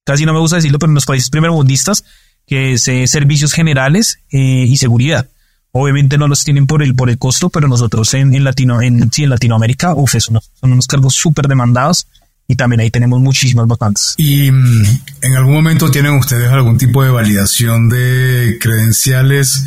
casi 0.06 0.26
no 0.26 0.34
me 0.34 0.40
gusta 0.40 0.58
decirlo, 0.58 0.78
pero 0.78 0.92
en 0.92 0.96
los 0.96 1.06
países 1.06 1.30
primermundistas, 1.30 2.06
que 2.46 2.74
es 2.74 2.84
servicios 2.84 3.54
generales 3.54 4.20
y 4.30 4.76
seguridad. 4.78 5.28
Obviamente 5.74 6.18
no 6.18 6.28
los 6.28 6.44
tienen 6.44 6.68
por 6.68 6.84
el, 6.84 6.96
por 6.96 7.10
el 7.10 7.18
costo, 7.18 7.50
pero 7.50 7.68
nosotros 7.68 8.14
en, 8.14 8.34
en, 8.34 8.44
Latino, 8.44 8.82
en, 8.82 9.12
sí, 9.12 9.24
en 9.24 9.30
Latinoamérica, 9.30 9.94
uf, 9.96 10.16
son, 10.20 10.40
son 10.60 10.72
unos 10.72 10.88
cargos 10.88 11.14
súper 11.14 11.48
demandados 11.48 12.08
y 12.48 12.56
también 12.56 12.82
ahí 12.82 12.92
tenemos 12.92 13.22
muchísimas 13.22 13.66
vacantes. 13.68 14.16
¿Y 14.18 14.52
mm, 14.52 14.84
en 15.22 15.36
algún 15.36 15.54
momento 15.54 15.90
tienen 15.90 16.16
ustedes 16.16 16.50
algún 16.50 16.78
tipo 16.78 17.02
de 17.02 17.10
validación 17.10 17.88
de 17.88 18.58
credenciales, 18.60 19.66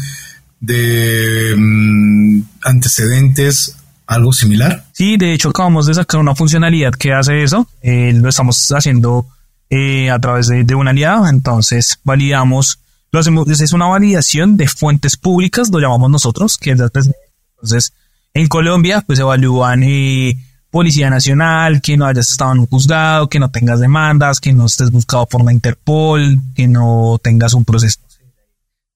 de 0.61 1.55
mm, 1.57 2.43
antecedentes 2.65 3.77
algo 4.07 4.33
similar? 4.33 4.85
Sí, 4.93 5.17
de 5.17 5.33
hecho 5.33 5.49
acabamos 5.49 5.87
de 5.87 5.95
sacar 5.95 6.21
una 6.21 6.35
funcionalidad 6.35 6.93
que 6.93 7.13
hace 7.13 7.43
eso. 7.43 7.67
Eh, 7.81 8.13
lo 8.15 8.29
estamos 8.29 8.71
haciendo 8.73 9.27
eh, 9.71 10.11
a 10.11 10.19
través 10.19 10.49
de, 10.49 10.75
un 10.75 10.89
aliado. 10.89 11.27
Entonces 11.27 11.99
validamos, 12.05 12.81
lo 13.15 13.21
hacemos, 13.21 13.49
es 13.49 13.73
una 13.73 13.87
validación 13.87 14.57
de 14.57 14.67
fuentes 14.67 15.17
públicas, 15.17 15.71
lo 15.71 15.79
llamamos 15.79 16.11
nosotros, 16.11 16.59
que 16.59 16.73
es 16.73 16.81
entonces 16.81 17.93
en 18.35 18.49
Colombia 18.49 19.05
pues 19.07 19.21
evalúan 19.21 19.85
eh, 19.85 20.37
Policía 20.69 21.11
Nacional, 21.11 21.81
que 21.81 21.97
no 21.97 22.07
hayas 22.07 22.33
estado 22.33 22.53
en 22.53 22.59
un 22.59 22.67
juzgado, 22.67 23.29
que 23.29 23.39
no 23.39 23.53
tengas 23.53 23.79
demandas, 23.79 24.41
que 24.41 24.53
no 24.53 24.67
estés 24.67 24.91
buscado 24.91 25.27
por 25.27 25.45
la 25.45 25.53
Interpol, 25.53 26.41
que 26.57 26.67
no 26.67 27.21
tengas 27.23 27.55
un 27.55 27.65
proceso 27.65 28.01
de 28.09 28.33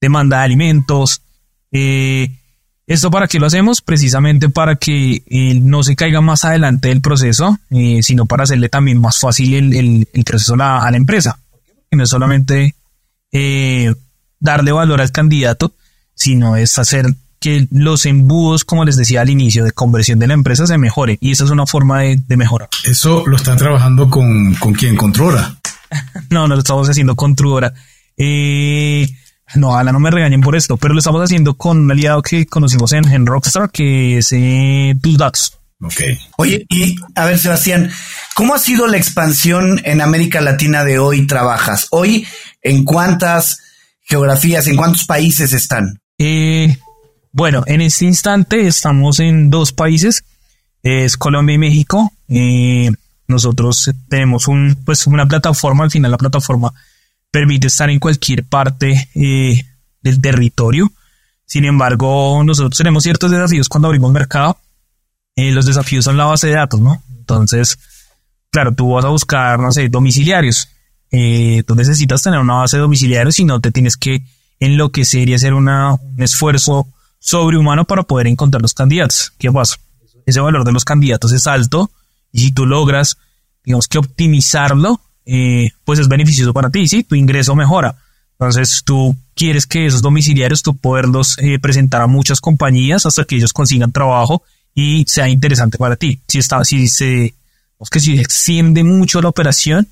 demanda 0.01 0.39
de 0.39 0.43
alimentos. 0.43 1.21
Eh, 1.71 2.29
¿Esto 2.85 3.09
para 3.09 3.29
qué 3.29 3.39
lo 3.39 3.45
hacemos? 3.45 3.81
Precisamente 3.81 4.49
para 4.49 4.75
que 4.75 5.23
eh, 5.27 5.53
no 5.61 5.81
se 5.81 5.95
caiga 5.95 6.19
más 6.19 6.43
adelante 6.43 6.89
del 6.89 6.99
proceso, 6.99 7.57
sino 8.01 8.25
para 8.25 8.43
hacerle 8.43 8.67
también 8.67 8.99
más 8.99 9.17
fácil 9.17 9.73
el, 9.73 10.25
proceso 10.25 10.55
a 10.55 10.91
la, 10.91 10.97
empresa. 10.97 11.39
Que 11.89 11.95
no 11.95 12.03
es 12.03 12.09
solamente 12.09 12.75
darle 14.39 14.71
valor 14.71 15.01
al 15.01 15.11
candidato, 15.11 15.73
sino 16.15 16.55
es 16.55 16.77
hacer 16.79 17.05
que 17.39 17.67
los 17.71 18.05
embudos, 18.05 18.65
como 18.65 18.83
les 18.83 18.97
decía 18.97 19.21
al 19.21 19.29
inicio, 19.29 19.63
de 19.63 19.71
conversión 19.71 20.19
de 20.19 20.27
la 20.27 20.33
empresa 20.33 20.67
se 20.67 20.77
mejore. 20.77 21.17
Y 21.21 21.31
esa 21.31 21.45
es 21.45 21.51
una 21.51 21.65
forma 21.65 22.01
de, 22.01 22.37
mejorar. 22.37 22.69
¿Eso 22.85 23.23
lo 23.25 23.37
están 23.37 23.57
trabajando 23.57 24.09
con, 24.09 24.53
con 24.55 24.73
quién? 24.73 24.95
¿Con 24.95 25.13
Truora? 25.13 25.55
no, 26.29 26.47
no 26.47 26.55
lo 26.55 26.59
estamos 26.59 26.89
haciendo 26.89 27.15
con 27.15 27.35
Truora. 27.35 27.73
Eh, 28.17 29.07
no, 29.55 29.77
Ala, 29.77 29.91
no 29.91 29.99
me 29.99 30.11
regañen 30.11 30.41
por 30.41 30.55
esto, 30.55 30.77
pero 30.77 30.93
lo 30.93 30.99
estamos 30.99 31.23
haciendo 31.23 31.55
con 31.55 31.79
un 31.79 31.91
aliado 31.91 32.21
que 32.21 32.45
conocimos 32.45 32.91
en, 32.93 33.25
Rockstar, 33.25 33.71
que 33.71 34.17
es 34.17 34.31
eh, 34.33 34.93
Datos. 34.95 35.57
Ok. 35.81 36.01
Oye, 36.37 36.65
y 36.69 36.97
a 37.15 37.25
ver, 37.25 37.39
Sebastián, 37.39 37.89
¿cómo 38.35 38.53
ha 38.53 38.59
sido 38.59 38.85
la 38.85 38.97
expansión 38.97 39.81
en 39.85 40.01
América 40.01 40.41
Latina 40.41 40.83
de 40.83 40.99
hoy 40.99 41.25
trabajas? 41.25 41.87
Hoy, 41.91 42.27
¿en 42.61 42.83
cuántas 42.83 43.61
geografías, 44.09 44.67
en 44.67 44.75
cuántos 44.75 45.05
países 45.05 45.53
están? 45.53 45.99
Eh, 46.17 46.77
bueno, 47.31 47.63
en 47.67 47.81
este 47.81 48.05
instante 48.05 48.67
estamos 48.67 49.19
en 49.19 49.49
dos 49.49 49.71
países, 49.71 50.23
es 50.81 51.15
Colombia 51.15 51.55
y 51.55 51.59
México. 51.59 52.11
Eh, 52.27 52.91
nosotros 53.27 53.91
tenemos 54.09 54.47
un, 54.47 54.75
pues 54.83 55.05
una 55.05 55.27
plataforma, 55.27 55.83
al 55.83 55.91
final 55.91 56.11
la 56.11 56.17
plataforma 56.17 56.73
permite 57.31 57.67
estar 57.67 57.89
en 57.89 57.99
cualquier 57.99 58.43
parte 58.43 59.09
eh, 59.13 59.63
del 60.01 60.19
territorio. 60.19 60.91
Sin 61.45 61.65
embargo, 61.65 62.43
nosotros 62.43 62.77
tenemos 62.77 63.03
ciertos 63.03 63.29
desafíos 63.29 63.69
cuando 63.69 63.87
abrimos 63.87 64.11
mercado. 64.11 64.57
Eh, 65.35 65.51
los 65.51 65.65
desafíos 65.65 66.05
son 66.05 66.17
la 66.17 66.25
base 66.25 66.47
de 66.47 66.53
datos, 66.53 66.79
¿no? 66.79 67.01
Entonces, 67.17 67.77
claro, 68.49 68.73
tú 68.73 68.91
vas 68.91 69.05
a 69.05 69.09
buscar, 69.09 69.59
no 69.59 69.71
sé, 69.71 69.87
domiciliarios. 69.89 70.69
Eh, 71.11 71.63
tú 71.65 71.75
necesitas 71.75 72.21
tener 72.21 72.39
una 72.39 72.55
base 72.55 72.77
de 72.77 72.81
domiciliarios 72.81 73.39
y 73.39 73.45
no 73.45 73.59
te 73.59 73.71
tienes 73.71 73.97
que 73.97 74.23
enloquecer 74.59 75.29
y 75.29 75.33
hacer 75.33 75.53
una, 75.53 75.93
un 75.93 76.21
esfuerzo 76.21 76.87
sobrehumano 77.19 77.85
para 77.85 78.03
poder 78.03 78.27
encontrar 78.27 78.61
los 78.61 78.73
candidatos. 78.73 79.33
¿Qué 79.37 79.51
pasa? 79.51 79.77
Ese 80.25 80.39
valor 80.39 80.63
de 80.63 80.71
los 80.71 80.85
candidatos 80.85 81.31
es 81.31 81.47
alto 81.47 81.89
y 82.31 82.39
si 82.39 82.51
tú 82.51 82.65
logras, 82.65 83.17
digamos 83.63 83.87
que 83.87 83.97
optimizarlo, 83.97 85.01
eh, 85.25 85.71
pues 85.85 85.99
es 85.99 86.07
beneficioso 86.07 86.53
para 86.53 86.69
ti, 86.69 86.87
¿sí? 86.87 87.03
Tu 87.03 87.15
ingreso 87.15 87.55
mejora. 87.55 87.95
Entonces 88.39 88.83
tú 88.85 89.15
quieres 89.35 89.65
que 89.65 89.85
esos 89.85 90.01
domiciliarios 90.01 90.63
tú 90.63 90.77
poderlos 90.77 91.37
eh, 91.39 91.59
presentar 91.59 92.01
a 92.01 92.07
muchas 92.07 92.39
compañías 92.39 93.05
hasta 93.05 93.25
que 93.25 93.35
ellos 93.35 93.53
consigan 93.53 93.91
trabajo 93.91 94.43
y 94.73 95.03
sea 95.07 95.27
interesante 95.27 95.77
para 95.77 95.97
ti. 95.97 96.21
Si 96.27 96.39
está, 96.39 96.63
si 96.63 96.87
se, 96.87 97.33
que 97.91 97.99
si 97.99 98.17
extiende 98.17 98.83
mucho 98.83 99.21
la 99.21 99.29
operación, 99.29 99.87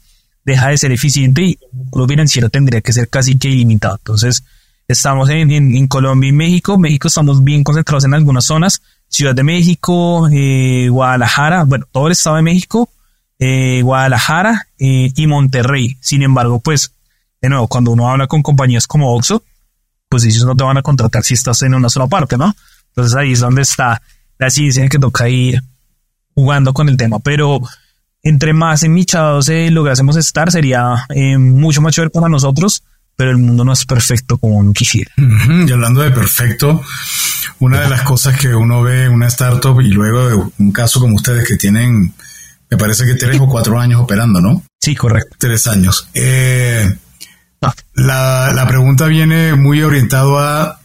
deja 0.48 0.70
de 0.70 0.78
ser 0.78 0.94
eficiente 0.94 1.42
y 1.42 1.60
lo 1.94 2.08
financiero 2.08 2.50
tendría 2.50 2.80
que 2.80 2.94
ser 2.94 3.10
casi 3.10 3.38
que 3.38 3.50
ilimitado. 3.50 3.98
Entonces, 3.98 4.46
estamos 4.88 5.30
en, 5.30 5.52
en, 5.52 5.88
Colombia 5.88 6.30
y 6.30 6.32
México. 6.32 6.78
México 6.78 7.10
estamos 7.10 7.44
bien 7.44 7.66
concentrados 7.66 8.06
en 8.06 8.14
algunas 8.14 8.46
zonas. 8.46 8.82
Ciudad 9.10 9.36
de 9.36 9.44
México, 9.44 10.30
eh, 10.32 10.88
Guadalajara, 10.90 11.66
bueno, 11.66 11.86
todo 11.92 12.08
el 12.08 12.14
estado 12.14 12.38
de 12.38 12.44
México, 12.44 12.90
eh, 13.40 13.82
Guadalajara 13.82 14.68
eh, 14.80 15.12
y 15.14 15.28
Monterrey. 15.28 15.98
Sin 16.00 16.24
embargo, 16.24 16.62
pues, 16.62 16.94
de 17.42 17.50
nuevo, 17.50 17.68
cuando 17.68 17.92
uno 17.92 18.10
habla 18.10 18.28
con 18.28 18.42
compañías 18.42 18.88
como 18.88 19.14
Oxxo, 19.14 19.44
pues 20.08 20.24
ellos 20.24 20.46
no 20.46 20.56
te 20.56 20.64
van 20.64 20.78
a 20.78 20.82
contratar 20.82 21.24
si 21.24 21.34
estás 21.34 21.62
en 21.64 21.74
una 21.74 21.90
sola 21.90 22.08
parte, 22.08 22.38
¿no? 22.38 22.56
Entonces 22.92 23.16
ahí 23.18 23.34
es 23.34 23.42
donde 23.42 23.64
está 23.64 24.02
la 24.38 24.50
ciencia 24.50 24.88
que 24.88 24.98
toca 24.98 25.28
ir 25.28 25.62
jugando 26.34 26.74
con 26.74 26.88
el 26.88 26.96
tema. 26.96 27.20
Pero 27.20 27.60
entre 28.28 28.54
más 28.54 28.84
enmichados 28.84 29.48
eh, 29.50 29.72
lográsemos 29.72 30.18
estar, 30.18 30.52
sería 30.52 31.06
eh, 31.10 31.38
mucho 31.38 31.82
más 31.82 31.94
chévere 31.94 32.10
para 32.10 32.28
nosotros, 32.28 32.84
pero 33.16 33.32
el 33.32 33.38
mundo 33.38 33.64
no 33.64 33.72
es 33.72 33.86
perfecto 33.86 34.38
como 34.38 34.58
uno 34.58 34.74
quisiera. 34.74 35.12
Y 35.18 35.72
hablando 35.72 36.02
de 36.02 36.12
perfecto, 36.12 36.84
una 37.60 37.82
de 37.82 37.90
las 37.90 38.02
cosas 38.02 38.38
que 38.38 38.54
uno 38.54 38.84
ve 38.84 39.06
en 39.06 39.12
una 39.12 39.28
startup 39.28 39.80
y 39.82 39.90
luego 39.90 40.30
de 40.30 40.36
un 40.60 40.72
caso 40.72 41.00
como 41.00 41.16
ustedes 41.16 41.48
que 41.48 41.56
tienen 41.56 42.14
me 42.70 42.78
parece 42.78 43.06
que 43.06 43.16
tres 43.16 43.40
o 43.40 43.48
cuatro 43.48 43.80
años 43.80 44.02
operando, 44.02 44.42
¿no? 44.42 44.62
Sí, 44.80 44.94
correcto. 44.94 45.38
Tres 45.40 45.68
años. 45.68 46.10
Eh, 46.14 46.94
ah. 47.62 47.74
la, 47.94 48.66
pregunta 48.68 49.08
viene 49.08 49.56
muy 49.56 49.82
orientado 49.84 50.38
a 50.38 50.82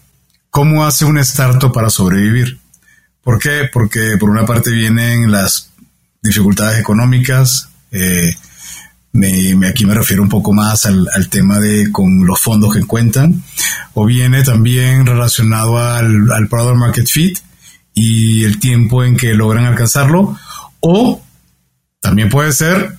cómo 0.51 0.87
hace 0.87 1.05
un 1.05 1.19
startup 1.19 1.73
para 1.73 1.91
sobrevivir. 1.91 2.61
¿Por 3.25 3.41
qué? 3.41 3.69
Porque 3.73 4.17
por 4.19 4.31
una 4.31 4.47
parte 4.47 4.71
vienen 4.71 5.33
las 5.33 5.72
dificultades 6.23 6.79
económicas. 6.79 7.69
Eh, 7.91 8.35
me, 9.13 9.69
aquí 9.69 9.85
me 9.85 9.95
refiero 9.95 10.23
un 10.23 10.29
poco 10.29 10.53
más 10.53 10.87
al, 10.87 11.29
tema 11.29 11.59
de 11.59 11.93
con 11.93 12.27
los 12.27 12.41
fondos 12.41 12.75
que 12.75 12.85
cuentan. 12.85 13.43
O 13.95 14.07
viene 14.07 14.43
también 14.43 15.05
relacionado 15.05 15.79
al, 15.79 16.31
al 16.33 16.49
product 16.49 16.77
market 16.77 17.07
fit 17.07 17.39
y 17.95 18.45
el 18.45 18.59
tiempo 18.59 19.05
en 19.05 19.17
que 19.17 19.35
logran 19.35 19.67
alcanzarlo. 19.67 20.39
O 20.81 21.23
también 22.01 22.31
puede 22.31 22.53
ser 22.53 22.97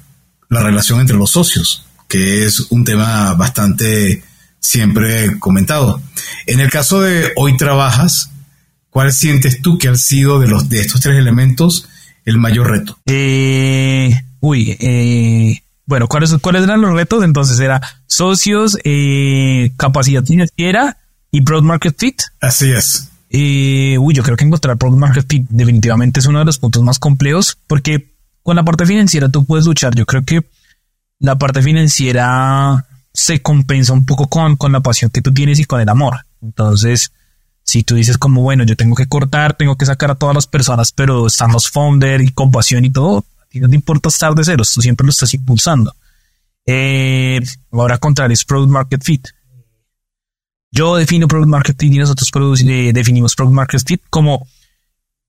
la 0.49 0.61
relación 0.61 0.99
entre 0.99 1.17
los 1.17 1.31
socios, 1.31 1.85
que 2.07 2.45
es 2.45 2.67
un 2.69 2.83
tema 2.83 3.33
bastante 3.33 4.23
siempre 4.59 5.39
comentado. 5.39 6.01
En 6.45 6.59
el 6.59 6.69
caso 6.69 7.01
de 7.01 7.31
hoy 7.35 7.57
trabajas, 7.57 8.29
¿cuál 8.89 9.11
sientes 9.11 9.61
tú 9.61 9.77
que 9.77 9.89
ha 9.89 9.95
sido 9.95 10.39
de 10.39 10.47
los 10.47 10.69
de 10.69 10.81
estos 10.81 11.01
tres 11.01 11.17
elementos 11.17 11.87
el 12.25 12.37
mayor 12.37 12.69
reto? 12.69 12.97
Eh, 13.05 14.21
uy, 14.39 14.77
eh, 14.79 15.61
bueno, 15.85 16.07
¿cuáles, 16.07 16.35
¿cuáles 16.41 16.63
eran 16.63 16.81
los 16.81 16.93
retos? 16.93 17.23
Entonces 17.23 17.59
era 17.59 17.81
socios, 18.05 18.77
eh, 18.83 19.71
capacidad 19.77 20.23
financiera 20.23 20.97
y 21.31 21.41
product 21.41 21.65
market 21.65 21.95
fit. 21.97 22.21
Así 22.41 22.71
es. 22.71 23.09
uy, 23.29 24.13
yo 24.13 24.23
creo 24.23 24.37
que 24.37 24.45
encontrar 24.45 24.77
product 24.77 24.99
market 24.99 25.25
fit 25.27 25.45
definitivamente 25.49 26.19
es 26.19 26.25
uno 26.25 26.39
de 26.39 26.45
los 26.45 26.59
puntos 26.59 26.83
más 26.83 26.99
complejos 26.99 27.57
porque 27.67 28.13
con 28.43 28.55
la 28.55 28.63
parte 28.63 28.85
financiera 28.85 29.29
tú 29.29 29.45
puedes 29.45 29.65
luchar. 29.65 29.95
Yo 29.95 30.05
creo 30.05 30.23
que 30.23 30.45
la 31.19 31.37
parte 31.37 31.61
financiera 31.61 32.85
se 33.13 33.41
compensa 33.41 33.93
un 33.93 34.05
poco 34.05 34.27
con, 34.27 34.55
con 34.55 34.71
la 34.71 34.81
pasión 34.81 35.11
que 35.11 35.21
tú 35.21 35.33
tienes 35.33 35.59
y 35.59 35.65
con 35.65 35.79
el 35.79 35.89
amor. 35.89 36.25
Entonces, 36.41 37.11
si 37.73 37.81
tú 37.81 37.95
dices 37.95 38.19
como, 38.19 38.43
bueno, 38.43 38.63
yo 38.65 38.75
tengo 38.75 38.95
que 38.95 39.07
cortar, 39.07 39.55
tengo 39.55 39.75
que 39.75 39.87
sacar 39.87 40.11
a 40.11 40.15
todas 40.15 40.35
las 40.35 40.45
personas, 40.45 40.91
pero 40.91 41.25
están 41.25 41.51
los 41.51 41.71
founder 41.71 42.21
y 42.21 42.29
con 42.29 42.51
pasión 42.51 42.85
y 42.85 42.91
todo, 42.91 43.25
a 43.41 43.45
ti 43.47 43.59
no 43.59 43.67
te 43.67 43.73
importa 43.73 44.09
estar 44.09 44.35
de 44.35 44.43
cero, 44.43 44.63
tú 44.71 44.79
siempre 44.79 45.05
lo 45.05 45.09
estás 45.09 45.33
impulsando. 45.33 45.95
Eh, 46.67 47.41
ahora 47.71 47.97
contrario 47.97 48.35
es 48.35 48.45
Product 48.45 48.71
Market 48.71 49.01
Fit. 49.03 49.27
Yo 50.69 50.97
defino 50.97 51.27
Product 51.27 51.49
Market 51.49 51.75
Fit 51.79 51.93
y 51.93 51.97
nosotros 51.97 52.61
eh, 52.61 52.91
definimos 52.93 53.33
Product 53.33 53.55
Market 53.55 53.81
Fit 53.83 54.03
como 54.11 54.45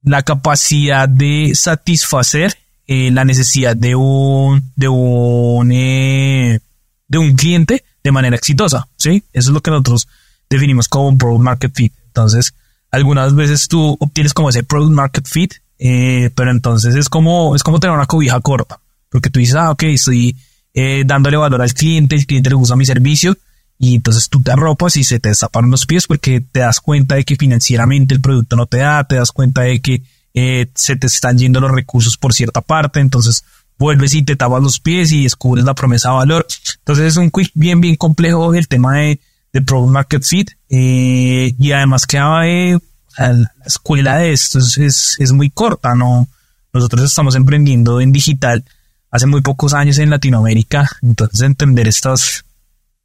la 0.02 0.22
capacidad 0.22 1.08
de 1.08 1.52
satisfacer 1.54 2.58
eh, 2.86 3.10
la 3.10 3.24
necesidad 3.24 3.74
de 3.74 3.94
un, 3.94 4.70
de 4.76 4.88
un, 4.88 5.68
de 5.70 7.18
un 7.18 7.36
cliente 7.36 7.86
de 8.02 8.12
manera 8.12 8.36
exitosa, 8.36 8.86
¿sí? 8.98 9.24
Eso 9.32 9.48
es 9.48 9.54
lo 9.54 9.62
que 9.62 9.70
nosotros 9.70 10.08
definimos 10.50 10.88
como 10.88 11.16
product 11.16 11.42
market 11.42 11.72
fit. 11.74 11.94
Entonces, 12.14 12.54
algunas 12.90 13.34
veces 13.34 13.68
tú 13.68 13.96
obtienes 13.98 14.32
como 14.32 14.50
ese 14.50 14.62
product 14.62 14.92
market 14.92 15.26
fit, 15.26 15.54
eh, 15.78 16.30
pero 16.34 16.50
entonces 16.50 16.94
es 16.94 17.08
como, 17.08 17.56
es 17.56 17.62
como 17.62 17.80
tener 17.80 17.96
una 17.96 18.06
cobija 18.06 18.40
corta, 18.40 18.78
porque 19.08 19.30
tú 19.30 19.40
dices, 19.40 19.56
ah, 19.56 19.70
ok, 19.70 19.82
estoy 19.84 20.36
dándole 21.06 21.36
valor 21.36 21.62
al 21.62 21.72
cliente, 21.72 22.16
el 22.16 22.26
cliente 22.26 22.50
le 22.50 22.56
gusta 22.56 22.74
mi 22.74 22.84
servicio, 22.84 23.36
y 23.78 23.96
entonces 23.96 24.28
tú 24.28 24.42
te 24.42 24.52
arropas 24.52 24.96
y 24.96 25.04
se 25.04 25.18
te 25.18 25.30
destapan 25.30 25.70
los 25.70 25.86
pies 25.86 26.06
porque 26.06 26.40
te 26.40 26.60
das 26.60 26.80
cuenta 26.80 27.16
de 27.16 27.24
que 27.24 27.36
financieramente 27.36 28.14
el 28.14 28.20
producto 28.20 28.56
no 28.56 28.66
te 28.66 28.78
da, 28.78 29.04
te 29.04 29.16
das 29.16 29.32
cuenta 29.32 29.62
de 29.62 29.80
que 29.80 30.02
eh, 30.32 30.70
se 30.74 30.96
te 30.96 31.06
están 31.06 31.38
yendo 31.38 31.60
los 31.60 31.70
recursos 31.70 32.16
por 32.16 32.32
cierta 32.32 32.60
parte, 32.60 33.00
entonces 33.00 33.44
vuelves 33.78 34.14
y 34.14 34.22
te 34.22 34.36
tapas 34.36 34.62
los 34.62 34.80
pies 34.80 35.12
y 35.12 35.24
descubres 35.24 35.64
la 35.64 35.74
promesa 35.74 36.10
de 36.10 36.16
valor. 36.16 36.46
Entonces 36.78 37.06
es 37.06 37.16
un 37.16 37.30
quick 37.30 37.50
bien, 37.54 37.80
bien 37.80 37.96
complejo 37.96 38.54
el 38.54 38.68
tema 38.68 38.94
de, 38.98 39.20
de 39.54 39.62
Product 39.62 39.92
Market 39.92 40.24
Fit 40.24 40.50
eh, 40.68 41.54
y 41.58 41.72
además 41.72 42.06
que 42.06 42.18
la 42.18 43.52
escuela 43.64 44.18
de 44.18 44.32
esto 44.32 44.58
es, 44.58 45.16
es, 45.18 45.32
muy 45.32 45.48
corta, 45.48 45.94
¿no? 45.94 46.26
Nosotros 46.72 47.04
estamos 47.04 47.36
emprendiendo 47.36 48.00
en 48.00 48.10
digital 48.10 48.64
hace 49.12 49.26
muy 49.26 49.42
pocos 49.42 49.72
años 49.72 49.98
en 49.98 50.10
Latinoamérica, 50.10 50.90
entonces 51.02 51.40
entender 51.42 51.86
estas, 51.86 52.44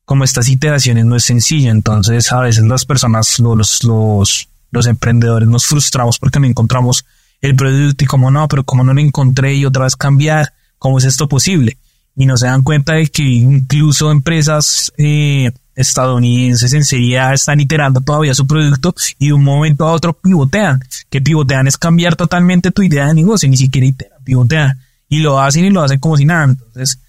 como 0.05 0.23
estas 0.23 0.49
iteraciones 0.49 1.05
no 1.05 1.15
es 1.15 1.23
sencillo, 1.23 1.69
entonces 1.69 2.31
a 2.31 2.39
veces 2.39 2.63
las 2.63 2.83
personas, 2.83 3.37
los, 3.37 3.83
los, 3.83 4.49
los 4.71 4.87
emprendedores 4.87 5.47
nos 5.47 5.67
frustramos 5.67 6.17
porque 6.17 6.39
no 6.39 6.47
encontramos 6.47 7.05
el 7.41 7.55
producto 7.55 8.03
y 8.03 8.07
como 8.07 8.31
no, 8.31 8.47
pero 8.47 8.63
como 8.63 8.83
no 8.83 8.95
lo 8.95 9.01
encontré 9.01 9.53
y 9.53 9.65
otra 9.65 9.83
vez 9.83 9.95
cambiar, 9.95 10.51
¿cómo 10.79 10.97
es 10.97 11.05
esto 11.05 11.29
posible? 11.29 11.77
Y 12.19 12.25
no 12.25 12.35
se 12.35 12.47
dan 12.47 12.63
cuenta 12.63 12.95
de 12.95 13.07
que 13.07 13.23
incluso 13.23 14.11
empresas 14.11 14.91
eh, 14.97 15.49
estadounidenses 15.73 16.73
enseguida 16.73 17.33
están 17.33 17.61
iterando 17.61 18.01
todavía 18.01 18.35
su 18.35 18.45
producto 18.45 18.93
y 19.19 19.27
de 19.27 19.33
un 19.33 19.41
momento 19.41 19.85
a 19.85 19.93
otro 19.93 20.11
pivotean. 20.11 20.83
Que 21.09 21.21
pivotean 21.21 21.67
es 21.67 21.77
cambiar 21.77 22.17
totalmente 22.17 22.71
tu 22.71 22.81
idea 22.83 23.07
de 23.07 23.13
negocio, 23.13 23.47
ni 23.47 23.55
siquiera 23.55 23.87
iteran, 23.87 24.21
pivotean. 24.25 24.77
Y 25.07 25.19
lo 25.19 25.39
hacen 25.39 25.63
y 25.63 25.69
lo 25.69 25.81
hacen 25.81 25.99
como 25.99 26.17
si 26.17 26.25
nada. 26.25 26.43
Entonces, 26.43 26.99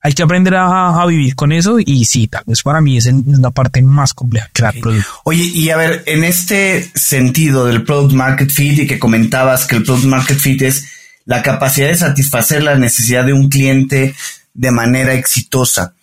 hay 0.00 0.12
que 0.12 0.22
aprender 0.22 0.54
a, 0.56 1.04
vivir 1.06 1.34
con 1.34 1.50
eso 1.50 1.78
y 1.80 2.04
sí, 2.04 2.28
tal 2.28 2.44
vez 2.46 2.62
para 2.62 2.80
mí 2.80 2.98
es, 2.98 3.10
la 3.26 3.50
parte 3.50 3.82
más 3.82 4.14
compleja, 4.14 4.48
crear 4.52 4.74
producto. 4.80 5.08
Oye, 5.24 5.42
y 5.42 5.70
a 5.70 5.76
ver, 5.76 6.04
en 6.06 6.22
este 6.22 6.88
sentido 6.94 7.66
del 7.66 7.82
product 7.82 8.12
market 8.12 8.50
fit 8.50 8.78
y 8.78 8.86
que 8.86 9.00
comentabas 9.00 9.66
que 9.66 9.74
el 9.74 9.82
product 9.82 10.06
market 10.06 10.38
fit 10.38 10.62
es 10.62 10.86
la 11.24 11.42
capacidad 11.42 11.88
de 11.88 11.96
satisfacer 11.96 12.62
la 12.62 12.76
necesidad 12.76 13.24
de 13.24 13.32
un 13.32 13.48
cliente 13.48 14.14
de 14.54 14.70
manera 14.70 15.14
exitosa. 15.14 15.94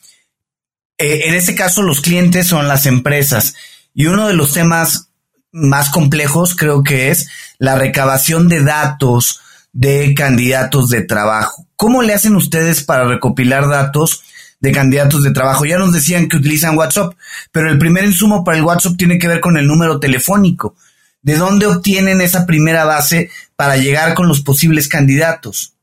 Eh, 0.97 1.29
en 1.29 1.35
este 1.35 1.55
caso, 1.55 1.81
los 1.81 2.01
clientes 2.01 2.47
son 2.47 2.67
las 2.67 2.85
empresas 2.85 3.55
y 3.93 4.07
uno 4.07 4.27
de 4.27 4.33
los 4.33 4.53
temas 4.53 5.09
más 5.51 5.89
complejos 5.89 6.55
creo 6.55 6.83
que 6.83 7.09
es 7.09 7.27
la 7.57 7.75
recabación 7.75 8.49
de 8.49 8.63
datos 8.63 9.41
de 9.73 10.13
candidatos 10.13 10.89
de 10.89 11.01
trabajo. 11.01 11.67
¿Cómo 11.75 12.01
le 12.01 12.13
hacen 12.13 12.35
ustedes 12.35 12.83
para 12.83 13.05
recopilar 13.05 13.67
datos 13.67 14.23
de 14.59 14.71
candidatos 14.71 15.23
de 15.23 15.31
trabajo? 15.31 15.65
Ya 15.65 15.77
nos 15.77 15.93
decían 15.93 16.27
que 16.27 16.37
utilizan 16.37 16.77
WhatsApp, 16.77 17.13
pero 17.51 17.69
el 17.69 17.77
primer 17.77 18.03
insumo 18.03 18.43
para 18.43 18.57
el 18.57 18.63
WhatsApp 18.63 18.97
tiene 18.97 19.17
que 19.17 19.27
ver 19.27 19.39
con 19.39 19.57
el 19.57 19.67
número 19.67 19.99
telefónico. 19.99 20.75
¿De 21.21 21.35
dónde 21.35 21.65
obtienen 21.65 22.21
esa 22.21 22.45
primera 22.45 22.85
base 22.85 23.29
para 23.55 23.77
llegar 23.77 24.13
con 24.13 24.27
los 24.27 24.41
posibles 24.41 24.87
candidatos? 24.87 25.73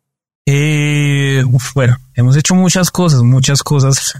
Eh, 0.47 1.45
bueno, 1.75 1.97
hemos 2.15 2.37
hecho 2.37 2.55
muchas 2.55 2.91
cosas, 2.91 3.23
muchas 3.23 3.63
cosas. 3.63 4.15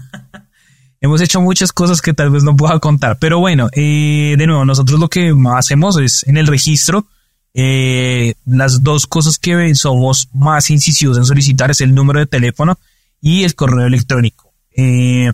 hemos 1.01 1.21
hecho 1.21 1.41
muchas 1.41 1.71
cosas 1.71 2.01
que 2.01 2.13
tal 2.13 2.29
vez 2.29 2.43
no 2.43 2.55
pueda 2.55 2.79
contar, 2.79 3.17
pero 3.19 3.39
bueno, 3.39 3.69
eh, 3.71 4.35
de 4.37 4.47
nuevo, 4.47 4.65
nosotros 4.65 4.99
lo 4.99 5.07
que 5.07 5.33
hacemos 5.55 5.97
es 5.97 6.27
en 6.27 6.37
el 6.37 6.47
registro, 6.47 7.07
eh, 7.53 8.35
las 8.45 8.83
dos 8.83 9.07
cosas 9.07 9.39
que 9.39 9.73
somos 9.73 10.29
más 10.33 10.69
incisivos 10.69 11.17
en 11.17 11.25
solicitar 11.25 11.71
es 11.71 11.81
el 11.81 11.95
número 11.95 12.19
de 12.19 12.27
teléfono 12.27 12.77
y 13.21 13.43
el 13.43 13.55
correo 13.55 13.87
electrónico. 13.87 14.53
Eh, 14.75 15.31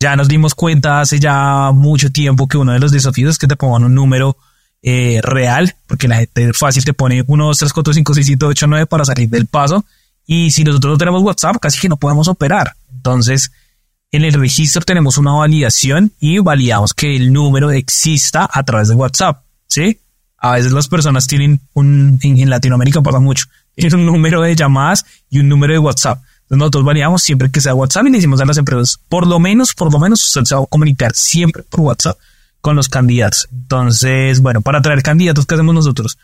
ya 0.00 0.16
nos 0.16 0.28
dimos 0.28 0.54
cuenta 0.54 1.00
hace 1.00 1.20
ya 1.20 1.70
mucho 1.72 2.10
tiempo 2.10 2.48
que 2.48 2.58
uno 2.58 2.72
de 2.72 2.80
los 2.80 2.90
desafíos 2.90 3.30
es 3.30 3.38
que 3.38 3.46
te 3.46 3.56
pongan 3.56 3.84
un 3.84 3.94
número 3.94 4.36
eh, 4.82 5.20
real, 5.22 5.76
porque 5.86 6.08
la 6.08 6.16
gente 6.16 6.52
fácil 6.52 6.84
te 6.84 6.92
pone 6.92 7.22
1, 7.26 7.46
2, 7.46 7.58
3, 7.58 7.72
4, 7.72 7.94
5, 7.94 8.14
6, 8.14 8.26
7, 8.26 8.46
8, 8.46 8.66
9 8.66 8.86
para 8.86 9.04
salir 9.04 9.28
del 9.28 9.46
paso. 9.46 9.84
Y 10.26 10.50
si 10.50 10.64
nosotros 10.64 10.92
no 10.92 10.98
tenemos 10.98 11.22
WhatsApp, 11.22 11.56
casi 11.60 11.80
que 11.80 11.88
no 11.88 11.96
podemos 11.96 12.28
operar. 12.28 12.74
Entonces, 12.92 13.52
en 14.10 14.24
el 14.24 14.32
registro 14.32 14.82
tenemos 14.82 15.18
una 15.18 15.32
validación 15.32 16.12
y 16.20 16.38
validamos 16.38 16.94
que 16.94 17.16
el 17.16 17.32
número 17.32 17.72
exista 17.72 18.48
a 18.52 18.62
través 18.62 18.88
de 18.88 18.94
WhatsApp, 18.94 19.42
¿sí? 19.66 19.98
A 20.38 20.52
veces 20.52 20.72
las 20.72 20.88
personas 20.88 21.26
tienen 21.26 21.60
un, 21.72 22.18
en, 22.22 22.48
Latinoamérica 22.48 23.02
pasa 23.02 23.18
mucho, 23.18 23.46
tienen 23.74 24.00
un 24.00 24.06
número 24.06 24.40
de 24.42 24.54
llamadas 24.54 25.04
y 25.30 25.40
un 25.40 25.48
número 25.48 25.72
de 25.72 25.80
WhatsApp. 25.80 26.18
Entonces 26.42 26.58
nosotros 26.58 26.84
validamos 26.84 27.22
siempre 27.22 27.50
que 27.50 27.60
sea 27.60 27.74
WhatsApp 27.74 28.06
y 28.06 28.10
le 28.10 28.18
decimos 28.18 28.40
a 28.40 28.44
las 28.44 28.56
empresas, 28.56 29.00
por 29.08 29.26
lo 29.26 29.40
menos, 29.40 29.74
por 29.74 29.92
lo 29.92 29.98
menos 29.98 30.22
usted 30.24 30.44
se 30.44 30.54
va 30.54 30.62
a 30.62 30.66
comunicar 30.66 31.12
siempre 31.14 31.64
por 31.64 31.80
WhatsApp 31.80 32.16
con 32.60 32.76
los 32.76 32.88
candidatos. 32.88 33.48
Entonces, 33.50 34.40
bueno, 34.40 34.60
para 34.60 34.80
traer 34.80 35.02
candidatos, 35.02 35.44
¿qué 35.44 35.54
hacemos 35.54 35.74
nosotros? 35.74 36.18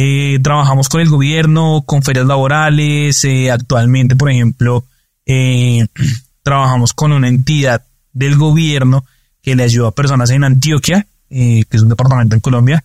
Eh, 0.00 0.38
trabajamos 0.40 0.88
con 0.88 1.00
el 1.00 1.08
gobierno, 1.08 1.82
con 1.84 2.04
ferias 2.04 2.24
laborales, 2.24 3.24
eh, 3.24 3.50
actualmente, 3.50 4.14
por 4.14 4.30
ejemplo, 4.30 4.84
eh, 5.26 5.88
trabajamos 6.44 6.92
con 6.92 7.10
una 7.10 7.26
entidad 7.26 7.84
del 8.12 8.36
gobierno 8.36 9.04
que 9.42 9.56
le 9.56 9.64
ayuda 9.64 9.88
a 9.88 9.92
personas 9.92 10.30
en 10.30 10.44
Antioquia, 10.44 11.04
eh, 11.30 11.64
que 11.68 11.76
es 11.76 11.82
un 11.82 11.88
departamento 11.88 12.36
en 12.36 12.40
Colombia, 12.40 12.84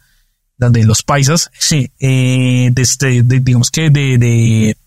donde 0.58 0.84
los 0.86 1.04
paisas, 1.04 1.52
sí, 1.54 1.92
este, 2.00 3.22
digamos 3.22 3.70
que 3.70 3.92
de, 3.92 4.18
de, 4.18 4.78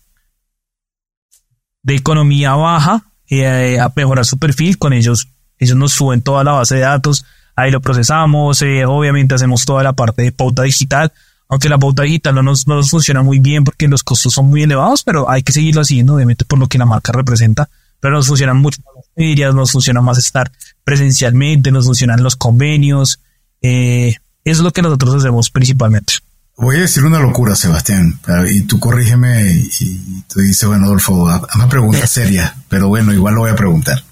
de 1.83 1.95
economía 1.95 2.55
baja, 2.55 3.05
a 3.31 3.93
mejorar 3.95 4.25
su 4.25 4.37
perfil, 4.37 4.77
con 4.77 4.91
ellos, 4.91 5.29
ellos 5.59 5.77
nos 5.77 5.93
suben 5.93 6.21
toda 6.21 6.43
la 6.43 6.53
base 6.53 6.75
de 6.75 6.81
datos, 6.81 7.25
ahí 7.55 7.71
lo 7.71 7.79
procesamos, 7.79 8.61
obviamente 8.61 9.35
hacemos 9.35 9.65
toda 9.65 9.83
la 9.83 9.93
parte 9.93 10.23
de 10.23 10.31
pauta 10.33 10.63
digital, 10.63 11.13
aunque 11.49 11.69
la 11.69 11.77
pauta 11.77 12.03
digital 12.03 12.35
no 12.35 12.43
nos, 12.43 12.67
no 12.67 12.75
nos 12.75 12.89
funciona 12.89 13.21
muy 13.21 13.39
bien 13.39 13.63
porque 13.63 13.87
los 13.87 14.03
costos 14.03 14.33
son 14.33 14.47
muy 14.47 14.63
elevados, 14.63 15.03
pero 15.03 15.29
hay 15.29 15.43
que 15.43 15.53
seguirlo 15.53 15.81
haciendo, 15.81 16.15
obviamente 16.15 16.45
por 16.45 16.59
lo 16.59 16.67
que 16.67 16.77
la 16.77 16.85
marca 16.85 17.11
representa 17.11 17.69
pero 17.99 18.15
nos 18.15 18.27
funcionan 18.27 18.57
mucho 18.57 18.81
las 18.95 19.05
ferias, 19.15 19.53
nos 19.53 19.71
funciona 19.71 20.01
más 20.01 20.17
estar 20.17 20.51
presencialmente, 20.83 21.71
nos 21.71 21.85
funcionan 21.85 22.23
los 22.23 22.35
convenios. 22.35 23.21
Eh, 23.61 24.15
eso 24.43 24.61
es 24.61 24.63
lo 24.63 24.71
que 24.71 24.81
nosotros 24.81 25.15
hacemos 25.15 25.49
principalmente. 25.49 26.13
Voy 26.57 26.77
a 26.77 26.81
decir 26.81 27.03
una 27.03 27.19
locura, 27.19 27.55
Sebastián, 27.55 28.19
y 28.49 28.61
tú 28.61 28.79
corrígeme 28.79 29.51
y, 29.51 30.23
tú 30.27 30.39
dices, 30.39 30.67
bueno, 30.67 30.85
Adolfo, 30.85 31.13
una 31.23 31.69
pregunta 31.69 32.07
seria, 32.07 32.55
pero 32.67 32.87
bueno, 32.87 33.13
igual 33.13 33.35
lo 33.35 33.41
voy 33.41 33.51
a 33.51 33.55
preguntar. 33.55 34.03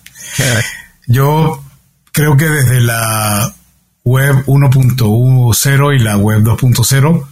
Yo 1.07 1.63
creo 2.11 2.37
que 2.37 2.45
desde 2.45 2.81
la 2.81 3.53
web 4.05 4.45
1.0 4.45 5.95
y 5.95 5.99
la 5.99 6.17
web 6.17 6.43
2.0, 6.43 7.27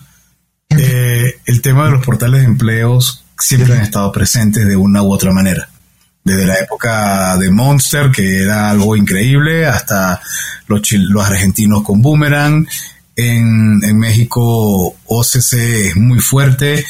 eh, 0.77 1.35
el 1.45 1.61
tema 1.61 1.85
de 1.85 1.91
los 1.91 2.05
portales 2.05 2.41
de 2.41 2.47
empleos 2.47 3.23
siempre 3.37 3.75
han 3.75 3.83
estado 3.83 4.11
presentes 4.11 4.65
de 4.67 4.75
una 4.75 5.03
u 5.03 5.13
otra 5.13 5.31
manera. 5.31 5.69
Desde 6.23 6.47
la 6.47 6.55
época 6.55 7.37
de 7.37 7.51
Monster, 7.51 8.09
que 8.09 8.43
era 8.43 8.69
algo 8.69 8.95
increíble, 8.95 9.67
hasta 9.67 10.19
los, 10.67 10.81
los 10.93 11.25
argentinos 11.25 11.83
con 11.83 12.01
Boomerang. 12.01 12.67
En, 13.15 13.79
en, 13.83 13.99
México 13.99 14.95
OCC 15.05 15.53
es 15.53 15.95
muy 15.95 16.17
fuerte, 16.19 16.83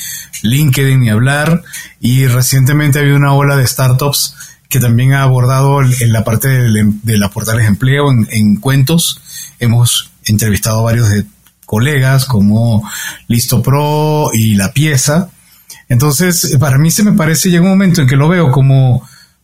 LinkedIn 0.44 1.02
ni 1.02 1.10
hablar, 1.10 1.62
y 2.00 2.28
recientemente 2.28 2.98
ha 2.98 3.02
habido 3.02 3.18
una 3.18 3.34
ola 3.34 3.58
de 3.58 3.68
startups 3.68 4.34
que 4.70 4.80
también 4.80 5.14
ha 5.14 5.24
abordado 5.24 5.82
en 5.82 6.14
la 6.14 6.24
parte 6.24 6.48
de, 6.48 6.92
de 7.04 7.18
las 7.18 7.30
portales 7.32 7.64
de 7.64 7.68
empleo 7.68 8.10
en, 8.10 8.28
en, 8.32 8.56
cuentos. 8.56 9.22
Hemos 9.64 10.12
entrevistado 10.26 10.80
a 10.80 10.84
varios 10.84 11.10
de 11.10 11.26
colegas 11.66 12.26
como 12.26 12.88
Listo 13.28 13.62
Pro 13.62 14.30
y 14.34 14.56
La 14.56 14.72
Pieza. 14.72 15.30
Entonces, 15.90 16.56
para 16.60 16.78
mí 16.78 16.92
se 16.92 17.04
me 17.04 17.14
parece, 17.14 17.50
llega 17.50 17.64
un 17.64 17.70
momento 17.70 18.02
en 18.02 18.08
que 18.08 18.16
lo 18.16 18.30
veo 18.30 18.52
como 18.52 19.04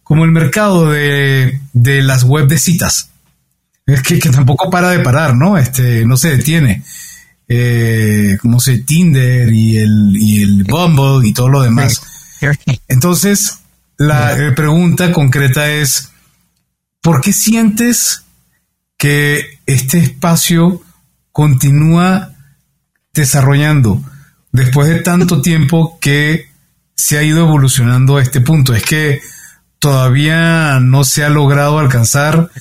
como 0.09 0.25
el 0.25 0.31
mercado 0.31 0.89
de, 0.89 1.59
las 1.71 2.23
web 2.23 2.47
de 2.47 2.57
citas. 2.57 3.11
Es 3.85 4.01
que, 4.01 4.17
tampoco 4.17 4.71
para 4.71 4.89
de 4.89 5.01
parar, 5.01 5.35
¿no? 5.35 5.55
Este, 5.55 6.03
no 6.03 6.17
se 6.17 6.35
detiene. 6.35 6.81
Eh, 7.47 8.35
como 8.41 8.59
se 8.59 8.79
Tinder 8.79 9.53
y 9.53 9.77
el, 9.77 10.17
y 10.19 10.41
el 10.41 10.63
Bumble 10.63 11.27
y 11.27 11.31
todo 11.31 11.49
lo 11.49 11.61
demás. 11.61 12.01
Entonces, 12.87 13.59
la 13.97 14.35
pregunta 14.55 15.11
concreta 15.11 15.69
es, 15.69 16.09
¿por 17.01 17.21
qué 17.21 17.31
sientes 17.31 18.23
que 18.99 19.59
este 19.65 19.97
espacio 19.97 20.81
continúa 21.31 22.33
desarrollando 23.13 24.03
después 24.51 24.89
de 24.89 24.99
tanto 25.01 25.41
tiempo 25.41 25.97
que 25.99 26.49
se 26.95 27.17
ha 27.17 27.23
ido 27.23 27.47
evolucionando 27.47 28.17
a 28.17 28.21
este 28.21 28.41
punto? 28.41 28.75
Es 28.75 28.83
que 28.83 29.21
todavía 29.79 30.79
no 30.81 31.03
se 31.03 31.23
ha 31.23 31.29
logrado 31.29 31.79
alcanzar 31.79 32.51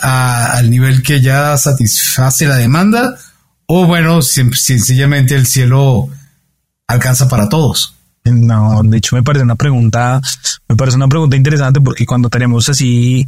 al 0.00 0.70
nivel 0.70 1.02
que 1.02 1.20
ya 1.20 1.56
satisface 1.56 2.46
la 2.46 2.56
demanda 2.56 3.16
o 3.66 3.86
bueno, 3.86 4.20
sencillamente 4.20 5.34
el 5.34 5.46
cielo 5.46 6.08
alcanza 6.86 7.28
para 7.28 7.48
todos. 7.48 7.94
No, 8.24 8.82
de 8.84 8.98
hecho 8.98 9.16
me 9.16 9.22
parece 9.22 9.44
una 9.44 9.56
pregunta, 9.56 10.20
me 10.68 10.76
parece 10.76 10.96
una 10.96 11.08
pregunta 11.08 11.36
interesante 11.36 11.80
porque 11.80 12.04
cuando 12.04 12.28
tenemos 12.28 12.68
así 12.68 13.26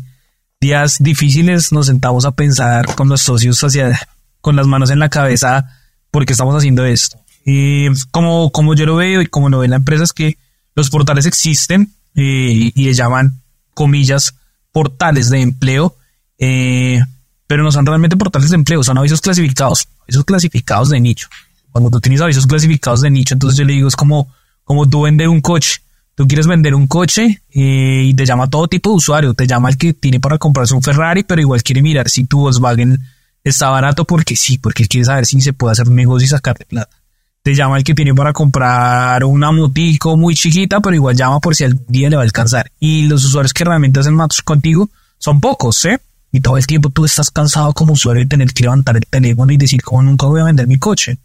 días 0.65 0.97
difíciles 0.99 1.73
nos 1.73 1.87
sentamos 1.87 2.25
a 2.25 2.31
pensar 2.33 2.95
con 2.95 3.11
los 3.11 3.21
socios 3.21 3.63
hacia, 3.63 4.09
con 4.41 4.57
las 4.57 4.67
manos 4.67 4.91
en 4.91 4.99
la 4.99 5.11
cabeza 5.11 5.69
porque 6.11 6.33
estamos 6.33 6.55
haciendo 6.55 6.87
esto. 6.87 7.19
Y 7.45 7.89
como, 8.11 8.51
como 8.51 8.75
yo 8.75 8.87
lo 8.87 8.97
veo 8.97 9.21
y 9.21 9.27
como 9.27 9.51
lo 9.51 9.59
ve 9.59 9.69
la 9.69 9.77
empresa 9.77 10.05
es 10.05 10.15
que 10.15 10.39
los 10.75 10.89
portales 10.89 11.27
existen, 11.27 11.93
y 12.15 12.73
le 12.83 12.95
llaman, 12.95 13.43
comillas, 13.75 14.37
portales 14.73 15.29
de 15.29 15.43
empleo, 15.43 15.97
eh, 16.39 17.01
pero 17.47 17.63
no 17.63 17.71
son 17.71 17.85
realmente 17.85 18.17
portales 18.17 18.51
de 18.51 18.57
empleo, 18.57 18.83
son 18.83 18.97
avisos 18.97 19.21
clasificados, 19.21 19.87
avisos 20.03 20.25
clasificados 20.25 20.89
de 20.89 21.01
nicho. 21.01 21.29
Cuando 21.73 21.91
tú 21.91 22.01
tienes 22.01 22.21
avisos 22.21 22.47
clasificados 22.47 23.03
de 23.03 23.11
nicho, 23.11 23.35
entonces 23.35 23.59
yo 23.59 23.65
le 23.65 23.75
digo, 23.75 23.89
es 23.89 23.97
como, 23.97 24.33
como 24.65 24.89
tú 24.89 25.03
vender 25.03 25.29
un 25.29 25.41
coche. 25.43 25.83
Tú 26.15 26.29
quieres 26.29 26.47
vender 26.47 26.75
un 26.75 26.87
coche 26.87 27.43
eh, 27.51 28.03
y 28.05 28.15
te 28.15 28.25
llama 28.25 28.49
todo 28.49 28.69
tipo 28.69 28.91
de 28.91 28.97
usuario. 28.97 29.35
Te 29.35 29.47
llama 29.47 29.69
el 29.69 29.77
que 29.77 29.95
tiene 29.95 30.21
para 30.21 30.39
comprarse 30.39 30.75
un 30.75 30.83
Ferrari, 30.83 31.25
pero 31.25 31.41
igual 31.41 31.63
quiere 31.63 31.83
mirar 31.83 32.09
si 32.09 32.25
tu 32.25 32.41
Volkswagen 32.41 33.01
está 33.43 33.69
barato 33.69 34.05
porque 34.05 34.37
sí, 34.37 34.59
porque 34.59 34.87
quiere 34.87 35.05
saber 35.05 35.27
si 35.27 35.41
se 35.41 35.53
puede 35.53 35.73
hacer 35.73 35.89
un 35.89 35.97
negocio 35.97 36.27
y 36.27 36.29
sacarle 36.29 36.65
plata. 36.67 36.97
Te 37.43 37.55
llama 37.55 37.77
el 37.77 37.85
que 37.85 37.95
tiene 37.95 38.15
para 38.15 38.33
comprar 38.33 39.23
una 39.25 39.53
motico 39.53 40.17
muy 40.17 40.35
chiquita, 40.35 40.81
pero 40.81 40.95
igual 40.95 41.17
llama 41.17 41.41
por 41.41 41.55
si 41.55 41.65
al 41.65 41.79
día 41.89 42.09
le 42.09 42.17
va 42.17 42.23
a 42.23 42.25
alcanzar. 42.25 42.71
Y 42.79 43.07
los 43.07 43.25
usuarios 43.25 43.53
que 43.53 43.65
realmente 43.65 44.01
hacen 44.01 44.15
matos 44.15 44.41
contigo 44.41 44.89
son 45.19 45.41
pocos, 45.41 45.85
¿eh? 45.85 46.01
Y 46.33 46.41
todo 46.41 46.57
el 46.57 46.67
tiempo 46.67 46.91
tú 46.91 47.05
estás 47.05 47.31
cansado 47.31 47.73
como 47.75 47.93
usuario 47.93 48.23
de 48.23 48.29
tener 48.29 48.53
que 48.53 48.63
levantar 48.63 48.97
el 48.97 49.05
teléfono 49.07 49.53
y 49.53 49.57
decir 49.57 49.83
cómo 49.83 50.03
nunca 50.03 50.27
voy 50.27 50.41
a 50.41 50.45
vender 50.45 50.67
mi 50.67 50.79
coche. 50.79 51.19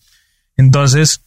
Entonces, 0.58 1.22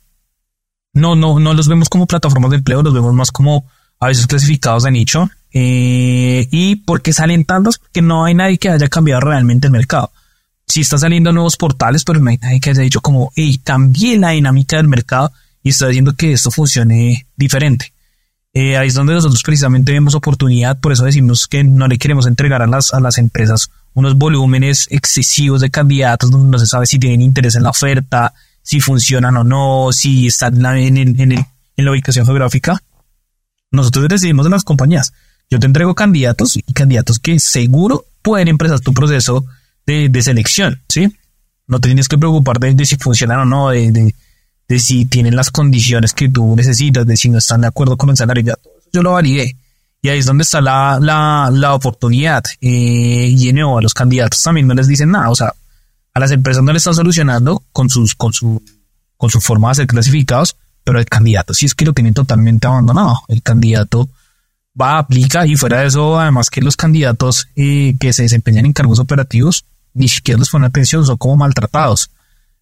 no, 0.93 1.17
no, 1.17 1.39
no 1.39 1.55
los 1.55 1.69
vemos 1.69 1.89
como 1.89 2.07
plataformas 2.07 2.51
de 2.51 2.59
empleo, 2.59 2.83
los 2.83 2.95
vemos 2.95 3.15
más 3.15 3.31
como 3.31 3.65
a 3.99 4.09
veces 4.09 4.27
clasificados 4.27 4.83
de 4.85 4.91
nicho. 4.91 5.31
Eh, 5.53 6.49
y 6.51 6.77
porque 6.77 7.13
salen 7.13 7.45
tantos, 7.45 7.79
porque 7.79 8.03
no 8.03 8.25
hay 8.25 8.35
nadie 8.35 8.59
que 8.59 8.71
haya 8.71 8.89
cambiado 8.89 9.21
realmente 9.21 9.67
el 9.67 9.73
mercado. 9.73 10.11
Sí 10.67 10.81
está 10.81 10.99
saliendo 10.99 11.33
nuevos 11.33 11.57
portales, 11.57 12.05
pero 12.05 12.21
no 12.21 12.31
hay 12.31 12.39
nadie 12.39 12.61
que 12.61 12.71
haya 12.71 12.83
dicho 12.83 13.01
como, 13.01 13.31
hey, 13.37 13.61
cambié 13.63 14.19
la 14.19 14.31
dinámica 14.31 14.77
del 14.77 14.89
mercado 14.89 15.33
y 15.63 15.71
está 15.71 15.87
haciendo 15.87 16.15
que 16.15 16.33
esto 16.33 16.51
funcione 16.51 17.27
diferente. 17.37 17.93
Eh, 18.55 18.77
ahí 18.77 18.89
es 18.89 18.95
donde 18.95 19.15
nosotros 19.15 19.43
precisamente 19.43 19.93
vemos 19.93 20.15
oportunidad, 20.15 20.79
por 20.79 20.93
eso 20.93 21.05
decimos 21.05 21.47
que 21.47 21.65
no 21.65 21.89
le 21.89 21.97
queremos 21.97 22.27
entregar 22.27 22.61
a 22.61 22.67
las, 22.67 22.93
a 22.93 23.01
las 23.01 23.17
empresas 23.17 23.71
unos 23.95 24.17
volúmenes 24.17 24.89
excesivos 24.91 25.61
de 25.61 25.71
candidatos 25.71 26.31
donde 26.31 26.51
no 26.51 26.59
se 26.59 26.67
sabe 26.67 26.87
si 26.87 26.99
tienen 26.99 27.23
interés 27.23 27.55
en 27.57 27.63
la 27.63 27.71
oferta, 27.71 28.35
si 28.63 28.81
funcionan 28.81 29.37
o 29.37 29.45
no, 29.45 29.93
si 29.93 30.27
están 30.27 30.65
en, 30.77 30.97
en, 30.97 31.21
en 31.21 31.47
la 31.77 31.91
ubicación 31.91 32.27
geográfica. 32.27 32.83
Nosotros 33.71 34.09
decidimos 34.09 34.47
en 34.47 34.53
las 34.53 34.65
compañías. 34.65 35.13
Yo 35.51 35.59
te 35.59 35.67
entrego 35.67 35.95
candidatos 35.95 36.57
y 36.57 36.63
candidatos 36.73 37.19
que 37.19 37.39
seguro 37.39 38.05
pueden 38.23 38.49
empezar 38.49 38.81
tu 38.81 38.95
proceso 38.95 39.45
de, 39.87 40.09
de 40.09 40.23
selección, 40.23 40.81
¿sí? 40.89 41.13
No 41.67 41.81
tienes 41.81 42.09
que 42.09 42.19
preocupar 42.19 42.59
de, 42.59 42.75
de 42.75 42.85
si 42.85 42.97
funcionan 42.97 43.41
o 43.41 43.45
no, 43.45 43.71
de, 43.71 43.91
de, 43.93 44.15
de, 44.69 44.79
si 44.79 45.07
tienen 45.07 45.37
las 45.37 45.51
condiciones 45.51 46.13
que 46.13 46.29
tú 46.29 46.55
necesitas, 46.57 47.07
de 47.07 47.17
si 47.17 47.29
no 47.29 47.39
están 47.39 47.63
de 47.63 47.67
acuerdo 47.69 47.97
con 47.97 48.11
el 48.11 48.17
salario. 48.17 48.45
Ya 48.45 48.55
yo 48.93 49.03
lo 49.03 49.13
validé. 49.13 49.57
Y 50.03 50.09
ahí 50.09 50.19
es 50.19 50.27
donde 50.27 50.43
está 50.43 50.61
la, 50.61 50.99
la, 51.01 51.49
la 51.53 51.75
oportunidad. 51.75 52.43
Eh, 52.61 53.35
y 53.37 53.49
en 53.49 53.61
a 53.61 53.81
los 53.81 53.95
candidatos 53.95 54.43
también 54.43 54.67
no 54.67 54.75
les 54.75 54.89
dicen 54.89 55.11
nada. 55.11 55.31
O 55.31 55.35
sea, 55.35 55.55
a 56.15 56.21
las 56.21 56.31
empresas 56.31 56.63
no 56.63 56.73
le 56.73 56.79
están 56.79 56.95
solucionando 56.95 57.63
con 57.73 57.89
sus, 57.89 58.15
con 58.15 58.33
su, 58.33 58.63
con 59.17 59.31
su 59.31 59.41
forma 59.41 59.71
de 59.71 59.77
ser 59.77 59.87
clasificados, 59.87 60.57
pero 60.85 60.99
el 60.99 61.07
candidato 61.07 61.55
sí 61.55 61.67
es 61.67 61.75
que 61.75 61.85
lo 61.85 61.93
tienen 61.93 62.15
totalmente 62.15 62.67
abandonado. 62.67 63.21
El 63.29 63.43
candidato 63.43 64.09
va, 64.81 64.99
aplica 64.99 65.47
y 65.47 65.57
fuera 65.57 65.81
de 65.81 65.87
eso, 65.87 66.19
además 66.19 66.51
que 66.51 66.61
los 66.61 66.77
candidatos 66.77 67.49
eh, 67.57 67.97
que 67.99 68.13
se 68.13 68.23
desempeñan 68.23 68.67
en 68.67 68.73
cargos 68.73 68.99
operativos 68.99 69.65
ni 69.95 70.09
siquiera 70.09 70.39
les 70.39 70.49
ponen 70.49 70.67
atención, 70.67 71.05
son 71.05 71.17
como 71.17 71.37
maltratados. 71.37 72.11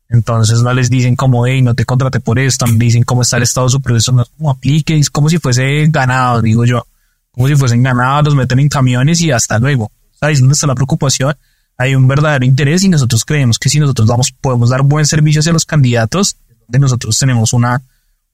Entonces 0.08 0.60
no 0.62 0.74
les 0.74 0.90
dicen 0.90 1.14
como, 1.14 1.46
hey, 1.46 1.62
no 1.62 1.74
te 1.74 1.84
contraté 1.84 2.18
por 2.18 2.38
esto, 2.38 2.66
me 2.66 2.84
dicen 2.84 3.04
cómo 3.04 3.22
está 3.22 3.36
el 3.36 3.44
estado 3.44 3.68
de 3.68 3.70
su 3.70 3.80
proceso, 3.80 4.12
no 4.12 4.24
como 4.36 4.50
aplique, 4.50 4.96
es 4.96 5.08
como 5.08 5.28
si 5.28 5.38
fuese 5.38 5.86
ganado, 5.88 6.42
digo 6.42 6.64
yo, 6.64 6.84
como 7.30 7.46
si 7.46 7.54
fuesen 7.54 7.82
ganados, 7.82 8.24
los 8.24 8.34
meten 8.34 8.58
en 8.58 8.68
camiones 8.68 9.20
y 9.20 9.30
hasta 9.30 9.58
luego. 9.58 9.92
¿Sabes 10.18 10.40
dónde 10.40 10.54
está 10.54 10.66
la 10.66 10.74
preocupación? 10.74 11.34
Hay 11.80 11.94
un 11.94 12.06
verdadero 12.06 12.44
interés 12.44 12.84
y 12.84 12.90
nosotros 12.90 13.24
creemos 13.24 13.58
que 13.58 13.70
si 13.70 13.80
nosotros 13.80 14.06
vamos, 14.06 14.32
podemos 14.38 14.68
dar 14.68 14.82
buen 14.82 15.06
servicio 15.06 15.40
hacia 15.40 15.54
los 15.54 15.64
candidatos, 15.64 16.36
de 16.68 16.78
nosotros 16.78 17.18
tenemos 17.18 17.54
una, 17.54 17.80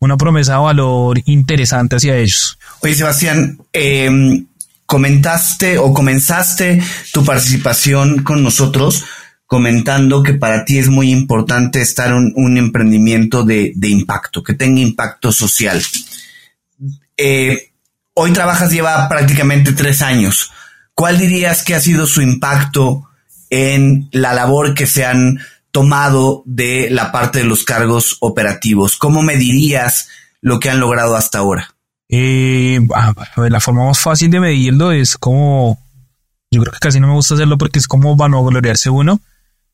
una 0.00 0.16
promesa 0.16 0.54
de 0.54 0.58
valor 0.58 1.22
interesante 1.26 1.94
hacia 1.94 2.16
ellos. 2.16 2.58
Oye, 2.80 2.96
Sebastián, 2.96 3.56
eh, 3.72 4.42
comentaste 4.84 5.78
o 5.78 5.94
comenzaste 5.94 6.82
tu 7.12 7.24
participación 7.24 8.24
con 8.24 8.42
nosotros 8.42 9.04
comentando 9.46 10.24
que 10.24 10.34
para 10.34 10.64
ti 10.64 10.78
es 10.78 10.88
muy 10.88 11.12
importante 11.12 11.80
estar 11.80 12.14
un, 12.14 12.32
un 12.34 12.58
emprendimiento 12.58 13.44
de, 13.44 13.70
de, 13.76 13.88
impacto, 13.90 14.42
que 14.42 14.54
tenga 14.54 14.80
impacto 14.80 15.30
social. 15.30 15.80
Eh, 17.16 17.70
hoy 18.14 18.32
trabajas 18.32 18.72
lleva 18.72 19.08
prácticamente 19.08 19.70
tres 19.70 20.02
años. 20.02 20.50
¿Cuál 20.94 21.16
dirías 21.18 21.62
que 21.62 21.76
ha 21.76 21.80
sido 21.80 22.08
su 22.08 22.22
impacto 22.22 23.05
en 23.50 24.08
la 24.12 24.34
labor 24.34 24.74
que 24.74 24.86
se 24.86 25.04
han 25.04 25.40
tomado 25.70 26.42
de 26.46 26.88
la 26.90 27.12
parte 27.12 27.40
de 27.40 27.44
los 27.44 27.64
cargos 27.64 28.16
operativos? 28.20 28.96
¿Cómo 28.96 29.22
medirías 29.22 30.08
lo 30.40 30.60
que 30.60 30.70
han 30.70 30.80
logrado 30.80 31.16
hasta 31.16 31.38
ahora? 31.38 31.74
Eh, 32.08 32.80
la 33.36 33.60
forma 33.60 33.86
más 33.86 33.98
fácil 33.98 34.30
de 34.30 34.40
medirlo 34.40 34.92
es 34.92 35.16
como, 35.16 35.78
yo 36.50 36.60
creo 36.60 36.72
que 36.72 36.78
casi 36.78 37.00
no 37.00 37.08
me 37.08 37.14
gusta 37.14 37.34
hacerlo 37.34 37.58
porque 37.58 37.78
es 37.78 37.88
como 37.88 38.16
van 38.16 38.34
a 38.34 38.40
gloriarse 38.40 38.90
uno, 38.90 39.20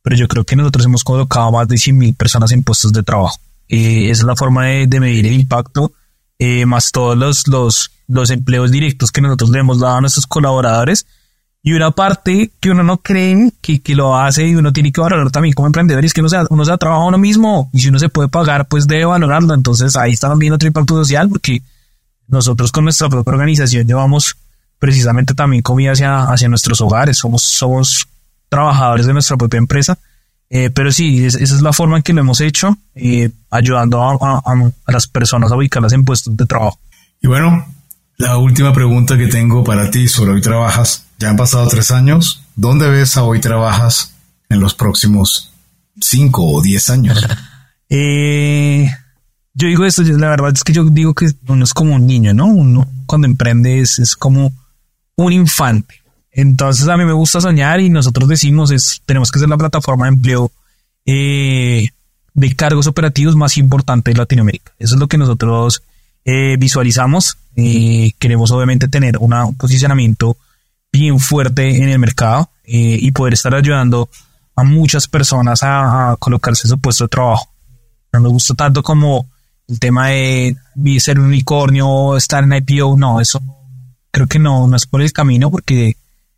pero 0.03 0.16
yo 0.16 0.29
creo 0.29 0.45
que 0.45 0.57
nosotros 0.57 0.87
hemos 0.87 1.05
colocado 1.05 1.53
más 1.53 1.68
de 1.68 1.79
100 1.79 1.99
mil 1.99 2.14
personas 2.14 2.53
en 2.53 2.62
puestos 2.64 2.93
de 2.93 3.03
trabajo. 3.03 3.39
Eh, 3.68 4.11
esa 4.11 4.23
es 4.23 4.27
la 4.27 4.37
forma 4.37 4.66
de, 4.66 4.87
de 4.87 5.01
medir 5.01 5.27
el 5.27 5.35
impacto, 5.35 5.93
eh, 6.39 6.66
más 6.66 6.91
todos 6.91 7.16
los, 7.16 7.47
los, 7.47 7.93
los 8.09 8.31
empleos 8.31 8.73
directos 8.73 9.12
que 9.12 9.20
nosotros 9.20 9.51
le 9.51 9.61
hemos 9.61 9.79
dado 9.79 9.97
a 9.97 10.01
nuestros 10.01 10.27
colaboradores 10.27 11.07
y 11.63 11.73
una 11.73 11.93
parte 11.93 12.51
que 12.59 12.71
uno 12.71 12.83
no 12.83 12.99
cree 12.99 13.53
que, 13.61 13.81
que 13.81 13.95
lo 13.95 14.17
hace 14.17 14.47
y 14.49 14.55
uno 14.57 14.73
tiene 14.73 14.91
que 14.91 15.01
valorar 15.01 15.31
también 15.31 15.55
como 15.55 15.67
emprendedor 15.67 16.05
es 16.05 16.13
que 16.13 16.21
uno 16.21 16.29
se, 16.29 16.37
uno 16.51 16.65
se 16.65 16.77
trabaja 16.77 17.03
a 17.03 17.07
uno 17.07 17.19
mismo 17.19 17.71
y 17.73 17.81
si 17.81 17.89
uno 17.89 18.01
se 18.01 18.09
puede 18.09 18.29
pagar 18.29 18.67
pues 18.67 18.89
debe 18.89 19.05
valorarlo. 19.05 19.55
Entonces 19.55 19.95
ahí 19.97 20.13
está 20.13 20.29
también 20.29 20.53
otro 20.53 20.67
impacto 20.67 20.95
social 20.95 21.29
porque 21.29 21.63
nosotros 22.27 22.73
con 22.73 22.85
nuestra 22.85 23.09
propia 23.09 23.33
organización 23.33 23.87
llevamos 23.87 24.37
precisamente 24.83 25.35
también 25.35 25.63
comida 25.63 25.93
hacia, 25.93 26.25
hacia 26.25 26.49
nuestros 26.49 26.81
hogares, 26.81 27.17
somos, 27.17 27.43
somos 27.43 28.09
trabajadores 28.49 29.07
de 29.07 29.13
nuestra 29.13 29.37
propia 29.37 29.59
empresa, 29.59 29.97
eh, 30.51 30.71
pero 30.71 30.91
sí, 30.91 31.25
es, 31.25 31.37
esa 31.37 31.55
es 31.55 31.63
la 31.63 31.73
forma 31.73 31.99
en 31.99 32.03
que 32.03 32.13
lo 32.13 32.21
hemos 32.21 32.41
hecho, 32.41 32.77
eh, 32.97 33.31
ayudando 33.49 34.03
a, 34.03 34.43
a, 34.45 34.93
las 34.93 35.07
personas 35.07 35.53
a 35.53 35.57
ubicarlas 35.57 35.93
en 35.93 36.05
puestos 36.05 36.37
de 36.37 36.47
trabajo. 36.47 36.81
Y 37.21 37.29
bueno, 37.29 37.65
la 38.17 38.37
última 38.39 38.73
pregunta 38.73 39.17
que 39.17 39.29
tengo 39.29 39.63
para 39.63 39.89
ti 39.89 40.09
sobre 40.09 40.33
hoy 40.33 40.41
trabajas, 40.41 41.07
ya 41.23 41.31
han 41.31 41.37
pasado 41.37 41.68
tres 41.68 41.93
años, 41.93 42.43
¿dónde 42.57 42.91
ves 42.91 43.16
a 43.16 43.23
hoy 43.23 43.41
trabajas 43.41 44.12
en 44.49 44.59
los 44.59 44.75
próximos 44.75 45.53
cinco 46.01 46.45
o 46.45 46.61
diez 46.61 46.91
años? 46.91 47.25
eh, 47.89 48.91
yo 49.55 49.68
digo 49.68 49.85
esto, 49.85 50.03
la 50.03 50.31
verdad 50.31 50.53
es 50.53 50.64
que 50.64 50.73
yo 50.73 50.85
digo 50.85 51.14
que 51.14 51.31
uno 51.47 51.62
es 51.62 51.73
como 51.73 51.95
un 51.95 52.09
niño, 52.09 52.35
¿no? 52.35 52.47
Uno 52.47 52.89
cuando 53.07 53.29
emprende 53.29 53.81
es, 53.81 54.01
es 54.01 54.16
como 54.16 54.53
un 55.14 55.33
infante. 55.33 56.03
Entonces 56.33 56.89
a 56.89 56.97
mí 56.97 57.05
me 57.05 57.12
gusta 57.12 57.41
soñar 57.41 57.81
y 57.81 57.89
nosotros 57.89 58.29
decimos 58.29 58.73
es 58.73 59.01
tenemos 59.07 59.31
que 59.31 59.39
ser 59.39 59.49
la 59.49 59.57
plataforma 59.57 60.07
de 60.07 60.14
empleo 60.14 60.51
eh, 61.07 61.91
de 62.35 62.57
cargos 62.57 62.89
operativos 62.89 63.37
más 63.37 63.59
importante 63.59 64.11
de 64.11 64.16
Latinoamérica. 64.16 64.73
Eso 64.77 64.97
es 64.97 65.01
lo 65.01 65.07
que 65.07 65.18
nosotros 65.18 65.85
eh, 66.25 66.57
visualizamos. 66.59 67.39
Eh, 67.55 68.11
queremos 68.18 68.51
obviamente 68.51 68.89
tener 68.89 69.18
un 69.18 69.55
posicionamiento 69.55 70.37
bien 70.93 71.18
fuerte 71.18 71.76
en 71.76 71.88
el 71.88 71.99
mercado 71.99 72.51
eh, 72.64 72.99
y 73.01 73.11
poder 73.12 73.34
estar 73.34 73.55
ayudando 73.55 74.09
a 74.55 74.62
muchas 74.62 75.09
personas 75.09 75.62
a, 75.62 76.16
colocarse 76.18 76.66
en 76.66 76.70
su 76.70 76.78
puesto 76.78 77.05
de 77.05 77.09
trabajo. 77.09 77.49
No 78.12 78.20
nos 78.20 78.32
gusta 78.32 78.55
tanto 78.55 78.82
como 78.82 79.26
el 79.68 79.80
tema 79.80 80.09
de 80.09 80.57
ser 80.99 81.18
un 81.18 81.26
unicornio, 81.26 82.16
estar 82.16 82.45
en 82.45 82.53
IPO, 82.53 82.97
no, 82.97 83.20
eso 83.20 83.40
creo 84.12 84.26
que 84.26 84.38
no, 84.38 84.68
no 84.68 84.76
es 84.76 84.86
por 84.86 85.03
el 85.03 85.12
camino 85.12 85.51
porque 85.51 85.97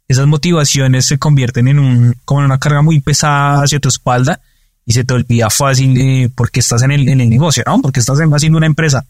esas 0.09 0.27
motivaciones 0.27 1.07
se 1.07 1.19
convierten 1.19 1.69
en 1.69 1.79
un, 1.79 2.15
como 2.25 2.41
una 2.41 2.59
carga 2.59 2.81
muy 2.83 3.01
pesada 3.01 3.63
hacia 3.63 3.81
tu 3.81 3.89
espalda 3.89 4.41
y 4.87 4.93
se 4.93 5.05
te 5.05 5.13
olvida 5.13 5.51
fácil 5.51 5.99
eh, 5.99 6.31
porque 6.35 6.61
estás 6.61 6.83
en 6.83 6.93
el, 6.93 7.09
en 7.09 7.21
el 7.21 7.29
negocio, 7.29 7.65
¿no? 7.67 7.81
Porque 7.83 8.01
estás 8.01 8.19
haciendo 8.19 8.59
una 8.59 8.67
empresa 8.67 9.05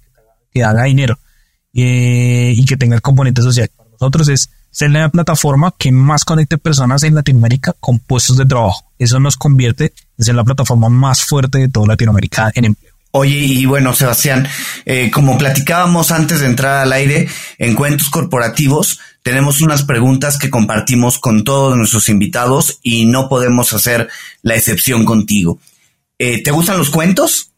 que 0.51 0.65
haga 0.65 0.85
dinero 0.85 1.19
eh, 1.75 2.55
y 2.57 2.65
que 2.65 2.77
tenga 2.77 2.95
el 2.95 3.03
componente 3.03 3.43
social. 3.43 3.69
Para 3.77 3.91
nosotros 3.91 4.29
es 4.29 4.51
ser 4.75 4.91
la 4.91 5.09
plataforma 5.09 5.73
que 5.79 5.93
más 5.93 6.25
conecte 6.25 6.59
personas 6.59 7.05
en 7.05 7.15
Latinoamérica 7.15 7.75
con 7.79 8.01
puestos 8.01 8.37
de 8.37 8.45
trabajo. 8.45 8.91
Eso 8.99 9.21
nos 9.21 9.37
convierte 9.37 9.95
en 10.19 10.25
ser 10.25 10.35
la 10.35 10.43
plataforma 10.43 10.89
más 10.89 11.23
fuerte 11.23 11.59
de 11.59 11.69
toda 11.69 11.87
Latinoamérica 11.87 12.51
en 12.55 12.65
empleo. 12.67 12.93
Oye, 13.13 13.37
y 13.37 13.65
bueno, 13.67 13.95
Sebastián, 13.95 14.49
eh, 14.85 15.13
como 15.13 15.39
platicábamos 15.39 16.11
antes 16.11 16.41
de 16.41 16.47
entrar 16.47 16.83
al 16.83 16.93
aire, 16.93 17.29
en 17.59 17.77
cuentos 17.77 18.11
corporativos 18.11 18.99
tenemos 19.23 19.61
unas 19.61 19.85
preguntas 19.85 20.39
que 20.39 20.51
compartimos 20.51 21.21
con 21.21 21.45
todos 21.45 21.77
nuestros 21.77 22.09
invitados 22.09 22.81
y 22.83 23.07
no 23.07 23.29
podemos 23.29 23.73
hacer 23.73 24.09
la 24.43 24.57
excepción 24.57 25.05
contigo. 25.05 25.61
Eh, 26.19 26.43
¿Te 26.43 26.51
gustan 26.51 26.79
los 26.79 26.91
cuentos? 26.91 27.53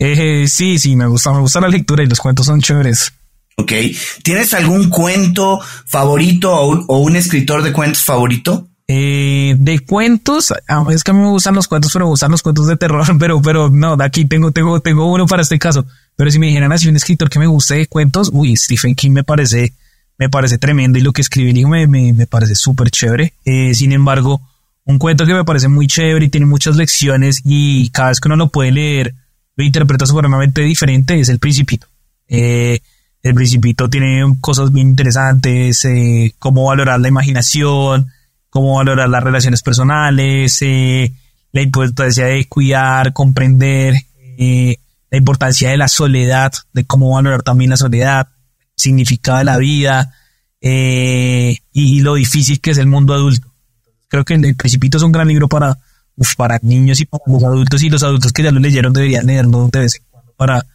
Eh, 0.00 0.46
sí, 0.48 0.80
sí, 0.80 0.96
me 0.96 1.06
gusta, 1.06 1.32
me 1.32 1.38
gusta 1.38 1.60
la 1.60 1.68
lectura 1.68 2.02
y 2.02 2.06
los 2.06 2.18
cuentos 2.18 2.46
son 2.46 2.60
chéveres. 2.60 3.12
Ok. 3.56 3.72
¿Tienes 4.22 4.52
algún 4.54 4.90
cuento 4.90 5.60
favorito 5.86 6.52
o 6.54 6.98
un, 6.98 7.16
escritor 7.16 7.62
de 7.62 7.72
cuentos 7.72 8.02
favorito? 8.02 8.68
Eh, 8.86 9.56
de 9.58 9.80
cuentos, 9.80 10.52
ah, 10.68 10.84
es 10.90 11.02
que 11.02 11.10
a 11.10 11.14
mí 11.14 11.20
me 11.20 11.30
gustan 11.30 11.54
los 11.54 11.66
cuentos, 11.66 11.92
pero 11.92 12.04
me 12.04 12.10
gustan 12.10 12.30
los 12.30 12.42
cuentos 12.42 12.68
de 12.68 12.76
terror, 12.76 13.04
pero, 13.18 13.40
pero 13.42 13.70
no, 13.70 13.96
de 13.96 14.04
aquí 14.04 14.26
tengo, 14.26 14.52
tengo, 14.52 14.80
tengo 14.80 15.10
uno 15.10 15.26
para 15.26 15.42
este 15.42 15.58
caso. 15.58 15.86
Pero 16.16 16.30
si 16.30 16.38
me 16.38 16.46
dijeran 16.46 16.72
así 16.72 16.88
un 16.88 16.96
escritor 16.96 17.30
que 17.30 17.38
me 17.38 17.46
guste 17.46 17.76
de 17.76 17.86
cuentos, 17.86 18.30
uy, 18.32 18.56
Stephen 18.56 18.94
King 18.94 19.12
me 19.12 19.24
parece, 19.24 19.72
me 20.18 20.28
parece 20.28 20.58
tremendo 20.58 20.98
y 20.98 21.02
lo 21.02 21.12
que 21.12 21.22
hijo 21.22 21.68
me, 21.68 21.86
me, 21.86 22.12
me 22.12 22.26
parece 22.26 22.54
súper 22.54 22.90
chévere. 22.90 23.32
Eh, 23.44 23.74
sin 23.74 23.92
embargo, 23.92 24.40
un 24.84 24.98
cuento 24.98 25.24
que 25.24 25.34
me 25.34 25.44
parece 25.44 25.68
muy 25.68 25.86
chévere 25.86 26.26
y 26.26 26.28
tiene 26.28 26.46
muchas 26.46 26.76
lecciones 26.76 27.40
y 27.44 27.88
cada 27.88 28.10
vez 28.10 28.20
que 28.20 28.28
uno 28.28 28.36
lo 28.36 28.48
puede 28.48 28.70
leer, 28.70 29.14
lo 29.56 29.64
interpreta 29.64 30.04
supremamente 30.04 30.60
diferente, 30.60 31.18
es 31.18 31.30
El 31.30 31.38
Principito. 31.38 31.86
Eh, 32.28 32.80
el 33.22 33.34
Principito 33.34 33.88
tiene 33.90 34.24
cosas 34.40 34.72
bien 34.72 34.88
interesantes, 34.88 35.84
eh, 35.84 36.34
cómo 36.38 36.66
valorar 36.66 37.00
la 37.00 37.08
imaginación, 37.08 38.10
cómo 38.50 38.76
valorar 38.76 39.08
las 39.08 39.22
relaciones 39.22 39.62
personales, 39.62 40.58
eh, 40.62 41.12
la 41.52 41.62
importancia 41.62 42.26
de 42.26 42.46
cuidar, 42.46 43.12
comprender, 43.12 43.94
eh, 44.38 44.76
la 45.10 45.18
importancia 45.18 45.70
de 45.70 45.76
la 45.76 45.88
soledad, 45.88 46.52
de 46.72 46.84
cómo 46.84 47.10
valorar 47.10 47.42
también 47.42 47.70
la 47.70 47.76
soledad, 47.76 48.28
significado 48.76 49.38
de 49.38 49.44
la 49.44 49.58
vida 49.58 50.14
eh, 50.60 51.58
y, 51.72 52.00
lo 52.00 52.14
difícil 52.14 52.60
que 52.60 52.70
es 52.70 52.78
el 52.78 52.86
mundo 52.86 53.14
adulto. 53.14 53.52
Creo 54.08 54.24
que 54.24 54.34
El 54.34 54.56
Principito 54.56 54.98
es 54.98 55.02
un 55.02 55.12
gran 55.12 55.28
libro 55.28 55.48
para, 55.48 55.78
para 56.36 56.58
niños 56.62 57.00
y 57.00 57.06
para 57.06 57.24
los 57.26 57.42
adultos 57.42 57.82
y 57.82 57.90
los 57.90 58.02
adultos 58.02 58.32
que 58.32 58.42
ya 58.42 58.50
lo 58.50 58.60
leyeron 58.60 58.92
deberían 58.92 59.26
leerlo 59.26 59.68
de 59.72 59.80
vez 59.80 59.96
en 59.96 60.02
cuando 60.10 60.32
para, 60.32 60.66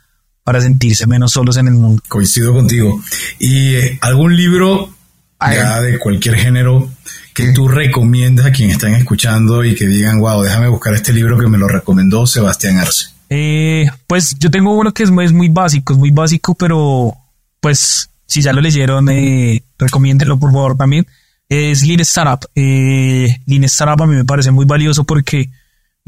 para 0.44 0.62
sentirse 0.62 1.08
menos 1.08 1.32
solos 1.32 1.58
en 1.58 1.68
el 1.68 1.74
mundo. 1.74 2.02
Coincido 2.08 2.54
contigo. 2.54 3.02
¿Y 3.40 3.76
algún 4.02 4.36
libro 4.36 4.94
ya 5.40 5.82
de 5.82 5.98
cualquier 6.00 6.36
género 6.36 6.90
que 7.34 7.52
tú 7.54 7.68
recomiendas 7.68 8.46
a 8.46 8.52
quien 8.52 8.70
están 8.70 8.94
escuchando 8.94 9.64
y 9.64 9.76
que 9.76 9.88
digan, 9.88 10.20
wow, 10.20 10.42
déjame 10.42 10.68
buscar 10.68 10.94
este 10.94 11.14
libro 11.14 11.38
que 11.38 11.48
me 11.48 11.58
lo 11.58 11.68
recomendó 11.68 12.28
Sebastián 12.28 12.78
Arce? 12.78 13.08
Eh, 13.30 13.88
pues 14.08 14.38
yo 14.38 14.52
tengo 14.52 14.74
uno 14.74 14.94
que 14.94 15.04
es 15.04 15.12
muy, 15.12 15.26
es 15.26 15.32
muy 15.32 15.48
básico, 15.48 15.94
es 15.94 16.00
muy 16.00 16.12
básico, 16.12 16.54
pero 16.56 17.16
pues 17.60 18.10
si 18.26 18.42
ya 18.42 18.54
lo 18.54 18.62
leyeron, 18.62 19.10
eh, 19.10 19.64
recomiéndenlo 19.78 20.38
por 20.38 20.52
favor 20.52 20.78
también. 20.78 21.08
Es 21.48 21.86
Lean 21.86 22.00
Startup. 22.02 22.50
Eh, 22.56 23.38
Lean 23.46 23.64
Startup 23.66 24.02
a 24.02 24.08
mí 24.08 24.16
me 24.16 24.26
parece 24.26 24.52
muy 24.52 24.66
valioso 24.66 25.04
porque 25.04 25.50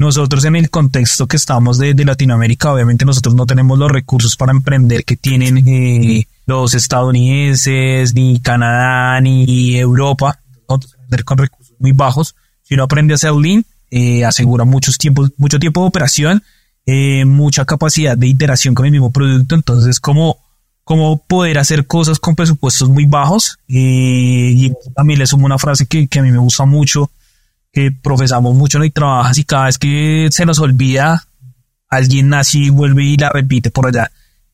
nosotros 0.04 0.44
en 0.44 0.56
el 0.56 0.70
contexto 0.70 1.26
que 1.26 1.36
estamos 1.36 1.78
de, 1.78 1.94
Latinoamérica, 2.04 2.72
obviamente 2.72 3.04
nosotros 3.04 3.34
no 3.34 3.46
tenemos 3.46 3.78
los 3.78 3.90
recursos 3.90 4.36
para 4.36 4.52
emprender 4.52 5.04
que 5.04 5.16
tienen 5.16 5.66
eh, 5.66 6.26
los 6.46 6.74
estadounidenses, 6.74 8.14
ni 8.14 8.38
Canadá, 8.40 9.20
ni 9.20 9.76
Europa 9.76 10.38
con 10.66 11.38
recursos 11.38 11.74
muy 11.78 11.92
bajos. 11.92 12.34
Si 12.62 12.74
uno 12.74 12.84
aprende 12.84 13.14
a 13.14 13.16
hacer 13.16 13.32
Lean, 13.32 13.64
eh, 13.90 14.24
asegura 14.24 14.64
muchos 14.64 14.98
tiempos, 14.98 15.32
mucho 15.36 15.58
tiempo 15.58 15.82
de 15.82 15.88
operación, 15.88 16.42
eh, 16.86 17.24
mucha 17.24 17.64
capacidad 17.64 18.16
de 18.16 18.26
iteración 18.26 18.74
con 18.74 18.86
el 18.86 18.92
mismo 18.92 19.10
producto. 19.10 19.54
Entonces, 19.54 20.00
como, 20.00 20.38
como 20.82 21.18
poder 21.18 21.58
hacer 21.58 21.86
cosas 21.86 22.18
con 22.18 22.34
presupuestos 22.34 22.88
muy 22.88 23.06
bajos. 23.06 23.58
Eh, 23.68 24.52
y 24.54 24.72
también 24.94 25.18
le 25.18 25.26
sumo 25.26 25.46
una 25.46 25.58
frase 25.58 25.86
que, 25.86 26.06
que, 26.08 26.18
a 26.18 26.22
mí 26.22 26.30
me 26.30 26.38
gusta 26.38 26.64
mucho, 26.64 27.10
que 27.74 27.90
profesamos 27.90 28.54
mucho 28.54 28.78
en 28.78 28.84
el 28.84 28.92
trabajas 28.92 29.36
y 29.38 29.44
cada 29.44 29.66
vez 29.66 29.78
que 29.78 30.28
se 30.30 30.46
nos 30.46 30.60
olvida, 30.60 31.24
alguien 31.88 32.32
así 32.32 32.70
vuelve 32.70 33.04
y 33.04 33.16
la 33.16 33.30
repite 33.30 33.70
por 33.70 33.88
allá. 33.88 34.10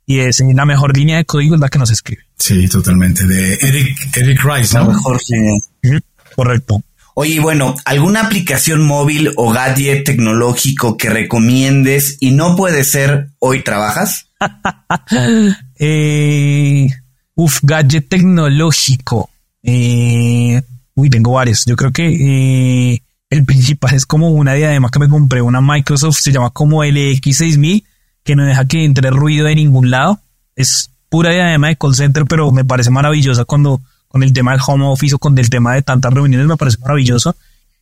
Y 0.06 0.20
es 0.20 0.40
la 0.40 0.64
mejor 0.64 0.96
línea 0.96 1.18
de 1.18 1.24
código 1.24 1.54
es 1.54 1.60
la 1.60 1.68
que 1.68 1.78
nos 1.78 1.90
escribe. 1.90 2.22
Sí, 2.36 2.66
totalmente. 2.68 3.26
De 3.26 3.54
Eric, 3.54 4.16
Eric 4.16 4.42
Rice, 4.42 4.76
¿no? 4.76 4.86
La 4.86 4.94
mejor 4.94 5.20
línea. 5.28 6.00
Correcto. 6.34 6.82
Oye, 7.14 7.38
bueno, 7.40 7.74
¿alguna 7.84 8.22
aplicación 8.22 8.86
móvil 8.86 9.32
o 9.36 9.52
gadget 9.52 10.04
tecnológico 10.04 10.96
que 10.96 11.10
recomiendes 11.10 12.16
y 12.20 12.30
no 12.30 12.56
puede 12.56 12.82
ser 12.84 13.28
hoy 13.38 13.62
trabajas? 13.62 14.28
eh, 15.78 16.88
uf, 17.34 17.58
gadget 17.62 18.08
tecnológico. 18.08 19.28
Eh, 19.62 20.62
uy, 20.94 21.10
tengo 21.10 21.32
varios. 21.32 21.66
Yo 21.66 21.76
creo 21.76 21.92
que 21.92 22.94
eh, 22.94 23.02
el 23.30 23.44
principal 23.44 23.94
es 23.94 24.06
como 24.06 24.30
una 24.30 24.54
diadema 24.54 24.90
que 24.90 24.98
me 24.98 25.08
compré, 25.08 25.40
una 25.40 25.60
Microsoft, 25.60 26.18
se 26.18 26.32
llama 26.32 26.50
como 26.50 26.84
LX6000, 26.84 27.84
que 28.24 28.36
no 28.36 28.44
deja 28.44 28.64
que 28.64 28.84
entre 28.84 29.10
ruido 29.10 29.46
de 29.46 29.54
ningún 29.54 29.90
lado. 29.90 30.20
Es 30.56 30.90
pura 31.08 31.30
diadema 31.30 31.68
de 31.68 31.76
call 31.76 31.94
center, 31.94 32.24
pero 32.26 32.50
me 32.50 32.64
parece 32.64 32.90
maravillosa 32.90 33.44
cuando 33.44 33.80
con 34.08 34.24
el 34.24 34.32
tema 34.32 34.50
del 34.50 34.60
home 34.66 34.84
office 34.86 35.14
o 35.14 35.18
con 35.18 35.38
el 35.38 35.48
tema 35.48 35.74
de 35.74 35.82
tantas 35.82 36.12
reuniones, 36.12 36.46
me 36.46 36.56
parece 36.56 36.78
maravilloso. 36.78 37.36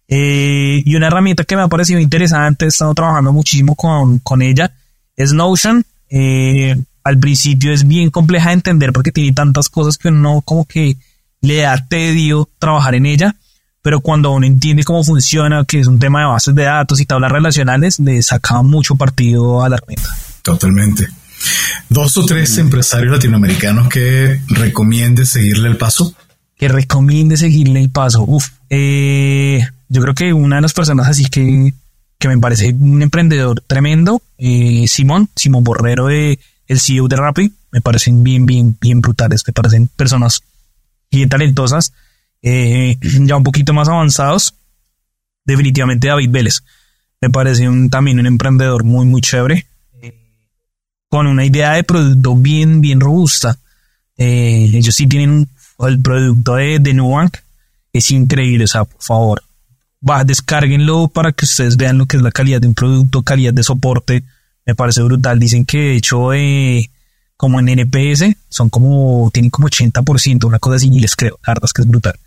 Eh, 0.07 0.83
y 0.85 0.95
una 0.95 1.07
herramienta 1.07 1.45
que 1.45 1.57
me 1.57 1.63
ha 1.63 1.69
parecido 1.69 1.99
interesante, 1.99 2.67
he 2.67 2.69
estado 2.69 2.95
trabajando 2.95 3.33
muchísimo 3.33 3.75
con, 3.75 4.19
con 4.19 4.43
ella, 4.43 4.71
es 5.17 5.33
Notion. 5.33 5.85
Eh, 6.11 6.77
al 7.05 7.19
principio 7.19 7.73
es 7.73 7.89
bien 7.89 8.11
compleja 8.11 8.49
de 8.49 8.55
entender 8.55 8.93
porque 8.93 9.13
tiene 9.13 9.33
tantas 9.33 9.71
cosas 9.71 9.97
que 9.97 10.09
uno 10.09 10.43
como 10.43 10.67
que 10.67 10.99
le 11.41 11.57
da 11.57 11.83
tedio 11.89 12.49
trabajar 12.59 12.95
en 12.95 13.07
ella, 13.07 13.35
pero 13.89 14.01
cuando 14.01 14.33
uno 14.33 14.47
entiende 14.47 14.85
cómo 14.85 15.03
funciona, 15.03 15.65
que 15.65 15.81
es 15.81 15.87
un 15.87 15.99
tema 15.99 16.21
de 16.21 16.27
bases 16.27 16.55
de 16.55 16.65
datos 16.65 17.01
y 17.01 17.07
tablas 17.07 17.33
relacionales, 17.33 17.99
le 17.99 18.21
saca 18.21 18.61
mucho 18.61 18.97
partido 18.97 19.63
a 19.63 19.71
la 19.71 19.77
herramienta. 19.77 20.11
Totalmente. 20.43 21.09
Dos 21.89 22.15
o 22.19 22.27
tres 22.27 22.59
empresarios 22.59 23.11
latinoamericanos 23.11 23.89
que 23.89 24.43
recomiende 24.49 25.25
seguirle 25.25 25.71
el 25.71 25.79
paso. 25.79 26.13
Que 26.59 26.69
recomiende 26.69 27.39
seguirle 27.39 27.81
el 27.81 27.89
paso. 27.89 28.25
Uf, 28.25 28.49
eh, 28.69 29.67
yo 29.89 30.03
creo 30.03 30.15
que 30.15 30.35
una 30.35 30.57
de 30.57 30.61
las 30.61 30.75
personas 30.75 31.09
así 31.09 31.25
que, 31.25 31.73
que 32.19 32.29
me 32.29 32.37
parece 32.37 32.75
un 32.79 33.01
emprendedor 33.01 33.63
tremendo, 33.67 34.21
eh, 34.37 34.85
Simón, 34.87 35.31
Simón 35.35 35.65
Borrero, 35.65 36.09
de, 36.09 36.39
el 36.67 36.79
CEO 36.79 37.09
de 37.09 37.17
Rappi, 37.17 37.55
me 37.73 37.81
parecen 37.81 38.23
bien, 38.23 38.45
bien, 38.45 38.77
bien 38.79 39.01
brutales, 39.01 39.45
me 39.47 39.55
parecen 39.55 39.89
personas 39.97 40.43
bien 41.11 41.31
talentosas, 41.31 41.95
eh, 42.43 42.97
ya 43.21 43.37
un 43.37 43.45
poquito 43.45 43.73
más 43.73 43.89
avanzados. 43.89 44.55
Definitivamente 45.45 46.09
David 46.09 46.31
Vélez, 46.31 46.63
me 47.21 47.31
parece 47.31 47.69
un, 47.69 47.89
también 47.89 48.19
un 48.19 48.27
emprendedor 48.27 48.85
muy, 48.85 49.07
muy 49.07 49.21
chévere 49.21 49.67
con 51.09 51.27
una 51.27 51.45
idea 51.45 51.73
de 51.73 51.85
producto 51.85 52.37
bien, 52.37 52.81
bien 52.81 53.01
robusta. 53.01 53.59
Eh, 54.17 54.71
ellos 54.75 54.95
sí 54.95 55.07
tienen 55.07 55.49
el 55.81 56.01
producto 56.01 56.57
de, 56.57 56.79
de 56.79 56.95
Nubank, 56.95 57.37
es 57.93 58.11
increíble, 58.11 58.65
o 58.65 58.69
sea, 58.69 58.85
por 58.85 59.03
favor, 59.03 59.43
va, 60.09 60.25
descárguenlo 60.25 61.09
para 61.09 61.33
que 61.33 61.45
ustedes 61.45 61.77
vean 61.77 61.99
lo 61.99 62.07
que 62.07 62.17
es 62.17 62.23
la 62.23 62.33
calidad 62.33 62.61
de 62.61 62.69
un 62.69 62.75
producto, 62.75 63.23
calidad 63.23 63.55
de 63.55 63.63
soporte, 63.63 64.25
me 64.67 64.75
parece 64.75 65.03
brutal. 65.03 65.39
Dicen 65.39 65.65
que 65.65 65.79
de 65.79 65.97
hecho, 65.97 66.33
eh, 66.35 66.91
como 67.37 67.61
en 67.61 67.69
NPS, 67.69 68.37
son 68.49 68.69
como, 68.69 69.31
tienen 69.33 69.51
como 69.51 69.69
80%, 69.69 70.45
una 70.45 70.59
cosa 70.59 70.77
así, 70.77 70.89
y 70.89 71.01
les 71.01 71.17
creo, 71.17 71.39
la 71.47 71.53
verdad 71.53 71.65
es 71.65 71.73
que 71.73 71.83
es 71.83 71.89
brutal. 71.89 72.19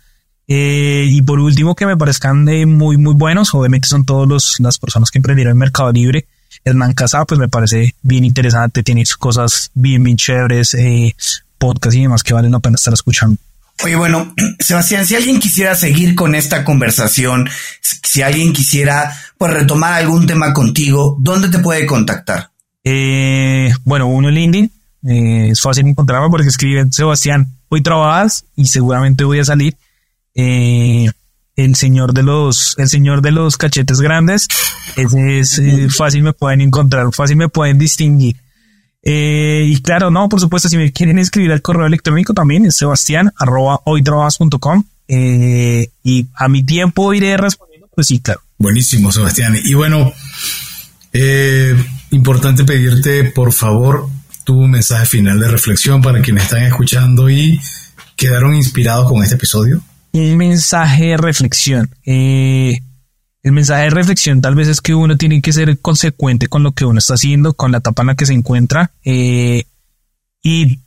Eh, 0.48 1.06
y 1.08 1.22
por 1.22 1.38
último, 1.38 1.74
que 1.74 1.86
me 1.86 1.96
parezcan 1.96 2.44
de 2.44 2.66
muy, 2.66 2.96
muy 2.96 3.14
buenos, 3.14 3.54
obviamente 3.54 3.88
son 3.88 4.04
todas 4.04 4.60
las 4.60 4.78
personas 4.78 5.10
que 5.10 5.18
emprendieron 5.18 5.52
en 5.52 5.58
Mercado 5.58 5.92
Libre, 5.92 6.26
Hernán 6.64 6.94
Casá, 6.94 7.24
pues 7.24 7.38
me 7.38 7.48
parece 7.48 7.94
bien 8.02 8.24
interesante, 8.24 8.82
tiene 8.82 9.04
cosas 9.18 9.70
bien, 9.74 10.02
bien 10.02 10.16
chéveres, 10.16 10.74
eh, 10.74 11.14
podcast 11.58 11.96
y 11.96 12.02
demás 12.02 12.22
que 12.22 12.34
valen 12.34 12.52
la 12.52 12.60
pena 12.60 12.74
estar 12.74 12.92
escuchando. 12.92 13.36
Oye, 13.84 13.96
bueno, 13.96 14.34
Sebastián, 14.58 15.06
si 15.06 15.14
alguien 15.14 15.40
quisiera 15.40 15.74
seguir 15.74 16.14
con 16.14 16.34
esta 16.34 16.64
conversación, 16.64 17.48
si 17.80 18.22
alguien 18.22 18.52
quisiera 18.52 19.12
pues 19.38 19.52
retomar 19.52 19.94
algún 19.94 20.26
tema 20.26 20.52
contigo, 20.52 21.16
¿dónde 21.20 21.48
te 21.48 21.58
puede 21.58 21.86
contactar? 21.86 22.50
Eh, 22.84 23.72
bueno, 23.84 24.06
uno 24.06 24.28
en 24.28 24.34
LinkedIn, 24.34 24.72
eh, 25.08 25.48
es 25.50 25.60
fácil 25.60 25.86
encontrarme 25.86 26.28
porque 26.30 26.48
escriben 26.48 26.92
Sebastián, 26.92 27.48
hoy 27.68 27.82
trabajas 27.82 28.44
y 28.56 28.66
seguramente 28.66 29.24
voy 29.24 29.40
a 29.40 29.44
salir. 29.44 29.76
Eh, 30.34 31.10
el 31.56 31.76
señor 31.76 32.14
de 32.14 32.22
los, 32.22 32.74
el 32.78 32.88
señor 32.88 33.22
de 33.22 33.30
los 33.30 33.56
cachetes 33.56 34.00
grandes, 34.00 34.48
ese 34.96 35.38
es 35.38 35.58
eh, 35.58 35.88
fácil 35.90 36.22
me 36.22 36.32
pueden 36.32 36.60
encontrar, 36.60 37.12
fácil 37.12 37.36
me 37.36 37.48
pueden 37.48 37.78
distinguir. 37.78 38.36
Eh, 39.02 39.64
y 39.66 39.80
claro, 39.82 40.10
no, 40.10 40.28
por 40.28 40.40
supuesto, 40.40 40.68
si 40.68 40.76
me 40.76 40.92
quieren 40.92 41.18
escribir 41.18 41.52
al 41.52 41.60
correo 41.60 41.86
electrónico 41.86 42.34
también 42.34 42.66
es 42.66 42.76
sebastián 42.76 43.32
arroba 43.36 43.80
eh, 45.08 45.90
y 46.04 46.26
a 46.36 46.48
mi 46.48 46.62
tiempo 46.62 47.12
iré 47.12 47.36
respondiendo, 47.36 47.88
pues 47.94 48.06
sí, 48.06 48.20
claro. 48.20 48.40
Buenísimo, 48.58 49.10
Sebastián. 49.10 49.58
Y 49.62 49.74
bueno, 49.74 50.12
importante 52.12 52.64
pedirte, 52.64 53.24
por 53.24 53.52
favor, 53.52 54.08
tu 54.44 54.68
mensaje 54.68 55.04
final 55.04 55.40
de 55.40 55.48
reflexión 55.48 56.00
para 56.00 56.22
quienes 56.22 56.44
están 56.44 56.62
escuchando 56.62 57.28
y 57.28 57.60
quedaron 58.16 58.54
inspirados 58.54 59.10
con 59.10 59.22
este 59.22 59.34
episodio 59.34 59.82
un 60.12 60.36
mensaje 60.36 61.06
de 61.06 61.16
reflexión. 61.16 61.90
Eh, 62.04 62.80
el 63.42 63.52
mensaje 63.52 63.84
de 63.84 63.90
reflexión 63.90 64.40
tal 64.40 64.54
vez 64.54 64.68
es 64.68 64.80
que 64.80 64.94
uno 64.94 65.16
tiene 65.16 65.40
que 65.40 65.52
ser 65.52 65.78
consecuente 65.80 66.48
con 66.48 66.62
lo 66.62 66.72
que 66.72 66.84
uno 66.84 66.98
está 66.98 67.14
haciendo, 67.14 67.54
con 67.54 67.72
la 67.72 67.78
etapa 67.78 68.02
en 68.02 68.08
la 68.08 68.14
que 68.14 68.26
se 68.26 68.34
encuentra 68.34 68.92
eh, 69.04 69.64
y 70.42 70.78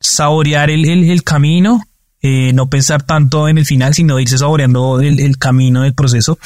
saborear 0.00 0.70
el, 0.70 0.86
el, 0.86 1.22
camino 1.24 1.82
eh, 2.22 2.52
no 2.54 2.70
pensar 2.70 3.02
tanto 3.02 3.48
en 3.48 3.58
el 3.58 3.66
final, 3.66 3.92
sino 3.94 4.18
irse 4.18 4.38
saboreando 4.38 5.00
el, 5.00 5.36
camino 5.36 5.82
del 5.82 5.94
proceso. 5.94 6.38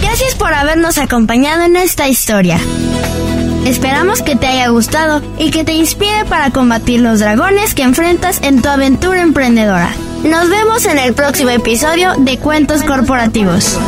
Gracias 0.00 0.34
por 0.34 0.52
habernos 0.52 0.98
acompañado 0.98 1.62
en 1.62 1.76
esta 1.76 2.08
historia. 2.08 2.58
Esperamos 3.64 4.22
que 4.22 4.36
te 4.36 4.46
haya 4.46 4.68
gustado 4.68 5.22
y 5.38 5.50
que 5.50 5.64
te 5.64 5.72
inspire 5.72 6.24
para 6.28 6.50
combatir 6.50 7.00
los 7.00 7.20
dragones 7.20 7.74
que 7.74 7.82
enfrentas 7.82 8.40
en 8.42 8.60
tu 8.60 8.68
aventura 8.68 9.22
emprendedora. 9.22 9.90
Nos 10.24 10.48
vemos 10.48 10.84
en 10.86 10.98
el 10.98 11.14
próximo 11.14 11.50
episodio 11.50 12.14
de 12.18 12.38
Cuentos 12.38 12.82
Corporativos. 12.82 13.78